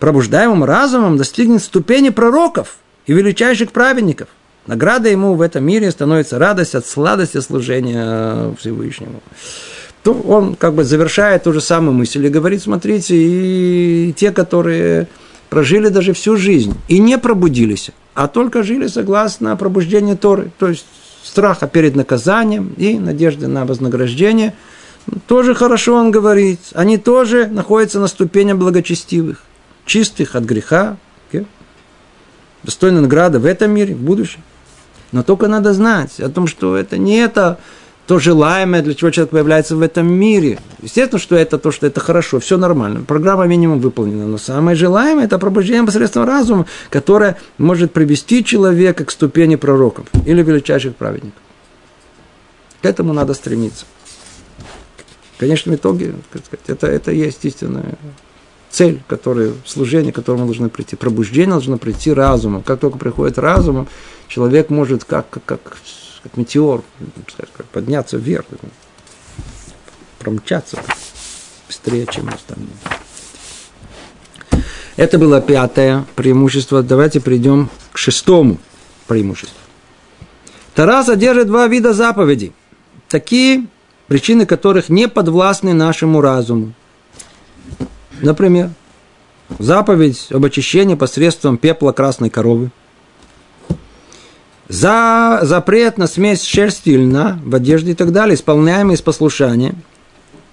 пробуждаемым 0.00 0.64
разумом, 0.64 1.16
достигнет 1.16 1.62
ступени 1.62 2.08
пророков 2.08 2.78
и 3.06 3.12
величайших 3.12 3.70
праведников– 3.70 4.26
Награда 4.66 5.10
ему 5.10 5.34
в 5.34 5.42
этом 5.42 5.62
мире 5.62 5.90
становится 5.90 6.38
радость 6.38 6.74
от 6.74 6.86
сладости 6.86 7.38
служения 7.40 8.54
Всевышнему. 8.58 9.20
То 10.04 10.12
он 10.12 10.54
как 10.54 10.74
бы 10.74 10.84
завершает 10.84 11.44
ту 11.44 11.52
же 11.52 11.60
самую 11.60 11.94
мысль 11.94 12.24
и 12.24 12.28
говорит, 12.28 12.62
смотрите, 12.62 13.16
и 13.16 14.14
те, 14.16 14.30
которые 14.30 15.08
прожили 15.48 15.88
даже 15.88 16.12
всю 16.12 16.36
жизнь 16.36 16.74
и 16.88 16.98
не 16.98 17.18
пробудились, 17.18 17.90
а 18.14 18.28
только 18.28 18.62
жили 18.62 18.86
согласно 18.86 19.56
пробуждению 19.56 20.16
Торы, 20.16 20.50
то 20.58 20.68
есть 20.68 20.86
страха 21.22 21.66
перед 21.66 21.96
наказанием 21.96 22.74
и 22.76 22.98
надежды 22.98 23.48
на 23.48 23.64
вознаграждение, 23.64 24.54
тоже 25.26 25.54
хорошо 25.54 25.94
он 25.96 26.10
говорит, 26.10 26.60
они 26.74 26.98
тоже 26.98 27.46
находятся 27.46 27.98
на 27.98 28.06
ступени 28.06 28.52
благочестивых, 28.52 29.42
чистых 29.86 30.36
от 30.36 30.44
греха, 30.44 30.96
достойны 32.62 33.00
награды 33.00 33.38
в 33.38 33.46
этом 33.46 33.70
мире, 33.70 33.94
в 33.94 34.00
будущем. 34.00 34.42
Но 35.12 35.22
только 35.22 35.48
надо 35.48 35.72
знать 35.72 36.18
о 36.18 36.28
том, 36.28 36.46
что 36.46 36.76
это 36.76 36.98
не 36.98 37.16
это 37.16 37.58
то 38.06 38.18
желаемое, 38.18 38.82
для 38.82 38.94
чего 38.94 39.10
человек 39.10 39.30
появляется 39.30 39.76
в 39.76 39.80
этом 39.80 40.12
мире. 40.12 40.58
Естественно, 40.82 41.18
что 41.18 41.36
это 41.36 41.58
то, 41.58 41.70
что 41.70 41.86
это 41.86 42.00
хорошо, 42.00 42.38
все 42.38 42.58
нормально. 42.58 43.02
Программа 43.02 43.46
минимум 43.46 43.80
выполнена. 43.80 44.26
Но 44.26 44.36
самое 44.36 44.76
желаемое– 44.76 45.24
это 45.26 45.38
пробуждение 45.38 45.84
посредством 45.84 46.24
разума, 46.24 46.66
которое 46.90 47.38
может 47.56 47.92
привести 47.92 48.44
человека 48.44 49.04
к 49.04 49.10
ступени 49.10 49.56
пророков 49.56 50.06
или 50.26 50.42
величайших 50.42 50.96
праведников. 50.96 51.40
К 52.82 52.86
этому 52.86 53.14
надо 53.14 53.32
стремиться. 53.32 53.86
В 55.36 55.40
конечном 55.40 55.76
итоге, 55.76 56.14
это, 56.66 56.86
это 56.86 57.10
есть 57.10 57.44
истинная 57.44 57.94
цель, 58.70 59.02
которая, 59.06 59.52
служение, 59.64 60.12
к 60.12 60.16
которому 60.16 60.44
должно 60.44 60.68
прийти. 60.68 60.96
Пробуждение 60.96 61.52
должно 61.52 61.78
прийти 61.78 62.12
разумом. 62.12 62.62
Как 62.62 62.80
только 62.80 62.98
приходит 62.98 63.38
разумом, 63.38 63.88
человек 64.28 64.68
может 64.68 65.04
как, 65.04 65.30
как, 65.30 65.44
как, 65.44 65.76
как 66.24 66.38
метеор 66.38 66.82
как 67.52 67.66
подняться 67.66 68.16
вверх, 68.16 68.46
промчаться 70.18 70.78
быстрее, 71.68 72.06
чем 72.10 72.30
остальные. 72.30 72.70
Это 74.96 75.18
было 75.18 75.42
пятое 75.42 76.06
преимущество. 76.16 76.82
Давайте 76.82 77.20
перейдем 77.20 77.68
к 77.92 77.98
шестому 77.98 78.56
преимуществу. 79.06 79.58
Тара 80.74 81.04
содержит 81.04 81.48
два 81.48 81.66
вида 81.68 81.92
заповедей. 81.92 82.54
Такие, 83.08 83.66
причины 84.06 84.46
которых 84.46 84.88
не 84.88 85.08
подвластны 85.08 85.74
нашему 85.74 86.22
разуму. 86.22 86.72
Например, 88.22 88.70
заповедь 89.58 90.28
об 90.30 90.44
очищении 90.46 90.94
посредством 90.94 91.58
пепла 91.58 91.92
красной 91.92 92.30
коровы. 92.30 92.70
За 94.68 95.40
запрет 95.42 95.98
на 95.98 96.06
смесь 96.06 96.42
шерсти 96.42 96.90
и 96.90 96.96
льна 96.96 97.38
в 97.44 97.54
одежде 97.54 97.92
и 97.92 97.94
так 97.94 98.12
далее, 98.12 98.34
исполняемый 98.34 98.94
из 98.94 99.02
послушания. 99.02 99.74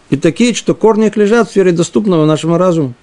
И 0.09 0.17
такие, 0.17 0.53
что 0.53 0.75
корни 0.75 1.07
их 1.07 1.15
лежат 1.15 1.47
в 1.47 1.51
сфере 1.51 1.71
доступного 1.71 2.25
нашему 2.25 2.57
разуму. 2.57 2.93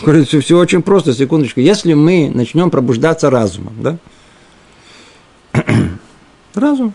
Говорится, 0.00 0.40
все 0.40 0.58
очень 0.58 0.82
просто, 0.82 1.12
секундочку. 1.12 1.60
Если 1.60 1.92
мы 1.94 2.30
начнем 2.32 2.70
пробуждаться 2.70 3.30
разумом, 3.30 3.74
да, 3.80 3.98
разум. 6.54 6.94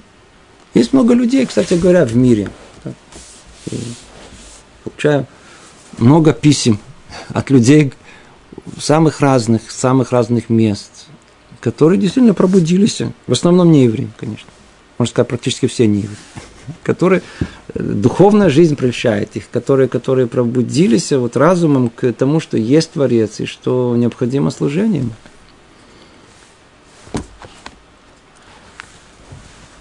Есть 0.74 0.94
много 0.94 1.14
людей, 1.14 1.46
кстати 1.46 1.76
говоря, 1.76 2.06
в 2.06 2.16
мире. 2.16 2.50
Получаю 4.84 5.28
много 5.98 6.34
писем 6.34 6.80
от 7.30 7.50
людей 7.50 7.94
самых 8.78 9.22
разных, 9.22 9.72
самых 9.72 10.12
разных 10.12 10.50
мест, 10.50 11.08
которые 11.60 12.00
действительно 12.00 12.34
пробудились. 12.34 13.02
В 13.28 13.32
основном 13.32 13.72
не 13.72 13.86
евреи, 13.86 14.10
конечно. 14.18 14.50
Можно 14.98 15.12
сказать, 15.12 15.30
практически 15.30 15.68
все 15.68 15.88
не 15.88 16.00
евреи. 16.00 16.18
Которые 16.84 17.24
э, 17.74 17.82
духовная 17.82 18.50
жизнь 18.50 18.76
прельщает 18.76 19.36
их, 19.36 19.50
которые, 19.50 19.88
которые 19.88 20.28
пробудились 20.28 21.12
вот 21.12 21.36
разумом 21.36 21.90
к 21.90 22.14
тому, 22.14 22.40
что 22.40 22.58
есть 22.58 22.92
Творец 22.92 23.40
и 23.40 23.46
что 23.46 23.96
необходимо 23.98 24.52
служение. 24.52 25.06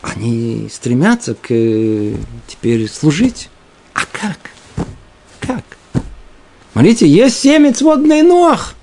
Они 0.00 0.68
стремятся 0.72 1.34
к 1.34 1.50
э, 1.50 2.14
теперь 2.46 2.88
служить. 2.88 3.50
А 3.92 4.00
как? 4.10 4.38
Как? 5.40 5.64
Смотрите, 6.72 7.06
есть 7.08 7.38
семь 7.38 7.72
сводный 7.74 8.22
ног. 8.22 8.74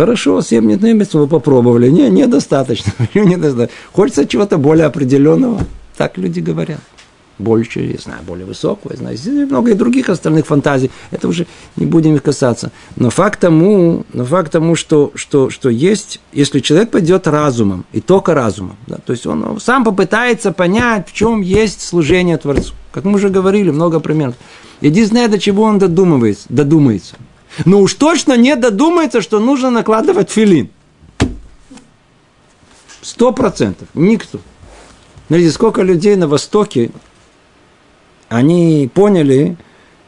Хорошо, 0.00 0.40
семь 0.40 0.66
немец 0.66 1.12
мы 1.12 1.26
попробовали. 1.26 1.90
Не, 1.90 2.08
недостаточно. 2.20 2.90
Хочется 3.92 4.26
чего-то 4.26 4.56
более 4.56 4.86
определенного. 4.86 5.60
Так 5.98 6.16
люди 6.16 6.40
говорят. 6.40 6.80
Больше, 7.38 7.80
я 7.80 7.98
знаю, 7.98 8.22
более 8.26 8.46
высокого, 8.46 8.92
я 8.92 8.96
знаю, 8.96 9.18
много 9.46 9.72
и 9.72 9.74
других 9.74 10.08
остальных 10.08 10.46
фантазий. 10.46 10.90
Это 11.10 11.28
уже 11.28 11.46
не 11.76 11.84
будем 11.84 12.14
их 12.14 12.22
касаться. 12.22 12.72
Но 12.96 13.10
факт 13.10 13.40
тому, 13.40 14.06
но 14.14 14.24
факт 14.24 14.52
тому 14.52 14.74
что, 14.74 15.12
что, 15.16 15.50
что 15.50 15.68
есть, 15.68 16.18
если 16.32 16.60
человек 16.60 16.90
пойдет 16.90 17.26
разумом, 17.26 17.84
и 17.92 18.00
только 18.00 18.32
разумом, 18.32 18.76
да, 18.86 18.96
то 19.04 19.12
есть 19.12 19.26
он 19.26 19.60
сам 19.60 19.84
попытается 19.84 20.52
понять, 20.52 21.10
в 21.10 21.12
чем 21.12 21.42
есть 21.42 21.82
служение 21.82 22.38
Творцу. 22.38 22.72
Как 22.90 23.04
мы 23.04 23.16
уже 23.16 23.28
говорили, 23.28 23.68
много 23.68 24.00
примеров. 24.00 24.36
Единственное, 24.80 25.28
до 25.28 25.38
чего 25.38 25.64
он 25.64 25.78
додумывается, 25.78 26.46
додумается– 26.48 27.16
но 27.64 27.80
уж 27.80 27.94
точно 27.94 28.36
не 28.36 28.56
додумается, 28.56 29.20
что 29.20 29.40
нужно 29.40 29.70
накладывать 29.70 30.30
филин. 30.30 30.70
Сто 33.02 33.32
процентов. 33.32 33.88
Никто. 33.94 34.40
Смотрите, 35.26 35.52
сколько 35.52 35.82
людей 35.82 36.16
на 36.16 36.28
Востоке, 36.28 36.90
они 38.28 38.90
поняли 38.92 39.56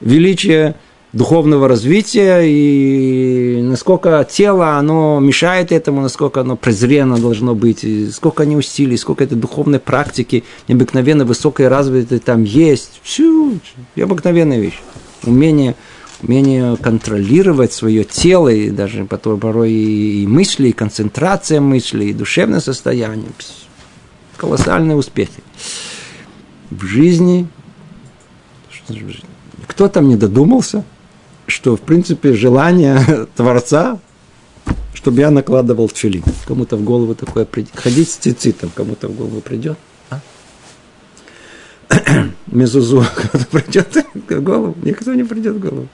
величие 0.01 0.77
духовного 1.13 1.69
развития 1.69 2.41
и 2.43 3.61
насколько 3.63 4.27
тело, 4.29 4.77
оно 4.77 5.21
мешает 5.21 5.71
этому, 5.71 6.01
насколько 6.01 6.41
оно 6.41 6.57
презренно 6.57 7.19
должно 7.19 7.55
быть, 7.55 7.85
и 7.85 8.11
сколько 8.11 8.45
они 8.45 8.57
усилий, 8.57 8.97
сколько 8.97 9.25
этой 9.25 9.37
духовной 9.37 9.79
практики 9.79 10.45
необыкновенно 10.69 11.25
высокой 11.25 11.69
развитой 11.69 12.19
там 12.19 12.45
есть. 12.45 13.01
Все, 13.03 13.55
обыкновенная 13.97 14.59
вещь. 14.59 14.81
Умение 15.25 15.77
умение 16.23 16.77
контролировать 16.77 17.73
свое 17.73 18.05
тело, 18.05 18.49
и 18.49 18.71
даже 18.71 19.05
порой 19.05 19.73
и 19.73 20.27
мысли, 20.27 20.69
и 20.69 20.73
концентрация 20.73 21.61
мыслей, 21.61 22.11
и 22.11 22.15
душевное 22.15 22.61
состояние. 22.61 23.31
Колоссальные 24.37 24.97
успехи. 24.97 25.43
В 26.71 26.85
жизни, 26.85 27.47
кто 29.67 29.89
там 29.89 30.09
не 30.09 30.17
додумался, 30.17 30.85
что, 31.47 31.77
в 31.77 31.81
принципе, 31.81 32.33
желание 32.33 33.27
Творца, 33.37 33.99
чтобы 34.95 35.21
я 35.21 35.31
накладывал 35.31 35.89
тфилин. 35.89 36.25
Кому-то 36.47 36.77
в 36.77 36.83
голову 36.83 37.15
такое 37.15 37.45
придет. 37.45 37.73
Ходить 37.75 38.11
с 38.11 38.17
цицитом, 38.17 38.71
кому-то 38.75 39.09
в 39.09 39.17
голову 39.17 39.41
придет. 39.41 39.77
А? 40.11 40.21
Мезузу 42.53 43.05
кому-то 43.17 43.47
придет 43.51 44.05
в 44.15 44.43
голову. 44.43 44.77
Никто 44.83 45.15
не 45.15 45.25
придет 45.25 45.57
в 45.57 45.61
голову. 45.61 45.89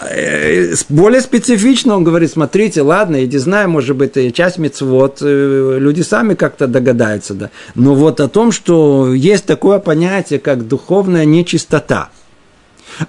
Э, 0.00 0.74
более 0.88 1.20
специфично 1.20 1.96
он 1.96 2.04
говорит, 2.04 2.30
смотрите, 2.30 2.82
ладно, 2.82 3.16
я 3.16 3.26
не 3.26 3.38
знаю, 3.38 3.70
может 3.70 3.96
быть, 3.96 4.34
часть 4.34 4.58
мецвод, 4.58 5.18
э, 5.20 5.78
люди 5.78 6.02
сами 6.02 6.34
как-то 6.34 6.66
догадаются, 6.66 7.34
да. 7.34 7.50
Но 7.74 7.94
вот 7.94 8.20
о 8.20 8.28
том, 8.28 8.52
что 8.52 9.12
есть 9.14 9.46
такое 9.46 9.78
понятие, 9.78 10.38
как 10.38 10.66
духовная 10.66 11.24
нечистота, 11.24 12.10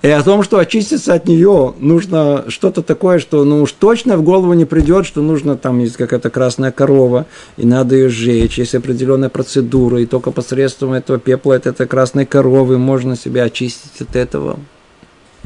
и 0.02 0.10
о 0.10 0.24
том, 0.24 0.44
что 0.44 0.58
очиститься 0.58 1.14
от 1.14 1.28
нее 1.28 1.74
нужно 1.80 2.46
что-то 2.48 2.82
такое, 2.82 3.20
что 3.20 3.44
ну 3.44 3.62
уж 3.62 3.72
точно 3.74 4.18
в 4.18 4.24
голову 4.24 4.54
не 4.54 4.66
придет, 4.66 5.06
что 5.06 5.22
нужно, 5.22 5.58
там 5.58 5.80
есть 5.80 5.98
какая-то 5.98 6.30
красная 6.30 6.72
корова, 6.72 7.26
и 7.58 7.66
надо 7.66 7.96
ее 7.96 8.10
сжечь, 8.10 8.58
есть 8.58 8.76
определенная 8.76 9.30
процедура, 9.30 10.02
и 10.02 10.06
только 10.06 10.32
посредством 10.32 10.94
этого 10.94 11.20
пепла, 11.20 11.56
от 11.56 11.68
этой 11.68 11.88
красной 11.88 12.26
коровы 12.26 12.78
можно 12.78 13.16
себя 13.16 13.44
очистить 13.44 14.02
от 14.02 14.16
этого. 14.16 14.60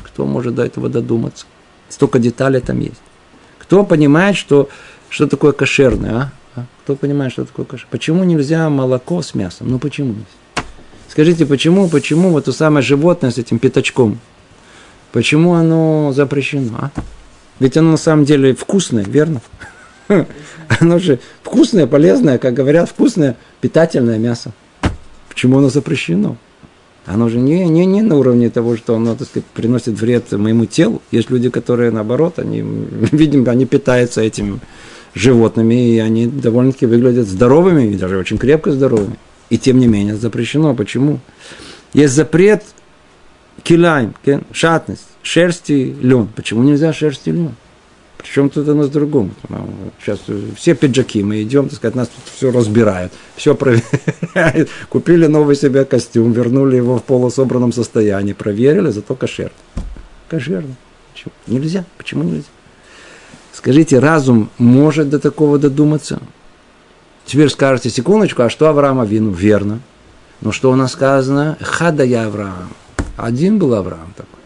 Кто 0.04 0.26
может 0.26 0.56
до 0.56 0.66
этого 0.66 0.90
додуматься? 0.90 1.46
Столько 1.90 2.20
деталей 2.20 2.60
там 2.60 2.80
есть. 2.80 3.02
Кто 3.60 3.84
понимает, 3.84 4.38
что, 4.38 4.70
что 5.10 5.28
такое 5.28 5.52
кошерное, 5.52 6.16
а? 6.16 6.32
а? 6.56 6.66
Кто 6.84 6.96
понимает, 6.96 7.34
что 7.34 7.46
такое 7.46 7.66
кошерное? 7.66 7.92
Почему 7.92 8.24
нельзя 8.24 8.70
молоко 8.70 9.22
с 9.22 9.34
мясом? 9.34 9.70
Ну 9.70 9.80
почему? 9.80 10.16
Скажите, 11.18 11.48
почему, 11.48 11.90
почему 11.90 12.30
вот 12.30 12.46
то 12.46 12.52
самое 12.52 12.86
животное 12.86 13.32
с 13.32 13.40
этим 13.40 13.58
пятачком, 13.58 14.20
почему 15.12 15.56
оно 15.56 16.14
запрещено? 16.16 16.78
А? 16.78 16.92
Ведь 17.60 17.76
оно 17.76 17.90
на 17.90 17.98
самом 17.98 18.24
деле 18.24 18.54
вкусное, 18.54 19.04
верно? 19.04 19.42
Оно 20.80 21.00
же 21.00 21.18
вкусное, 21.42 21.88
полезное, 21.88 22.38
как 22.38 22.54
говорят, 22.54 22.90
вкусное, 22.90 23.36
питательное 23.62 24.20
мясо. 24.20 24.52
Почему 25.28 25.58
оно 25.58 25.70
запрещено? 25.70 26.38
Оно 27.08 27.30
же 27.30 27.40
не, 27.40 27.68
не, 27.68 27.88
не 27.88 28.04
на 28.04 28.16
уровне 28.16 28.52
того, 28.52 28.78
что 28.78 28.96
оно, 28.96 29.16
так 29.16 29.28
сказать, 29.28 29.46
приносит 29.56 30.00
вред 30.00 30.32
моему 30.34 30.68
телу. 30.68 31.02
Есть 31.10 31.32
люди, 31.32 31.50
которые, 31.50 31.90
наоборот, 31.90 32.38
они, 32.38 32.62
видим, 33.12 33.50
они 33.50 33.66
питаются 33.66 34.22
этими 34.22 34.60
животными, 35.16 35.96
и 35.96 35.98
они 35.98 36.28
довольно-таки 36.28 36.86
выглядят 36.86 37.28
здоровыми, 37.28 37.92
и 37.92 37.98
даже 37.98 38.20
очень 38.20 38.38
крепко 38.38 38.72
здоровыми. 38.72 39.18
И 39.50 39.58
тем 39.58 39.80
не 39.80 39.88
менее 39.88 40.16
запрещено. 40.16 40.74
Почему? 40.74 41.20
Есть 41.94 42.14
запрет 42.14 42.64
килайм, 43.64 44.14
шатность, 44.52 45.08
шерсти, 45.22 45.96
лен. 46.02 46.28
Почему 46.36 46.64
нельзя 46.64 46.94
шерсти 46.94 47.30
лен? 47.30 47.56
Причем 48.18 48.50
тут 48.50 48.68
оно 48.68 48.84
с 48.84 48.90
другом. 48.90 49.32
Сейчас 50.02 50.20
все 50.56 50.76
пиджаки, 50.76 51.24
мы 51.24 51.44
идем, 51.44 51.70
так 51.70 51.78
сказать, 51.78 51.96
нас 51.96 52.08
тут 52.08 52.34
все 52.36 52.52
разбирают, 52.52 53.14
все 53.36 53.56
проверяют. 53.56 54.70
Купили 54.90 55.28
новый 55.28 55.56
себе 55.56 55.86
костюм, 55.86 56.32
вернули 56.34 56.76
его 56.76 56.98
в 56.98 57.04
полусобранном 57.04 57.72
состоянии, 57.72 58.34
проверили, 58.34 58.90
зато 58.90 59.16
кошер. 59.16 59.52
Кошерно. 60.30 60.76
Почему? 61.14 61.34
Нельзя. 61.48 61.86
Почему 61.98 62.24
нельзя? 62.24 62.48
Скажите, 63.54 64.00
разум 64.00 64.50
может 64.58 65.10
до 65.10 65.20
такого 65.20 65.58
додуматься? 65.58 66.20
Теперь 67.28 67.50
скажете, 67.50 67.92
секундочку, 67.92 68.42
а 68.42 68.50
что 68.50 68.68
Авраама 68.68 69.06
вину? 69.06 69.32
Верно. 69.32 69.82
Но 70.42 70.52
что 70.52 70.72
у 70.72 70.76
нас 70.76 70.94
сказано? 70.94 71.58
Хада 71.62 72.04
я 72.04 72.26
Авраам. 72.26 72.70
Один 73.18 73.60
был 73.60 73.76
Авраам 73.76 74.14
такой 74.16 74.38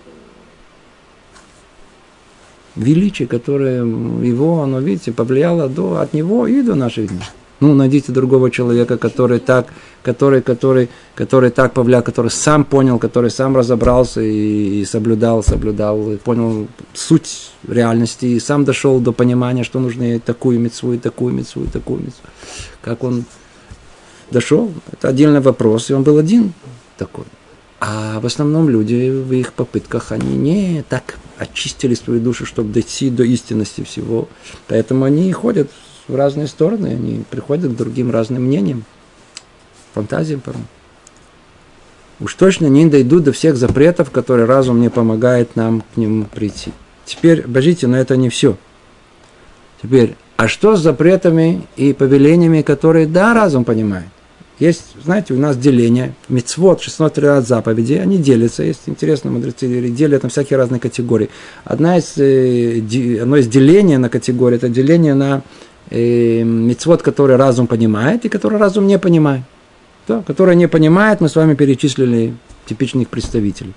величие, 2.75 3.27
которое 3.27 3.83
его, 3.83 4.61
оно, 4.63 4.79
видите, 4.79 5.11
повлияло 5.11 5.67
до, 5.67 5.99
от 5.99 6.13
него 6.13 6.47
и 6.47 6.61
до 6.61 6.75
наших 6.75 7.09
дней. 7.09 7.21
Ну, 7.61 7.75
найдите 7.75 8.11
другого 8.11 8.49
человека, 8.49 8.97
который 8.97 9.37
так, 9.39 9.67
который, 10.01 10.41
который, 10.41 10.89
который 11.13 11.51
так 11.51 11.73
повлиял, 11.73 12.01
который 12.01 12.31
сам 12.31 12.65
понял, 12.65 12.97
который 12.97 13.29
сам 13.29 13.55
разобрался 13.55 14.19
и, 14.19 14.81
и 14.81 14.85
соблюдал, 14.85 15.43
соблюдал, 15.43 16.11
и 16.11 16.17
понял 16.17 16.67
суть 16.93 17.51
реальности, 17.67 18.25
и 18.25 18.39
сам 18.39 18.65
дошел 18.65 18.99
до 18.99 19.11
понимания, 19.11 19.63
что 19.63 19.79
нужно 19.79 20.15
и 20.15 20.19
такую 20.19 20.59
мецву, 20.59 20.93
и 20.93 20.97
такую 20.97 21.35
мецву, 21.35 21.65
и 21.65 21.67
такую 21.67 21.99
мецву. 21.99 22.23
Как 22.81 23.03
он 23.03 23.25
дошел, 24.31 24.71
это 24.91 25.09
отдельный 25.09 25.41
вопрос, 25.41 25.91
и 25.91 25.93
он 25.93 26.01
был 26.01 26.17
один 26.17 26.53
такой. 26.97 27.25
А 27.79 28.19
в 28.19 28.25
основном 28.25 28.69
люди 28.69 29.11
в 29.11 29.31
их 29.33 29.53
попытках, 29.53 30.11
они 30.11 30.35
не 30.35 30.83
так 30.89 31.15
очистили 31.37 31.93
свою 31.93 32.21
душу, 32.21 32.47
чтобы 32.47 32.73
дойти 32.73 33.11
до 33.11 33.23
истинности 33.23 33.83
всего. 33.83 34.29
Поэтому 34.67 35.05
они 35.05 35.31
ходят 35.31 35.69
в 36.11 36.15
разные 36.15 36.47
стороны, 36.47 36.87
они 36.87 37.23
приходят 37.29 37.71
к 37.71 37.75
другим 37.75 38.11
разным 38.11 38.43
мнениям, 38.43 38.83
фантазиям 39.93 40.41
порой. 40.41 40.61
Уж 42.19 42.35
точно 42.35 42.67
не 42.67 42.85
дойдут 42.85 43.23
до 43.23 43.31
всех 43.31 43.55
запретов, 43.55 44.11
которые 44.11 44.45
разум 44.45 44.81
не 44.81 44.89
помогает 44.89 45.55
нам 45.55 45.81
к 45.81 45.97
нему 45.97 46.25
прийти. 46.25 46.71
Теперь, 47.05 47.47
божите, 47.47 47.87
но 47.87 47.97
это 47.97 48.15
не 48.15 48.29
все. 48.29 48.57
Теперь, 49.81 50.15
а 50.37 50.47
что 50.47 50.75
с 50.75 50.81
запретами 50.81 51.65
и 51.77 51.93
повелениями, 51.93 52.61
которые, 52.61 53.07
да, 53.07 53.33
разум 53.33 53.63
понимает? 53.63 54.07
Есть, 54.59 54.83
знаете, 55.03 55.33
у 55.33 55.37
нас 55.37 55.57
деление. 55.57 56.13
Мецвод, 56.29 56.81
613 56.81 57.47
заповедей, 57.47 57.99
они 57.99 58.19
делятся. 58.19 58.61
Есть 58.61 58.81
интересно, 58.85 59.31
мудрецы 59.31 59.89
делят 59.89 60.21
на 60.21 60.29
всякие 60.29 60.57
разные 60.57 60.79
категории. 60.79 61.29
Одна 61.63 61.97
из, 61.97 62.13
э, 62.17 62.79
одно 63.19 63.37
из 63.37 63.47
деления 63.47 63.97
на 63.97 64.09
категории, 64.09 64.57
это 64.57 64.69
деление 64.69 65.15
на 65.15 65.41
мецвод, 65.91 67.01
который 67.01 67.35
разум 67.35 67.67
понимает, 67.67 68.25
и 68.25 68.29
который 68.29 68.57
разум 68.57 68.87
не 68.87 68.97
понимает. 68.97 69.43
Да, 70.07 70.23
который 70.25 70.55
не 70.55 70.67
понимает, 70.67 71.21
мы 71.21 71.29
с 71.29 71.35
вами 71.35 71.53
перечислили 71.53 72.33
типичных 72.65 73.07
представителей. 73.07 73.73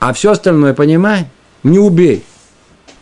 А 0.00 0.12
все 0.12 0.30
остальное 0.30 0.72
понимает. 0.72 1.26
Не 1.62 1.78
убей. 1.78 2.24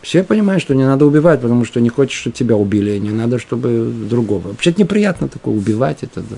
Все 0.01 0.23
понимают, 0.23 0.61
что 0.61 0.73
не 0.75 0.85
надо 0.85 1.05
убивать, 1.05 1.41
потому 1.41 1.65
что 1.65 1.79
не 1.79 1.89
хочешь, 1.89 2.19
чтобы 2.19 2.35
тебя 2.35 2.55
убили, 2.55 2.97
не 2.97 3.09
надо, 3.09 3.39
чтобы 3.39 3.91
другого. 4.09 4.49
Вообще 4.49 4.73
неприятно 4.77 5.27
такое 5.27 5.55
убивать, 5.55 5.99
это 6.01 6.21
да. 6.21 6.35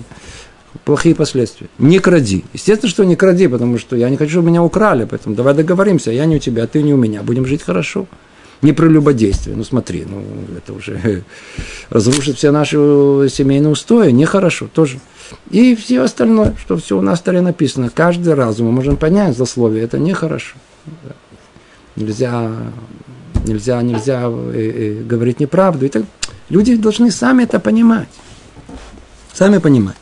плохие 0.84 1.14
последствия. 1.14 1.68
Не 1.78 1.98
кради. 1.98 2.44
Естественно, 2.52 2.90
что 2.90 3.04
не 3.04 3.16
кради, 3.16 3.48
потому 3.48 3.78
что 3.78 3.96
я 3.96 4.10
не 4.10 4.16
хочу, 4.16 4.32
чтобы 4.32 4.48
меня 4.48 4.62
украли, 4.62 5.04
поэтому 5.04 5.34
давай 5.34 5.54
договоримся, 5.54 6.10
я 6.10 6.26
не 6.26 6.36
у 6.36 6.38
тебя, 6.38 6.64
а 6.64 6.66
ты 6.66 6.82
не 6.82 6.94
у 6.94 6.96
меня, 6.96 7.22
будем 7.22 7.46
жить 7.46 7.62
хорошо. 7.62 8.06
Не 8.62 8.72
прелюбодействие, 8.72 9.56
ну 9.56 9.64
смотри, 9.64 10.04
ну 10.06 10.22
это 10.56 10.74
уже 10.74 11.24
разрушит 11.90 12.36
все 12.36 12.50
наши 12.50 12.76
семейные 13.30 13.70
устои, 13.70 14.10
нехорошо 14.10 14.68
тоже. 14.72 15.00
И 15.50 15.74
все 15.74 16.02
остальное, 16.02 16.54
что 16.60 16.76
все 16.76 16.98
у 16.98 17.00
нас 17.00 17.20
в 17.20 17.32
написано, 17.32 17.88
каждый 17.88 18.34
разум 18.34 18.66
мы 18.66 18.72
можем 18.72 18.96
понять 18.96 19.36
злословие, 19.36 19.84
это 19.84 19.98
нехорошо. 19.98 20.56
Нельзя 21.96 22.50
нельзя, 23.46 23.82
нельзя 23.82 24.22
э, 24.26 24.98
э, 25.00 25.02
говорить 25.02 25.40
неправду. 25.40 25.86
Это, 25.86 26.04
люди 26.48 26.76
должны 26.76 27.10
сами 27.10 27.44
это 27.44 27.58
понимать. 27.58 28.08
Сами 29.32 29.58
понимать. 29.58 29.96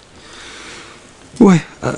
Ой, 1.38 1.62
а... 1.82 1.94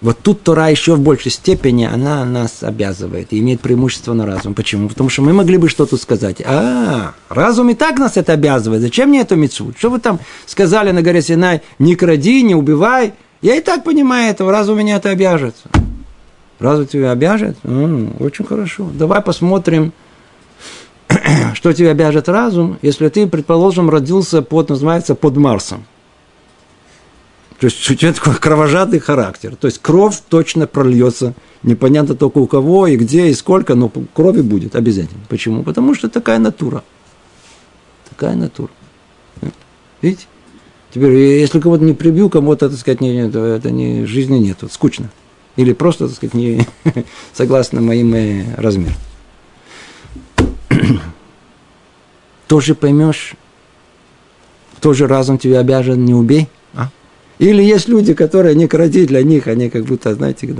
вот 0.00 0.18
тут 0.22 0.42
Тора 0.42 0.70
еще 0.70 0.94
в 0.94 1.00
большей 1.00 1.30
степени, 1.30 1.84
она 1.84 2.24
нас 2.24 2.62
обязывает 2.62 3.32
и 3.32 3.38
имеет 3.40 3.60
преимущество 3.60 4.14
на 4.14 4.24
разум. 4.24 4.54
Почему? 4.54 4.88
Потому 4.88 5.10
что 5.10 5.20
мы 5.20 5.34
могли 5.34 5.58
бы 5.58 5.68
что-то 5.68 5.98
сказать. 5.98 6.40
А, 6.44 7.12
разум 7.28 7.68
и 7.68 7.74
так 7.74 7.98
нас 7.98 8.16
это 8.16 8.32
обязывает. 8.32 8.80
Зачем 8.80 9.10
мне 9.10 9.20
эту 9.20 9.36
мецу? 9.36 9.74
Что 9.76 9.90
вы 9.90 9.98
там 9.98 10.18
сказали 10.46 10.90
на 10.90 11.02
горе 11.02 11.20
Синай? 11.20 11.60
Не 11.78 11.96
кради, 11.96 12.42
не 12.42 12.54
убивай. 12.54 13.12
Я 13.42 13.56
и 13.56 13.60
так 13.60 13.84
понимаю 13.84 14.30
этого, 14.30 14.50
разум 14.50 14.78
меня 14.78 14.96
это 14.96 15.10
обяжет. 15.10 15.54
Разве 16.58 16.86
тебя 16.86 17.10
обяжет? 17.10 17.56
м 17.64 18.14
очень 18.20 18.46
хорошо. 18.46 18.90
Давай 18.94 19.20
посмотрим, 19.20 19.92
что 21.54 21.72
тебя 21.74 21.90
обяжет 21.90 22.28
разум, 22.28 22.78
если 22.80 23.08
ты, 23.08 23.26
предположим, 23.26 23.90
родился 23.90 24.40
под, 24.40 24.70
называется, 24.70 25.14
под 25.14 25.36
Марсом. 25.36 25.84
То 27.60 27.66
есть 27.66 27.90
у 27.90 27.94
тебя 27.94 28.12
такой 28.14 28.34
кровожадный 28.34 28.98
характер. 28.98 29.54
То 29.54 29.66
есть 29.66 29.78
кровь 29.80 30.16
точно 30.28 30.66
прольется. 30.66 31.34
Непонятно 31.62 32.16
только 32.16 32.38
у 32.38 32.46
кого 32.46 32.86
и 32.86 32.96
где 32.96 33.28
и 33.28 33.34
сколько, 33.34 33.74
но 33.74 33.90
крови 33.90 34.40
будет 34.40 34.74
обязательно. 34.74 35.20
Почему? 35.28 35.62
Потому 35.62 35.94
что 35.94 36.08
такая 36.08 36.38
натура. 36.38 36.82
Такая 38.08 38.34
натура. 38.34 38.70
Видите? 40.00 40.24
Теперь, 40.92 41.12
если 41.12 41.60
кого-то 41.60 41.84
не 41.84 41.92
прибью, 41.92 42.30
кому-то, 42.30 42.68
так 42.68 42.78
сказать, 42.78 43.00
не, 43.00 43.28
это 43.28 43.70
не, 43.70 44.06
жизни 44.06 44.38
нет, 44.38 44.58
вот, 44.62 44.72
скучно. 44.72 45.10
Или 45.54 45.72
просто, 45.72 46.08
так 46.08 46.16
сказать, 46.16 46.34
не 46.34 46.66
согласно 47.32 47.80
моим 47.80 48.12
э, 48.14 48.54
размерам. 48.56 48.96
Тоже 52.48 52.74
поймешь, 52.74 53.34
тоже 54.80 55.06
разум 55.06 55.38
тебя 55.38 55.60
обяжен, 55.60 56.04
не 56.04 56.14
убей. 56.14 56.48
Или 57.40 57.62
есть 57.62 57.88
люди, 57.88 58.14
которые 58.14 58.54
не 58.54 58.68
кради 58.68 59.06
для 59.06 59.22
них, 59.22 59.48
они 59.48 59.68
как 59.68 59.84
будто, 59.84 60.14
знаете, 60.14 60.54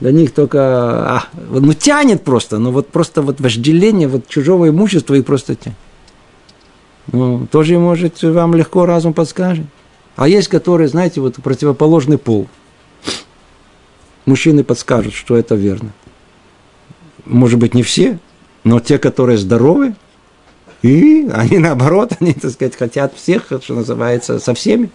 для 0.00 0.12
них 0.12 0.32
только, 0.32 0.58
а, 0.58 1.24
ну 1.48 1.72
тянет 1.72 2.24
просто, 2.24 2.58
ну 2.58 2.72
вот 2.72 2.88
просто 2.88 3.22
вот 3.22 3.40
вожделение 3.40 4.08
вот 4.08 4.26
чужого 4.26 4.68
имущества 4.68 5.14
их 5.14 5.24
просто 5.24 5.54
тянет. 5.54 5.78
Ну, 7.12 7.46
тоже, 7.46 7.78
может, 7.78 8.20
вам 8.22 8.56
легко 8.56 8.84
разум 8.84 9.14
подскажет. 9.14 9.66
А 10.16 10.26
есть, 10.26 10.48
которые, 10.48 10.88
знаете, 10.88 11.20
вот 11.20 11.36
противоположный 11.36 12.18
пол– 12.18 12.48
мужчины 14.26 14.64
подскажут, 14.64 15.14
что 15.14 15.36
это 15.36 15.54
верно. 15.54 15.92
Может 17.24 17.58
быть, 17.58 17.74
не 17.74 17.82
все, 17.82 18.18
но 18.64 18.80
те, 18.80 18.98
которые 18.98 19.38
здоровы, 19.38 19.94
и 20.82 21.28
они 21.32 21.58
наоборот, 21.58 22.12
они, 22.20 22.34
так 22.34 22.50
сказать, 22.50 22.76
хотят 22.76 23.14
всех, 23.16 23.46
что 23.46 23.74
называется, 23.74 24.38
со 24.38 24.52
всеми. 24.52 24.90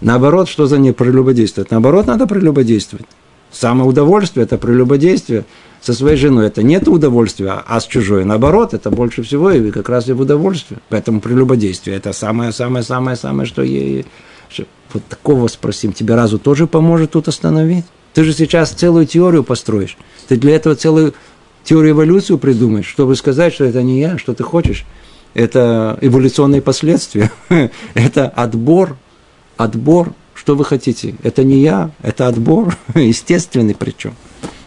Наоборот, 0.00 0.48
что 0.48 0.66
за 0.66 0.78
не 0.78 0.92
прелюбодействовать? 0.92 1.70
Наоборот, 1.70 2.06
надо 2.06 2.26
прелюбодействовать. 2.26 3.06
Самое 3.50 3.88
удовольствие– 3.88 4.44
это 4.44 4.58
прелюбодействие 4.58 5.44
со 5.80 5.94
своей 5.94 6.16
женой. 6.16 6.48
Это 6.48 6.62
нет 6.62 6.88
удовольствия, 6.88 7.62
а 7.66 7.80
с 7.80 7.86
чужой. 7.86 8.24
Наоборот, 8.24 8.74
это 8.74 8.90
больше 8.90 9.22
всего 9.22 9.50
и 9.50 9.70
как 9.70 9.88
раз 9.88 10.08
и 10.08 10.12
в 10.12 10.20
удовольствие. 10.20 10.80
Поэтому 10.90 11.20
прелюбодействие– 11.20 11.96
это 11.98 12.12
самое-самое-самое-самое, 12.12 13.46
что 13.46 13.62
есть. 13.62 14.08
Вот 14.92 15.04
такого 15.04 15.48
спросим. 15.48 15.92
Тебе 15.92 16.14
разу 16.14 16.38
тоже 16.38 16.66
поможет 16.66 17.12
тут 17.12 17.28
остановить? 17.28 17.84
Ты 18.14 18.24
же 18.24 18.32
сейчас 18.32 18.70
целую 18.70 19.06
теорию 19.06 19.44
построишь. 19.44 19.96
Ты 20.28 20.36
для 20.36 20.56
этого 20.56 20.74
целую 20.74 21.14
теорию 21.64 21.92
эволюцию 21.92 22.38
придумаешь, 22.38 22.86
чтобы 22.86 23.16
сказать, 23.16 23.52
что 23.52 23.64
это 23.64 23.82
не 23.82 24.00
я, 24.00 24.16
что 24.18 24.34
ты 24.34 24.42
хочешь. 24.42 24.84
Это 25.34 25.98
эволюционные 26.00 26.62
последствия. 26.62 27.30
это 27.94 28.28
отбор, 28.28 28.96
отбор, 29.56 30.12
что 30.34 30.54
вы 30.54 30.64
хотите. 30.64 31.14
Это 31.22 31.44
не 31.44 31.58
я, 31.60 31.90
это 32.02 32.28
отбор, 32.28 32.76
естественный 32.94 33.74
причем, 33.74 34.14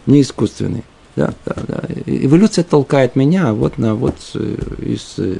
не 0.05 0.21
искусственный. 0.21 0.83
Да, 1.15 1.33
да, 1.45 1.55
да. 1.67 1.83
Эволюция 2.05 2.63
толкает 2.63 3.15
меня 3.15 3.53
вот 3.53 3.77
на 3.77 3.95
вот 3.95 4.15
э, 4.35 4.55
из 4.79 5.15
э, 5.17 5.39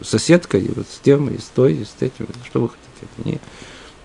соседкой, 0.00 0.68
вот 0.74 0.86
с 0.86 0.98
тем, 0.98 1.28
и 1.28 1.38
с 1.38 1.44
той, 1.44 1.74
и 1.74 1.84
с 1.84 1.94
этим. 2.00 2.26
Что 2.44 2.62
вы 2.62 2.70
хотите? 2.70 2.88
Это 3.02 3.28
не, 3.28 3.40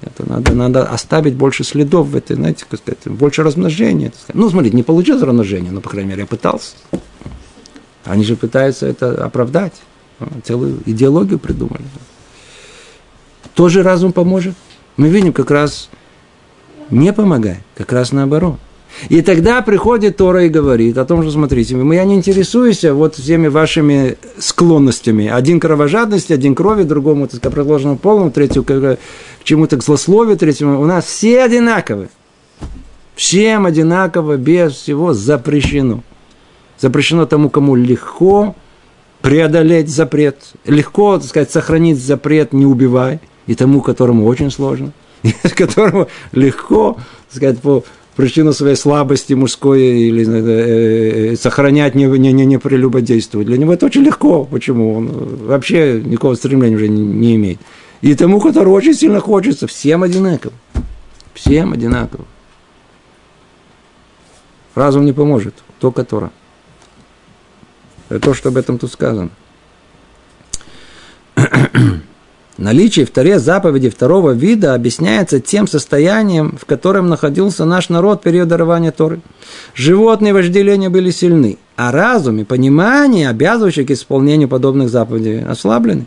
это 0.01 0.29
надо, 0.29 0.53
надо 0.53 0.83
оставить 0.83 1.35
больше 1.35 1.63
следов 1.63 2.07
в 2.07 2.15
этой, 2.15 2.35
знаете, 2.35 2.65
как 2.69 2.79
сказать, 2.79 2.99
больше 3.05 3.43
размножения. 3.43 4.11
Ну, 4.33 4.49
смотрите, 4.49 4.75
не 4.75 4.83
получилось 4.83 5.23
размножение, 5.23 5.71
но, 5.71 5.81
по 5.81 5.89
крайней 5.89 6.09
мере, 6.09 6.21
я 6.21 6.27
пытался. 6.27 6.75
Они 8.03 8.23
же 8.23 8.35
пытаются 8.35 8.85
это 8.85 9.25
оправдать. 9.25 9.73
Целую 10.43 10.81
идеологию 10.85 11.39
придумали. 11.39 11.83
Тоже 13.55 13.83
разум 13.83 14.11
поможет. 14.11 14.55
Мы 14.97 15.09
видим, 15.09 15.33
как 15.33 15.51
раз 15.51 15.89
не 16.89 17.13
помогает, 17.13 17.59
как 17.75 17.91
раз 17.91 18.11
наоборот. 18.11 18.57
И 19.09 19.21
тогда 19.21 19.61
приходит 19.61 20.17
Тора 20.17 20.45
и 20.45 20.49
говорит 20.49 20.97
о 20.97 21.05
том, 21.05 21.23
что, 21.23 21.31
смотрите, 21.31 21.75
я 21.75 22.05
не 22.05 22.15
интересуюсь 22.15 22.83
вот 22.83 23.15
всеми 23.15 23.47
вашими 23.47 24.17
склонностями. 24.37 25.27
Один 25.27 25.59
к 25.59 25.63
кровожадности, 25.63 26.31
один 26.31 26.53
крови, 26.53 26.83
другому, 26.83 27.27
так 27.27 27.37
сказать, 27.37 27.55
предложенному 27.55 27.97
полному, 27.97 28.31
третью 28.31 28.63
к, 28.63 28.67
к 28.67 29.43
чему-то 29.43 29.77
к 29.77 29.83
злословию, 29.83 30.37
третьему. 30.37 30.79
У 30.79 30.85
нас 30.85 31.05
все 31.05 31.43
одинаковы. 31.43 32.09
Всем 33.15 33.65
одинаково, 33.65 34.37
без 34.37 34.73
всего 34.73 35.13
запрещено. 35.13 36.03
Запрещено 36.79 37.25
тому, 37.25 37.49
кому 37.49 37.75
легко 37.75 38.55
преодолеть 39.21 39.89
запрет, 39.89 40.37
легко, 40.65 41.17
так 41.17 41.27
сказать, 41.27 41.51
сохранить 41.51 42.03
запрет, 42.03 42.53
не 42.53 42.65
убивай, 42.65 43.21
и 43.47 43.55
тому, 43.55 43.81
которому 43.81 44.25
очень 44.25 44.51
сложно, 44.51 44.91
и 45.23 45.31
которому 45.31 46.07
легко, 46.31 46.97
так 47.27 47.35
сказать, 47.35 47.59
по 47.59 47.83
причину 48.15 48.53
своей 48.53 48.75
слабости 48.75 49.33
мужской 49.33 49.81
или 49.81 50.25
э, 50.27 51.31
э, 51.31 51.35
сохранять, 51.35 51.95
не, 51.95 52.05
не, 52.05 52.31
не, 52.31 52.45
не 52.45 52.59
прелюбодействовать. 52.59 53.47
Для 53.47 53.57
него 53.57 53.73
это 53.73 53.85
очень 53.85 54.03
легко. 54.03 54.45
Почему? 54.45 54.95
Он 54.97 55.07
вообще 55.47 56.01
никакого 56.01 56.35
стремления 56.35 56.75
уже 56.75 56.87
не, 56.87 57.01
не 57.01 57.35
имеет. 57.35 57.59
И 58.01 58.15
тому, 58.15 58.39
который 58.39 58.69
очень 58.69 58.93
сильно 58.93 59.19
хочется, 59.19 59.65
всем 59.67 60.03
одинаково. 60.03 60.53
Всем 61.33 61.73
одинаково. 61.73 62.25
Разум 64.75 65.05
не 65.05 65.13
поможет, 65.13 65.55
только 65.79 66.03
Тора. 66.03 66.31
Это 68.09 68.19
то, 68.19 68.33
что 68.33 68.49
об 68.49 68.57
этом 68.57 68.77
тут 68.77 68.91
сказано. 68.91 69.29
Наличие 72.57 73.07
в 73.07 73.09
Таре 73.09 73.39
заповеди 73.39 73.89
второго 73.89 74.31
вида 74.31 74.75
объясняется 74.75 75.39
тем 75.39 75.67
состоянием, 75.67 76.55
в 76.59 76.65
котором 76.65 77.09
находился 77.09 77.65
наш 77.65 77.89
народ 77.89 78.19
в 78.19 78.23
период 78.23 78.47
дарования 78.47 78.91
Торы. 78.91 79.21
Животные 79.73 80.33
вожделения 80.33 80.89
были 80.89 81.09
сильны, 81.09 81.57
а 81.75 81.91
разум 81.91 82.39
и 82.39 82.43
понимание, 82.43 83.27
обязывающие 83.29 83.87
к 83.87 83.91
исполнению 83.91 84.49
подобных 84.49 84.89
заповедей, 84.89 85.43
ослаблены. 85.43 86.05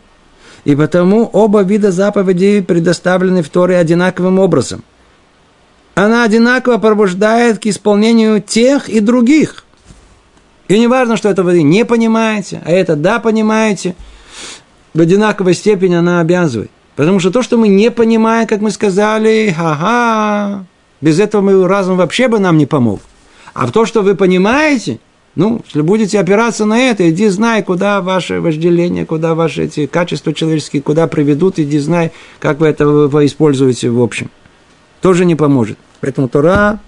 И 0.64 0.76
потому 0.76 1.28
оба 1.32 1.62
вида 1.62 1.90
заповедей 1.90 2.62
предоставлены 2.62 3.42
в 3.42 3.48
Торе 3.48 3.76
одинаковым 3.76 4.38
образом. 4.38 4.84
Она 5.96 6.22
одинаково 6.22 6.78
пробуждает 6.78 7.58
к 7.58 7.66
исполнению 7.66 8.40
тех 8.40 8.88
и 8.88 9.00
других. 9.00 9.64
И 10.68 10.78
не 10.78 10.86
важно, 10.86 11.16
что 11.16 11.28
это 11.28 11.42
вы 11.42 11.62
не 11.62 11.84
понимаете, 11.84 12.62
а 12.64 12.70
это 12.70 12.94
да 12.94 13.18
понимаете– 13.18 13.96
в 14.96 15.00
одинаковой 15.00 15.54
степени 15.54 15.94
она 15.94 16.20
обязывает. 16.20 16.70
Потому 16.96 17.20
что 17.20 17.30
то, 17.30 17.42
что 17.42 17.58
мы 17.58 17.68
не 17.68 17.90
понимаем, 17.90 18.46
как 18.46 18.60
мы 18.60 18.70
сказали, 18.70 19.54
ага, 19.56 20.64
без 21.00 21.20
этого 21.20 21.42
мы 21.42 21.68
разум 21.68 21.96
вообще 21.96 22.28
бы 22.28 22.38
нам 22.38 22.56
не 22.56 22.66
помог. 22.66 23.00
А 23.54 23.66
в 23.66 23.72
то, 23.72 23.84
что 23.86 24.02
вы 24.02 24.14
понимаете, 24.14 24.98
Ну, 25.36 25.60
если 25.66 25.82
будете 25.82 26.18
опираться 26.18 26.64
на 26.64 26.78
это, 26.78 27.10
иди 27.10 27.28
знай, 27.28 27.62
куда 27.62 28.00
ваше 28.00 28.40
вожделение, 28.40 29.04
куда 29.04 29.34
ваши 29.34 29.64
эти 29.64 29.86
качества 29.86 30.32
человеческие, 30.32 30.80
куда 30.80 31.06
приведут, 31.06 31.58
иди 31.58 31.78
знай, 31.78 32.10
как 32.40 32.58
вы 32.58 32.68
это 32.68 32.84
используете 33.26 33.90
в 33.90 34.00
общем. 34.00 34.30
Тоже 35.02 35.26
не 35.26 35.34
поможет. 35.34 35.76
Поэтому 36.00 36.28
Тора, 36.28 36.80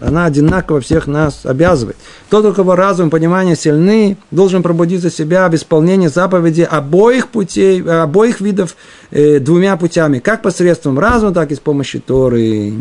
она 0.00 0.24
одинаково 0.24 0.80
всех 0.80 1.06
нас 1.06 1.44
обязывает. 1.44 1.96
Тот, 2.28 2.44
у 2.44 2.52
кого 2.52 2.74
разум 2.74 3.08
и 3.08 3.10
понимание 3.10 3.56
сильны, 3.56 4.16
должен 4.30 4.62
пробудиться 4.62 5.10
себя 5.10 5.48
в 5.48 5.54
исполнении 5.54 6.08
заповеди 6.08 6.62
обоих 6.62 7.28
путей, 7.28 7.82
обоих 7.82 8.40
видов 8.40 8.76
э, 9.10 9.38
двумя 9.38 9.76
путями, 9.76 10.18
как 10.18 10.42
посредством 10.42 10.98
разума, 10.98 11.32
так 11.32 11.52
и 11.52 11.54
с 11.54 11.60
помощью 11.60 12.00
Торы. 12.00 12.72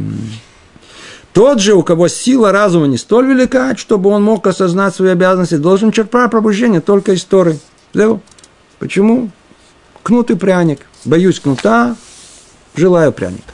Тот 1.33 1.59
же, 1.59 1.73
у 1.73 1.83
кого 1.83 2.07
сила 2.07 2.51
разума 2.51 2.87
не 2.87 2.97
столь 2.97 3.27
велика, 3.27 3.75
чтобы 3.77 4.09
он 4.09 4.23
мог 4.23 4.47
осознать 4.47 4.95
свои 4.95 5.11
обязанности, 5.11 5.55
должен 5.55 5.91
черпать 5.91 6.31
пробуждение 6.31 6.81
только 6.81 7.13
из 7.13 7.23
Торы. 7.23 7.57
Почему? 8.79 9.29
Кнут 10.03 10.31
и 10.31 10.35
пряник. 10.35 10.79
Боюсь 11.05 11.39
кнута, 11.39 11.95
желаю 12.75 13.11
пряника. 13.11 13.53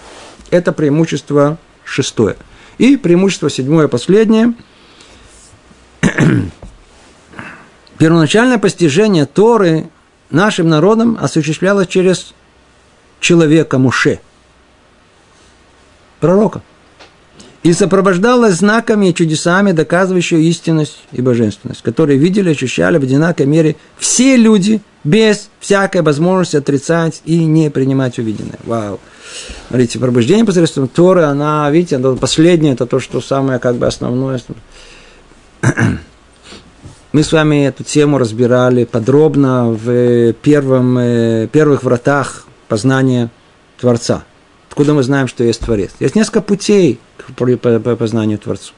Это 0.51 0.71
преимущество 0.71 1.57
шестое. 1.83 2.37
И 2.77 2.97
преимущество 2.97 3.49
седьмое, 3.49 3.87
последнее. 3.87 4.53
Первоначальное 7.97 8.57
постижение 8.57 9.25
Торы 9.25 9.89
нашим 10.29 10.67
народом 10.69 11.17
осуществлялось 11.19 11.87
через 11.87 12.33
человека 13.19 13.77
Муше, 13.77 14.19
пророка– 16.19 16.61
и 17.65 17.73
сопровождалась 17.73 18.57
знаками 18.57 19.09
и 19.09 19.13
чудесами, 19.15 19.71
доказывающими 19.71 20.39
истинность 20.43 20.99
и 21.11 21.19
божественность, 21.19 21.81
которые 21.81 22.19
видели, 22.19 22.51
ощущали 22.51 22.99
в 22.99 23.01
одинаковой 23.01 23.47
мере 23.47 23.75
все 23.97 24.37
люди, 24.37 24.81
без 25.03 25.49
всякой 25.59 26.03
возможности 26.03 26.57
отрицать 26.57 27.23
и 27.25 27.43
не 27.43 27.71
принимать 27.71 28.19
увиденное. 28.19 28.59
Вау. 28.65 28.99
Смотрите, 29.67 29.97
пробуждение 29.97 30.45
посредством 30.45 30.87
Торы, 30.87 31.23
она, 31.23 31.67
видите, 31.71 31.95
она 31.95 32.15
последнее, 32.15 32.73
это 32.73 32.85
то, 32.85 32.99
что 32.99 33.19
самое 33.19 33.57
как 33.57 33.77
бы 33.77 33.87
основное. 33.87 34.39
Мы 37.13 37.23
с 37.23 37.31
вами 37.31 37.65
эту 37.65 37.83
тему 37.83 38.19
разбирали 38.19 38.83
подробно 38.83 39.69
в 39.71 40.33
первом, 40.33 40.99
э, 40.99 41.47
первых 41.51 41.83
вратах 41.83 42.45
познания 42.67 43.31
Творца– 43.79 44.23
Откуда 44.75 44.93
мы 44.93 45.03
знаем, 45.03 45.29
что 45.29 45.45
есть 45.45 45.61
Творец? 45.61 45.91
Есть 46.01 46.15
несколько 46.15 46.41
путей 46.41 46.99
к 47.27 47.95
познанию 47.95 48.37
Творцу. 48.37 48.73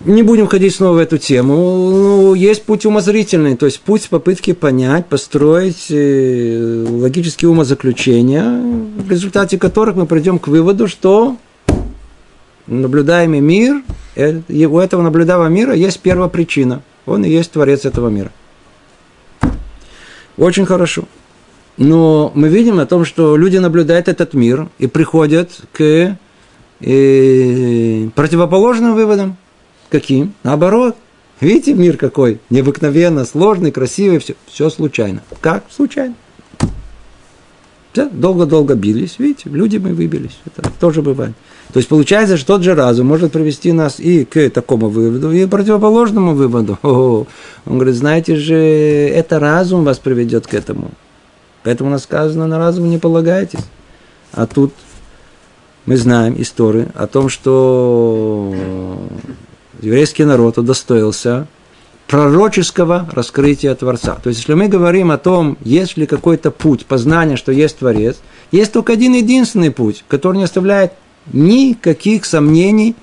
Не 0.00 0.22
будем 0.22 0.46
ходить 0.46 0.74
снова 0.74 0.96
в 0.96 0.98
эту 0.98 1.16
тему. 1.16 1.54
Ну, 1.54 2.34
есть 2.34 2.64
путь 2.64 2.84
умозрительный, 2.84 3.56
то 3.56 3.64
есть 3.64 3.80
путь 3.80 4.08
попытки 4.10 4.52
понять, 4.52 5.06
построить 5.06 5.86
э, 5.88 6.86
логические 6.88 7.48
умозаключения, 7.48 8.60
в 8.98 9.10
результате 9.10 9.58
которых 9.58 9.96
мы 9.96 10.06
придем 10.06 10.38
к 10.38 10.48
выводу, 10.48 10.86
что 10.86 11.38
наблюдаемый 12.66 13.40
мир, 13.40 13.82
э, 14.16 14.42
у 14.48 14.78
этого 14.78 15.00
наблюдаемого 15.00 15.48
мира 15.48 15.74
есть 15.74 16.00
первопричина. 16.00 16.82
Он 17.06 17.24
и 17.24 17.30
есть 17.30 17.52
Творец 17.52 17.86
этого 17.86 18.10
мира. 18.10 18.32
Очень 20.36 20.66
хорошо. 20.66 21.04
Но 21.78 22.32
мы 22.34 22.48
видим 22.48 22.80
о 22.80 22.86
том, 22.86 23.04
что 23.04 23.36
люди 23.36 23.56
наблюдают 23.56 24.08
этот 24.08 24.34
мир 24.34 24.68
и 24.78 24.86
приходят 24.86 25.50
к 25.72 26.16
э, 26.80 28.08
противоположным 28.14 28.94
выводам. 28.94 29.36
Каким? 29.90 30.34
Наоборот. 30.42 30.96
Видите, 31.40 31.74
мир 31.74 31.98
какой 31.98 32.40
необыкновенно 32.48 33.24
сложный, 33.24 33.70
красивый, 33.70 34.18
все, 34.20 34.34
все 34.46 34.70
случайно. 34.70 35.22
Как? 35.40 35.64
Случайно. 35.70 36.14
Долго-долго 37.94 38.74
бились, 38.74 39.18
видите, 39.18 39.48
люди 39.48 39.78
мы 39.78 39.94
выбились. 39.94 40.38
Это 40.44 40.70
тоже 40.78 41.00
бывает. 41.00 41.32
То 41.72 41.78
есть 41.78 41.88
получается, 41.88 42.36
что 42.36 42.54
тот 42.54 42.62
же 42.62 42.74
разум 42.74 43.06
может 43.06 43.32
привести 43.32 43.72
нас 43.72 43.98
и 43.98 44.24
к 44.24 44.50
такому 44.50 44.88
выводу, 44.88 45.32
и 45.32 45.46
к 45.46 45.50
противоположному 45.50 46.34
выводу. 46.34 46.78
Он 46.82 47.26
говорит, 47.66 47.94
знаете 47.94 48.36
же, 48.36 48.56
это 48.56 49.38
разум 49.38 49.84
вас 49.84 49.98
приведет 49.98 50.46
к 50.46 50.54
этому. 50.54 50.90
Поэтому 51.64 51.88
у 51.88 51.92
нас 51.92 52.04
сказано, 52.04 52.46
на 52.46 52.58
разум 52.58 52.88
не 52.90 52.98
полагайтесь. 52.98 53.64
А 54.32 54.46
тут 54.46 54.72
мы 55.86 55.96
знаем 55.96 56.34
истории 56.38 56.88
о 56.94 57.06
том, 57.06 57.28
что 57.28 58.52
еврейский 59.80 60.24
народ 60.24 60.58
удостоился 60.58 61.46
пророческого 62.08 63.08
раскрытия 63.12 63.74
Творца. 63.74 64.18
То 64.22 64.28
есть, 64.28 64.40
если 64.40 64.54
мы 64.54 64.68
говорим 64.68 65.10
о 65.10 65.18
том, 65.18 65.56
есть 65.62 65.96
ли 65.96 66.06
какой-то 66.06 66.50
путь 66.50 66.86
познания, 66.86 67.36
что 67.36 67.52
есть 67.52 67.78
Творец, 67.78 68.18
есть 68.52 68.72
только 68.72 68.92
один 68.92 69.14
единственный 69.14 69.70
путь, 69.70 70.04
который 70.08 70.36
не 70.36 70.44
оставляет 70.44 70.92
никаких 71.32 72.24
сомнений, 72.24 72.94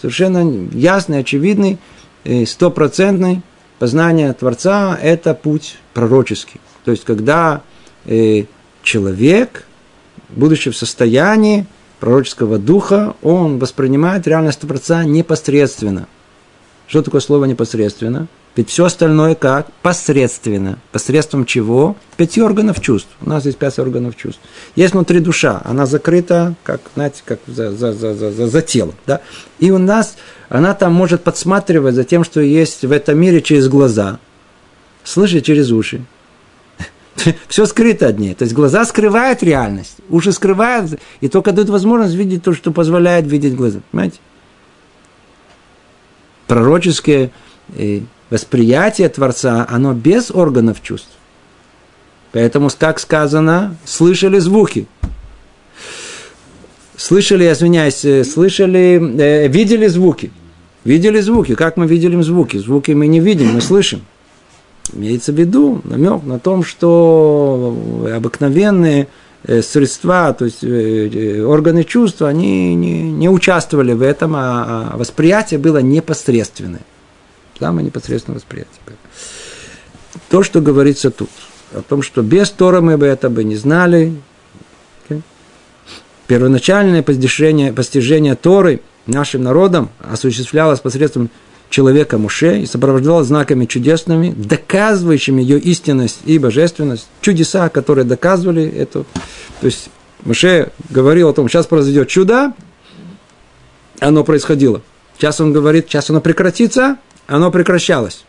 совершенно 0.00 0.68
ясный, 0.72 1.20
очевидный, 1.20 1.78
стопроцентный 2.46 3.42
познание 3.78 4.32
Творца– 4.32 4.98
это 5.02 5.34
путь 5.34 5.76
пророческий. 5.94 6.60
То 6.84 6.90
есть, 6.90 7.04
когда 7.04 7.62
э, 8.04 8.44
человек, 8.82 9.66
будучи 10.28 10.70
в 10.70 10.76
состоянии 10.76 11.66
пророческого 12.02 12.58
духа, 12.58 13.14
он 13.22 13.60
воспринимает 13.60 14.26
реальность 14.26 14.58
Творца 14.58 15.04
непосредственно. 15.04 16.08
Что 16.88 17.00
такое 17.00 17.20
слово 17.20 17.44
непосредственно? 17.44 18.26
Ведь 18.56 18.70
все 18.70 18.86
остальное 18.86 19.36
как? 19.36 19.70
Посредственно. 19.82 20.80
Посредством 20.90 21.46
чего? 21.46 21.94
Пяти 22.16 22.42
органов 22.42 22.80
чувств. 22.80 23.08
У 23.20 23.28
нас 23.30 23.44
есть 23.44 23.56
пять 23.56 23.78
органов 23.78 24.16
чувств. 24.16 24.40
Есть 24.74 24.94
внутри 24.94 25.20
душа. 25.20 25.62
Она 25.64 25.86
закрыта, 25.86 26.56
как, 26.64 26.80
знаете, 26.96 27.22
как 27.24 27.38
за, 27.46 27.70
за, 27.70 27.92
за, 27.92 28.14
за, 28.14 28.48
за 28.48 28.62
тело. 28.62 28.94
Да? 29.06 29.20
И 29.60 29.70
у 29.70 29.78
нас 29.78 30.16
она 30.48 30.74
там 30.74 30.92
может 30.92 31.22
подсматривать 31.22 31.94
за 31.94 32.02
тем, 32.02 32.24
что 32.24 32.40
есть 32.40 32.84
в 32.84 32.90
этом 32.90 33.16
мире 33.16 33.40
через 33.40 33.68
глаза, 33.68 34.18
слышать 35.04 35.44
через 35.44 35.70
уши, 35.70 36.04
все 37.48 37.66
скрыто 37.66 38.08
от 38.08 38.18
ней. 38.18 38.34
То 38.34 38.44
есть 38.44 38.54
глаза 38.54 38.84
скрывают 38.84 39.42
реальность, 39.42 39.96
уши 40.08 40.32
скрывают, 40.32 41.00
и 41.20 41.28
только 41.28 41.52
дают 41.52 41.70
возможность 41.70 42.14
видеть 42.14 42.42
то, 42.42 42.52
что 42.52 42.72
позволяет 42.72 43.26
видеть 43.26 43.54
глаза. 43.54 43.80
Понимаете? 43.90 44.18
Пророческое 46.46 47.30
э, 47.76 48.00
восприятие 48.30 49.08
Творца, 49.08 49.66
оно 49.68 49.94
без 49.94 50.30
органов 50.30 50.82
чувств. 50.82 51.10
Поэтому, 52.32 52.70
как 52.78 52.98
сказано, 52.98 53.76
слышали 53.84 54.38
звуки. 54.38 54.86
Слышали, 56.96 57.50
извиняюсь, 57.50 58.04
э, 58.04 58.24
слышали, 58.24 59.00
э, 59.18 59.48
видели 59.48 59.86
звуки. 59.86 60.30
Видели 60.84 61.20
звуки. 61.20 61.54
Как 61.54 61.76
мы 61.76 61.86
видели 61.86 62.20
звуки? 62.22 62.56
Звуки 62.56 62.92
мы 62.92 63.06
не 63.06 63.20
видим, 63.20 63.54
мы 63.54 63.60
слышим. 63.60 64.02
Имеется 64.92 65.32
в 65.32 65.36
виду 65.36 65.80
намек 65.84 66.24
на 66.24 66.38
том, 66.38 66.64
что 66.64 67.76
обыкновенные 68.14 69.08
э, 69.44 69.62
средства, 69.62 70.32
то 70.32 70.44
есть 70.44 70.64
э, 70.64 71.08
э, 71.08 71.42
органы 71.42 71.84
чувства, 71.84 72.28
они 72.28 72.74
не, 72.74 73.02
не 73.10 73.28
участвовали 73.28 73.92
в 73.92 74.02
этом, 74.02 74.34
а, 74.34 74.90
а 74.92 74.96
восприятие 74.96 75.58
было 75.58 75.78
непосредственное. 75.78 76.82
Самое 77.58 77.86
непосредственное 77.86 78.38
восприятие. 78.38 78.72
То, 80.28 80.42
что 80.42 80.60
говорится 80.60 81.10
тут, 81.10 81.30
о 81.72 81.82
том, 81.82 82.02
что 82.02 82.22
без 82.22 82.50
Тора 82.50 82.80
мы 82.80 82.98
бы 82.98 83.06
это 83.06 83.30
бы 83.30 83.44
не 83.44 83.56
знали. 83.56 84.14
Первоначальное 86.26 87.02
постижение, 87.02 87.72
постижение 87.72 88.34
Торы 88.34 88.80
нашим 89.06 89.42
народом 89.42 89.90
осуществлялось 90.00 90.80
посредством 90.80 91.30
человека 91.72 92.18
Муше 92.18 92.60
и 92.60 92.66
сопровождал 92.66 93.24
знаками 93.24 93.64
чудесными, 93.64 94.32
доказывающими 94.36 95.42
ее 95.42 95.58
истинность 95.58 96.20
и 96.24 96.38
божественность, 96.38 97.08
чудеса, 97.20 97.68
которые 97.70 98.04
доказывали 98.04 98.64
это. 98.64 99.04
То 99.60 99.66
есть 99.66 99.88
Муше 100.24 100.70
говорил 100.90 101.30
о 101.30 101.32
том, 101.32 101.48
сейчас 101.48 101.66
произойдет 101.66 102.08
чудо, 102.08 102.52
оно 103.98 104.22
происходило. 104.22 104.82
Сейчас 105.16 105.40
он 105.40 105.52
говорит, 105.52 105.86
сейчас 105.88 106.10
оно 106.10 106.20
прекратится, 106.20 106.98
оно 107.26 107.50
прекращалось. 107.50 108.24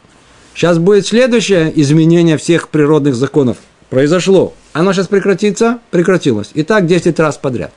Сейчас 0.56 0.78
будет 0.78 1.06
следующее 1.06 1.72
изменение 1.82 2.38
всех 2.38 2.70
природных 2.70 3.16
законов. 3.16 3.58
Произошло. 3.90 4.54
Оно 4.72 4.94
сейчас 4.94 5.08
прекратится, 5.08 5.80
прекратилось. 5.92 6.52
И 6.54 6.64
так 6.64 6.86
10 6.86 7.20
раз 7.20 7.38
подряд. 7.38 7.74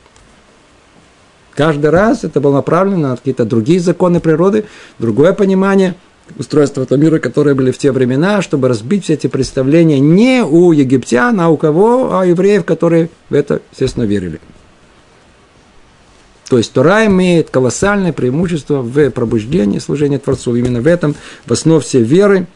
Каждый 1.57 1.89
раз 1.89 2.23
это 2.23 2.39
было 2.41 2.57
направлено 2.57 3.09
на 3.09 3.17
какие-то 3.17 3.47
другие 3.47 3.81
законы 3.81 4.21
природы, 4.21 4.67
другое 4.99 5.33
понимание 5.33 5.95
устройства 6.39 6.83
этого 6.83 6.99
мира, 6.99 7.19
которые 7.19 7.55
были 7.55 7.71
в 7.71 7.79
те 7.79 7.93
времена, 7.93 8.43
чтобы 8.43 8.69
разбить 8.69 9.05
все 9.05 9.15
эти 9.15 9.27
представления 9.27 9.99
не 9.99 10.45
у 10.45 10.73
египтян, 10.73 11.41
а 11.41 11.49
у 11.49 11.57
кого, 11.57 12.19
а 12.19 12.27
евреев, 12.27 12.67
которые 12.67 13.09
в 13.31 13.35
это, 13.35 13.63
естественно, 13.73 14.05
верили. 14.05 14.39
То 16.51 16.59
есть 16.59 16.73
Тора 16.73 17.07
имеет 17.07 17.49
колоссальное 17.49 18.13
преимущество 18.13 18.83
в 18.83 19.11
пробуждении 19.11 19.79
служения 19.79 20.19
Творцу. 20.19 20.55
Именно 20.57 20.81
в 20.83 20.87
этом 20.87 21.17
в 21.47 21.53
основе 21.53 21.81
всей 21.81 22.03
веры, 22.03 22.47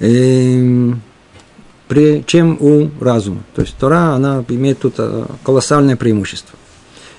э, 0.00 0.92
чем 2.26 2.56
у 2.58 2.90
разума. 2.98 3.42
То 3.54 3.60
есть 3.60 3.76
Тора, 3.78 4.14
она 4.14 4.42
имеет 4.48 4.80
тут 4.80 4.94
э, 4.96 5.26
колоссальное 5.44 5.96
преимущество. 5.96 6.58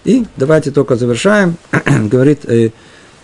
И 0.05 0.25
давайте 0.37 0.71
только 0.71 0.95
завершаем. 0.95 1.55
Говорит 1.85 2.45
э, 2.45 2.71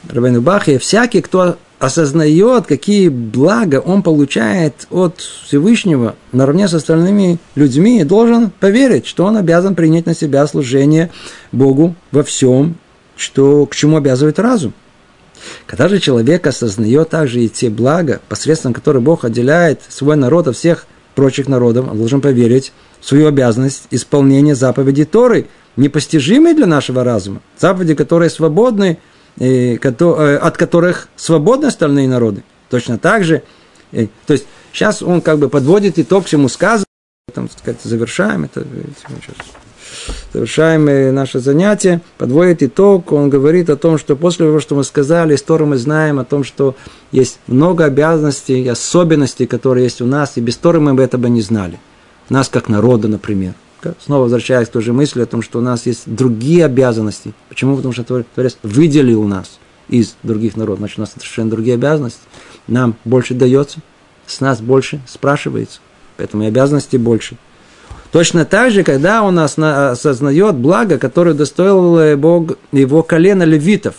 Рабейну 0.07 0.41
Бахи, 0.41 0.77
всякий, 0.77 1.21
кто 1.21 1.57
осознает, 1.79 2.67
какие 2.67 3.07
блага 3.07 3.79
он 3.79 4.03
получает 4.03 4.85
от 4.89 5.19
Всевышнего 5.19 6.15
наравне 6.31 6.67
с 6.67 6.73
остальными 6.73 7.39
людьми, 7.55 8.03
должен 8.03 8.51
поверить, 8.51 9.05
что 9.07 9.25
он 9.25 9.37
обязан 9.37 9.75
принять 9.75 10.05
на 10.05 10.13
себя 10.13 10.45
служение 10.45 11.09
Богу 11.51 11.95
во 12.11 12.23
всем, 12.23 12.75
что, 13.15 13.65
к 13.65 13.75
чему 13.75 13.97
обязывает 13.97 14.39
разум. 14.39 14.73
Когда 15.65 15.87
же 15.87 15.99
человек 15.99 16.45
осознает 16.47 17.09
также 17.09 17.41
и 17.41 17.49
те 17.49 17.69
блага, 17.69 18.19
посредством 18.27 18.73
которых 18.73 19.01
Бог 19.03 19.23
отделяет 19.23 19.81
свой 19.87 20.17
народ 20.17 20.49
от 20.49 20.57
всех 20.57 20.85
прочих 21.15 21.47
народов, 21.47 21.87
он 21.89 21.97
должен 21.97 22.19
поверить 22.19 22.73
в 22.99 23.07
свою 23.07 23.27
обязанность 23.27 23.83
исполнения 23.91 24.53
заповедей 24.53 25.05
Торы, 25.05 25.47
непостижимой 25.77 26.53
для 26.53 26.65
нашего 26.65 27.03
разума, 27.03 27.41
заповеди, 27.57 27.95
которые 27.95 28.29
свободны 28.29 28.99
Э, 29.39 29.77
от 29.77 30.57
которых 30.57 31.07
свободны 31.15 31.67
остальные 31.67 32.09
народы. 32.09 32.43
Точно 32.69 32.97
так 32.97 33.23
же, 33.23 33.43
э, 33.93 34.07
то 34.27 34.33
есть 34.33 34.45
сейчас 34.73 35.01
он 35.01 35.21
как 35.21 35.39
бы 35.39 35.47
подводит 35.47 35.97
итог 35.97 36.25
всему 36.25 36.49
сказанному, 36.49 36.85
там, 37.33 37.49
сказать, 37.49 37.79
завершаем 37.81 38.43
это, 38.43 38.65
завершаем 40.33 40.89
э, 40.89 41.11
наше 41.13 41.39
занятие, 41.39 42.01
подводит 42.17 42.63
итог, 42.63 43.13
он 43.13 43.29
говорит 43.29 43.69
о 43.69 43.77
том, 43.77 43.97
что 43.97 44.17
после 44.17 44.47
того, 44.47 44.59
что 44.59 44.75
мы 44.75 44.83
сказали, 44.83 45.35
из 45.35 45.41
Торы 45.41 45.65
мы 45.65 45.77
знаем 45.77 46.19
о 46.19 46.25
том, 46.25 46.43
что 46.43 46.75
есть 47.13 47.39
много 47.47 47.85
обязанностей, 47.85 48.67
особенностей, 48.67 49.45
которые 49.45 49.85
есть 49.85 50.01
у 50.01 50.05
нас, 50.05 50.33
и 50.35 50.41
без 50.41 50.57
Торы 50.57 50.81
мы 50.81 50.95
бы 50.95 51.01
этого 51.01 51.27
не 51.27 51.41
знали. 51.41 51.79
Нас 52.27 52.49
как 52.49 52.67
народа, 52.67 53.07
например– 53.07 53.53
Снова 53.99 54.23
возвращаясь 54.23 54.67
к 54.67 54.71
той 54.71 54.81
же 54.81 54.93
мысли 54.93 55.21
о 55.21 55.25
том, 55.25 55.41
что 55.41 55.59
у 55.59 55.61
нас 55.61 55.85
есть 55.85 56.03
другие 56.05 56.65
обязанности. 56.65 57.33
Почему? 57.47 57.75
Потому 57.75 57.93
что 57.93 58.03
Творец 58.03 58.57
выделил 58.63 59.23
нас 59.23 59.59
из 59.87 60.15
других 60.23 60.57
народов. 60.57 60.79
Значит, 60.79 60.97
у 60.97 61.01
нас 61.01 61.11
совершенно 61.13 61.49
другие 61.49 61.75
обязанности. 61.75 62.19
Нам 62.67 62.95
больше 63.05 63.33
дается, 63.33 63.79
с 64.27 64.41
нас 64.41 64.61
больше 64.61 64.99
спрашивается. 65.07 65.79
Поэтому 66.17 66.43
и 66.43 66.47
обязанности 66.47 66.97
больше. 66.97 67.37
Точно 68.11 68.43
так 68.43 68.71
же, 68.71 68.83
когда 68.83 69.23
он 69.23 69.37
осознает 69.37 70.55
благо, 70.55 70.97
которое 70.97 71.33
достоил 71.33 72.17
Бог 72.17 72.57
его 72.71 73.03
колена 73.03 73.43
левитов, 73.43 73.95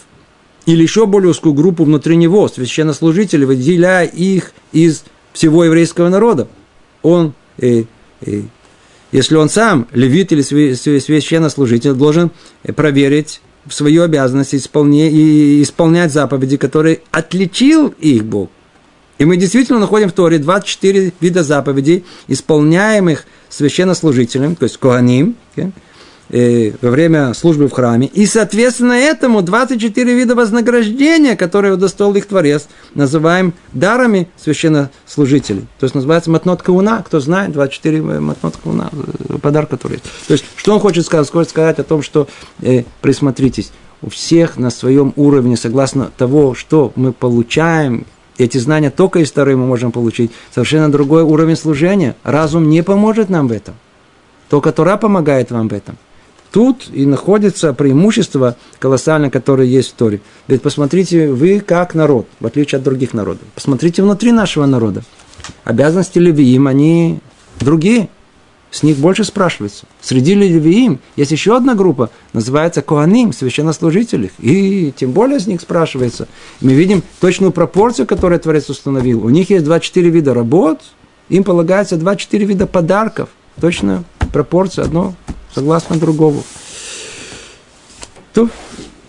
или 0.66 0.82
еще 0.82 1.06
более 1.06 1.30
узкую 1.30 1.54
группу 1.54 1.84
внутри 1.84 2.16
него, 2.16 2.48
священнослужителей, 2.48 3.46
выделяя 3.46 4.04
их 4.04 4.52
из 4.72 5.04
всего 5.32 5.64
еврейского 5.64 6.08
народа. 6.08 6.48
Он 7.02 7.34
э, 7.58 7.84
э, 8.20 8.42
если 9.12 9.36
он 9.36 9.48
сам, 9.48 9.86
левит 9.92 10.32
или 10.32 10.42
священнослужитель, 10.42 11.92
должен 11.92 12.30
проверить 12.76 13.40
свою 13.68 14.02
обязанность 14.02 14.54
и 14.54 15.62
исполнять 15.62 16.12
заповеди, 16.12 16.56
которые 16.56 17.00
отличил 17.10 17.88
их 17.98 18.24
Бог. 18.24 18.50
И 19.18 19.26
мы 19.26 19.36
действительно 19.36 19.78
находим 19.78 20.08
в 20.08 20.12
Торе 20.12 20.38
24 20.38 21.12
вида 21.20 21.42
заповедей, 21.42 22.04
исполняемых 22.26 23.26
священнослужителем, 23.50 24.56
то 24.56 24.64
есть 24.64 24.78
Коаним, 24.78 25.36
okay, 25.54 25.72
во 26.30 26.90
время 26.90 27.34
службы 27.34 27.68
в 27.68 27.72
храме. 27.72 28.06
И, 28.06 28.26
соответственно, 28.26 28.92
этому 28.92 29.42
24 29.42 30.14
вида 30.14 30.34
вознаграждения, 30.34 31.36
которые 31.36 31.74
удостоил 31.74 32.14
их 32.14 32.26
Творец, 32.26 32.68
называем 32.94 33.52
дарами 33.72 34.28
священнослужителей. 34.36 35.66
То 35.78 35.84
есть, 35.84 35.94
называется 35.94 36.30
матнот 36.30 36.62
кауна. 36.62 37.02
Кто 37.04 37.20
знает, 37.20 37.52
24 37.52 38.20
матнот 38.20 38.54
кауна, 38.62 38.90
э, 38.92 39.38
подарок, 39.38 39.70
который 39.70 39.94
есть. 39.94 40.04
То 40.28 40.32
есть, 40.34 40.44
что 40.56 40.72
он 40.72 40.80
хочет 40.80 41.04
сказать? 41.04 41.28
Хочет 41.30 41.50
сказать 41.50 41.78
о 41.78 41.84
том, 41.84 42.02
что, 42.02 42.28
э, 42.62 42.84
присмотритесь, 43.00 43.72
у 44.02 44.08
всех 44.08 44.56
на 44.56 44.70
своем 44.70 45.12
уровне, 45.16 45.56
согласно 45.56 46.10
того, 46.16 46.54
что 46.54 46.92
мы 46.96 47.12
получаем, 47.12 48.06
эти 48.38 48.56
знания 48.58 48.90
только 48.90 49.18
из 49.18 49.30
Торы 49.30 49.56
мы 49.56 49.66
можем 49.66 49.92
получить, 49.92 50.30
совершенно 50.54 50.90
другой 50.90 51.22
уровень 51.22 51.56
служения. 51.56 52.16
Разум 52.22 52.70
не 52.70 52.82
поможет 52.82 53.28
нам 53.28 53.48
в 53.48 53.52
этом. 53.52 53.74
Только 54.48 54.72
Тора 54.72 54.96
помогает 54.96 55.50
вам 55.50 55.68
в 55.68 55.72
этом. 55.72 55.98
Тут 56.52 56.88
и 56.92 57.06
находится 57.06 57.72
преимущество 57.72 58.56
колоссальное, 58.78 59.30
которое 59.30 59.68
есть 59.68 59.90
в 59.90 59.92
Торе. 59.92 60.20
Ведь 60.48 60.62
посмотрите, 60.62 61.28
вы 61.28 61.60
как 61.60 61.94
народ, 61.94 62.26
в 62.40 62.46
отличие 62.46 62.78
от 62.78 62.84
других 62.84 63.14
народов. 63.14 63.42
Посмотрите 63.54 64.02
внутри 64.02 64.32
нашего 64.32 64.66
народа. 64.66 65.02
Обязанности 65.64 66.18
левиим, 66.18 66.66
они 66.66 67.20
другие. 67.60 68.08
С 68.72 68.84
них 68.84 68.98
больше 68.98 69.24
спрашивается. 69.24 69.86
Среди 70.00 70.34
левиим 70.34 71.00
есть 71.16 71.32
еще 71.32 71.56
одна 71.56 71.74
группа, 71.74 72.10
называется 72.32 72.82
Коаним, 72.82 73.32
священнослужители. 73.32 74.30
И 74.38 74.92
тем 74.96 75.10
более 75.10 75.40
с 75.40 75.48
них 75.48 75.60
спрашивается. 75.60 76.28
Мы 76.60 76.74
видим 76.74 77.02
точную 77.20 77.52
пропорцию, 77.52 78.06
которую 78.06 78.38
Творец 78.38 78.70
установил. 78.70 79.24
У 79.24 79.28
них 79.28 79.50
есть 79.50 79.64
24 79.64 80.08
вида 80.10 80.34
работ, 80.34 80.80
им 81.28 81.42
полагается 81.42 81.96
24 81.96 82.44
вида 82.44 82.66
подарков. 82.66 83.28
Точная 83.60 84.04
пропорция, 84.32 84.84
одно 84.84 85.14
согласно 85.54 85.98
другому. 85.98 86.42
То 88.32 88.48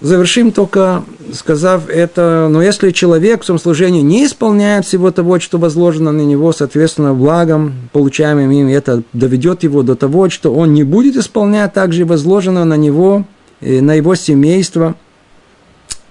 завершим 0.01 0.51
только 0.51 1.03
сказав 1.33 1.87
это, 1.89 2.47
но 2.49 2.61
если 2.61 2.91
человек 2.91 3.41
в 3.41 3.45
своем 3.45 3.59
служении 3.59 4.01
не 4.01 4.25
исполняет 4.25 4.85
всего 4.85 5.11
того, 5.11 5.39
что 5.39 5.57
возложено 5.57 6.11
на 6.11 6.21
него, 6.21 6.51
соответственно, 6.51 7.13
благом, 7.13 7.73
получаемым 7.93 8.51
им, 8.51 8.67
это 8.67 9.03
доведет 9.13 9.63
его 9.63 9.83
до 9.83 9.95
того, 9.95 10.29
что 10.29 10.53
он 10.53 10.73
не 10.73 10.83
будет 10.83 11.15
исполнять 11.15 11.73
также 11.73 12.05
возложенного 12.05 12.65
на 12.65 12.77
него, 12.77 13.25
э, 13.61 13.81
на 13.81 13.93
его 13.93 14.15
семейство– 14.15 14.95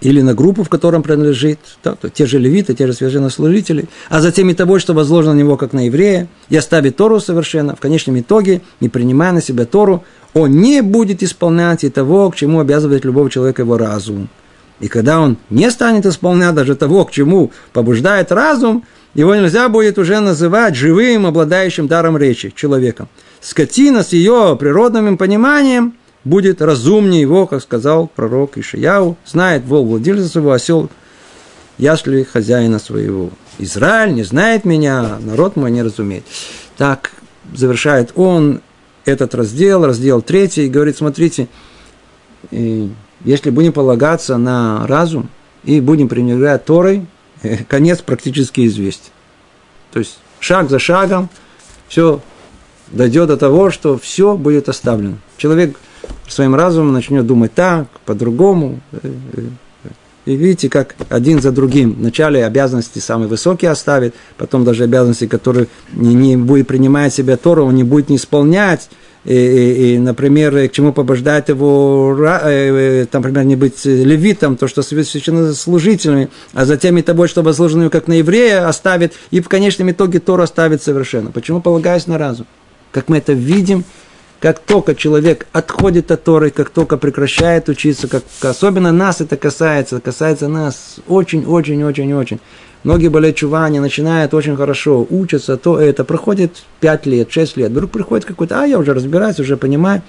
или 0.01 0.23
на 0.23 0.35
группу, 0.35 0.63
в 0.63 0.69
котором 0.69 1.03
принадлежит, 1.03 1.59
да, 1.85 1.95
то, 1.95 2.09
те 2.09 2.27
же 2.27 2.39
левиты, 2.39 2.75
те 2.75 2.87
же 2.87 2.93
священнослужители, 2.93 3.87
а 4.09 4.21
затем 4.21 4.49
и 4.51 4.55
того, 4.55 4.79
что 4.79 4.95
возложено 4.95 5.35
на 5.35 5.39
него, 5.39 5.57
как 5.57 5.73
на 5.73 5.87
еврея, 5.87 6.29
и 6.49 6.57
оставит 6.57 6.97
Тору 6.97 7.21
совершенно, 7.21 7.77
в 7.77 7.81
конечном 7.81 8.19
итоге, 8.19 8.63
не 8.81 8.89
принимая 8.89 9.33
на 9.33 9.43
себя 9.43 9.67
Тору, 9.67 10.05
он 10.35 10.53
не 10.53 10.83
будет 10.83 11.23
исполнять 11.23 11.85
и 11.85 11.91
того, 11.91 12.31
к 12.31 12.37
чему 12.37 12.61
обязывает 12.61 13.05
любого 13.05 13.31
человека 13.31 13.63
его 13.63 13.77
разум. 13.77 14.29
И 14.81 14.89
когда 14.89 15.21
он 15.21 15.37
не 15.51 15.71
станет 15.71 16.07
исполнять 16.07 16.55
даже 16.55 16.75
того, 16.75 17.05
к 17.05 17.11
чему 17.11 17.53
побуждает 17.73 18.33
разум, 18.33 18.85
его 19.15 19.35
нельзя 19.35 19.69
будет 19.69 19.99
уже 19.99 20.21
называть 20.21 20.77
живым, 20.77 21.27
обладающим 21.27 21.89
даром 21.89 22.17
речи 22.17 22.53
человеком. 22.55 23.09
Скотина 23.41 24.03
с 24.03 24.13
ее 24.13 24.57
природным 24.59 25.17
пониманием– 25.19 25.95
будет 26.25 26.61
разумнее 26.63 27.23
его, 27.23 27.47
как 27.47 27.63
сказал 27.63 28.07
пророк 28.07 28.59
Ишаяу, 28.59 29.17
знает 29.27 29.65
вол 29.65 29.87
владельца 29.87 30.29
своего, 30.29 30.53
осел 30.53 30.91
ясли 31.79 32.25
хозяина 32.25 32.79
своего. 32.79 33.31
Израиль 33.59 34.15
не 34.15 34.23
знает 34.23 34.65
меня, 34.65 35.19
народ 35.21 35.57
мой 35.57 35.71
не 35.71 35.83
разумеет. 35.83 36.25
Так 36.77 37.13
завершает 37.55 38.13
он 38.17 38.61
этот 39.11 39.35
раздел, 39.35 39.85
раздел 39.85 40.23
третий, 40.23 40.67
и 40.67 40.71
говорит, 40.71 40.97
смотрите, 40.97 41.49
если 42.51 43.51
будем 43.51 43.73
полагаться 43.73 44.37
на 44.39 44.87
разум 44.87 45.29
и 45.65 45.81
будем 45.81 46.09
пренебрегать 46.09 46.65
Торой, 46.65 47.07
конец 47.69 48.01
практически 48.01 48.67
известен. 48.67 49.11
То 49.93 49.99
есть 49.99 50.19
шаг 50.39 50.71
за 50.71 50.79
шагом 50.79 51.29
все 51.89 52.21
дойдет 52.91 53.29
до 53.29 53.37
того, 53.37 53.71
что 53.71 53.99
все 53.99 54.37
будет 54.37 54.69
оставлено. 54.69 55.17
Человек 55.37 55.77
своим 56.29 56.55
разумом 56.55 56.93
начнет 56.93 57.27
думать 57.27 57.53
так, 57.55 57.89
по-другому. 58.07 58.81
И 60.27 60.37
видите, 60.37 60.69
как 60.69 60.95
один 61.09 61.41
за 61.41 61.51
другим. 61.51 61.95
Вначале 61.95 62.45
обязанности 62.45 62.99
самые 62.99 63.29
высокие 63.29 63.71
оставит, 63.71 64.15
потом 64.37 64.65
даже 64.65 64.85
обязанности, 64.85 65.27
которые 65.27 65.67
не, 65.93 66.15
не 66.15 66.37
будет 66.37 66.69
принимать 66.69 67.15
себя 67.15 67.37
Тору, 67.37 67.65
он 67.65 67.75
не 67.75 67.85
будет 67.85 68.11
не 68.11 68.17
исполнять. 68.17 68.91
И, 69.25 69.35
и, 69.35 69.95
и, 69.95 69.99
например, 69.99 70.69
к 70.69 70.73
чему 70.73 70.93
побуждает 70.95 71.51
его, 71.51 72.17
э, 72.19 73.07
там, 73.11 73.21
например, 73.23 73.45
не 73.45 73.57
быть 73.57 73.85
левитом, 73.85 74.57
то, 74.57 74.67
что 74.67 74.83
священнослужителями, 74.83 76.31
а 76.55 76.65
затем 76.65 76.97
и 76.97 77.03
того, 77.03 77.27
что 77.27 77.43
возложено 77.43 77.91
как 77.91 78.09
на 78.09 78.15
еврея, 78.15 78.67
оставит, 78.67 79.13
и 79.31 79.41
в 79.41 79.49
конечном 79.49 79.91
итоге 79.91 80.21
Тору 80.21 80.43
оставит 80.43 80.83
совершенно. 80.83 81.31
Почему 81.31 81.61
полагаясь 81.61 82.07
на 82.07 82.17
разум? 82.17 82.47
Как 82.93 83.09
мы 83.09 83.19
это 83.19 83.35
видим 83.35 83.85
как 84.41 84.59
только 84.59 84.95
человек 84.95 85.47
отходит 85.53 86.11
от 86.11 86.25
Торы, 86.25 86.51
как 86.51 86.71
только 86.71 86.97
прекращает 86.97 87.69
учиться, 87.69 88.09
как, 88.09 88.23
особенно 88.41 88.91
нас 88.91 89.21
это 89.21 89.37
касается, 89.37 90.01
касается 90.01 90.49
нас 90.49 90.97
очень-очень-очень-очень. 91.07 92.41
Многие 92.83 93.09
болеют 93.09 93.37
чува, 93.37 93.67
они 93.67 93.79
начинают 93.79 94.33
очень 94.33 94.57
хорошо 94.57 95.07
учатся, 95.11 95.57
то 95.59 95.79
это 95.79 96.03
проходит 96.05 96.63
5 96.81 97.07
лет, 97.07 97.31
6 97.31 97.57
лет, 97.59 97.71
вдруг 97.71 97.91
приходит 97.91 98.25
какой-то, 98.25 98.63
а 98.63 98.67
я 98.67 98.79
уже 98.79 98.95
разбираюсь, 98.95 99.39
уже 99.39 99.59
понимаю, 99.59 100.03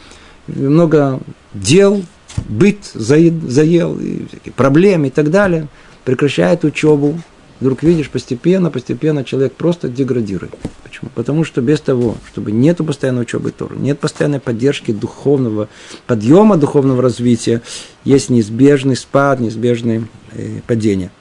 много 0.48 1.20
дел, 1.54 2.04
быт 2.48 2.78
заел, 2.94 4.00
и 4.00 4.26
всякие 4.28 4.54
проблемы 4.54 5.08
и 5.08 5.10
так 5.10 5.32
далее, 5.32 5.68
прекращает 6.06 6.64
учебу, 6.64 7.20
вдруг 7.60 7.84
видишь, 7.84 8.10
постепенно, 8.10 8.72
постепенно 8.72 9.26
человек 9.26 9.54
просто 9.54 9.90
деградирует. 9.90 10.54
Почему? 10.84 11.12
Потому 11.14 11.44
что 11.44 11.62
без 11.62 11.82
того, 11.82 12.16
чтобы 12.32 12.54
нет 12.54 12.78
постоянной 12.78 13.24
учебы 13.24 13.52
Торы, 13.52 13.76
нет 13.78 14.00
постоянной 14.00 14.40
поддержки 14.40 14.92
духовного 14.92 15.68
подъема, 16.08 16.56
духовного 16.56 17.02
развития, 17.02 17.62
есть 18.06 18.30
неизбежный 18.30 18.96
спад, 18.96 19.42
неизбежное 19.42 20.04
э, 20.32 20.62
падение. 20.66 21.12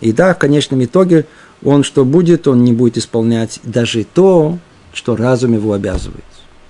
И 0.00 0.12
да, 0.12 0.34
в 0.34 0.38
конечном 0.38 0.84
итоге 0.84 1.26
он 1.64 1.82
что 1.82 2.04
будет, 2.04 2.46
он 2.46 2.64
не 2.64 2.72
будет 2.72 2.98
исполнять 2.98 3.60
даже 3.62 4.04
то, 4.04 4.58
что 4.92 5.16
разум 5.16 5.54
его 5.54 5.72
обязывает. 5.72 6.24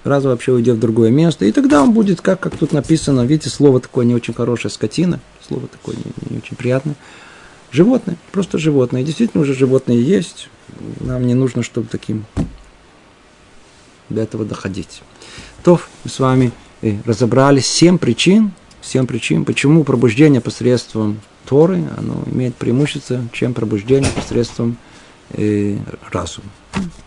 Разум 0.05 0.31
вообще 0.31 0.53
уйдет 0.53 0.77
в 0.77 0.81
другое 0.81 1.11
место, 1.11 1.45
и 1.45 1.53
тогда 1.53 1.83
он 1.83 1.93
будет, 1.93 2.21
как, 2.21 2.41
как 2.41 2.57
тут 2.57 2.73
написано, 2.73 3.23
видите, 3.23 3.51
слово 3.51 3.81
такое 3.81 4.07
не 4.07 4.15
очень 4.15 4.33
хорошее, 4.33 4.73
скотина, 4.73 5.21
слово 5.47 5.69
такое 5.69 5.97
не, 5.97 6.31
не 6.31 6.39
очень 6.39 6.57
приятное. 6.57 6.95
Животное, 7.71 8.17
просто 8.33 8.57
животное. 8.57 9.03
действительно 9.03 9.43
уже 9.43 9.55
животные 9.55 10.03
есть. 10.03 10.49
Нам 11.01 11.27
не 11.27 11.35
нужно, 11.35 11.63
чтобы 11.63 11.89
таким 11.91 12.25
до 14.09 14.23
этого 14.23 14.47
доходить. 14.47 15.03
То 15.63 15.81
мы 16.05 16.11
с 16.11 16.19
вами 16.19 16.53
разобрали 17.05 17.61
семь 17.61 17.99
причин, 17.99 18.53
семь 18.89 19.07
причин, 19.07 19.45
почему 19.45 19.85
пробуждение 19.85 20.41
посредством 20.41 21.21
Торы, 21.47 21.85
оно 21.97 22.23
имеет 22.27 22.57
преимущество, 22.57 23.21
чем 23.33 23.55
пробуждение 23.55 24.11
посредством 24.11 24.77
э, 25.31 25.77
разума. 26.11 26.49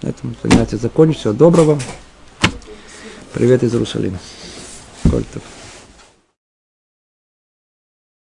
На 0.02 0.10
этом 0.10 0.36
занятие 0.44 0.78
закончится. 0.78 1.22
Всего 1.30 1.34
доброго. 1.34 1.80
Привет 3.34 3.64
из 3.64 3.74
Иерусалима. 3.74 4.20
Кольтов. 5.10 5.42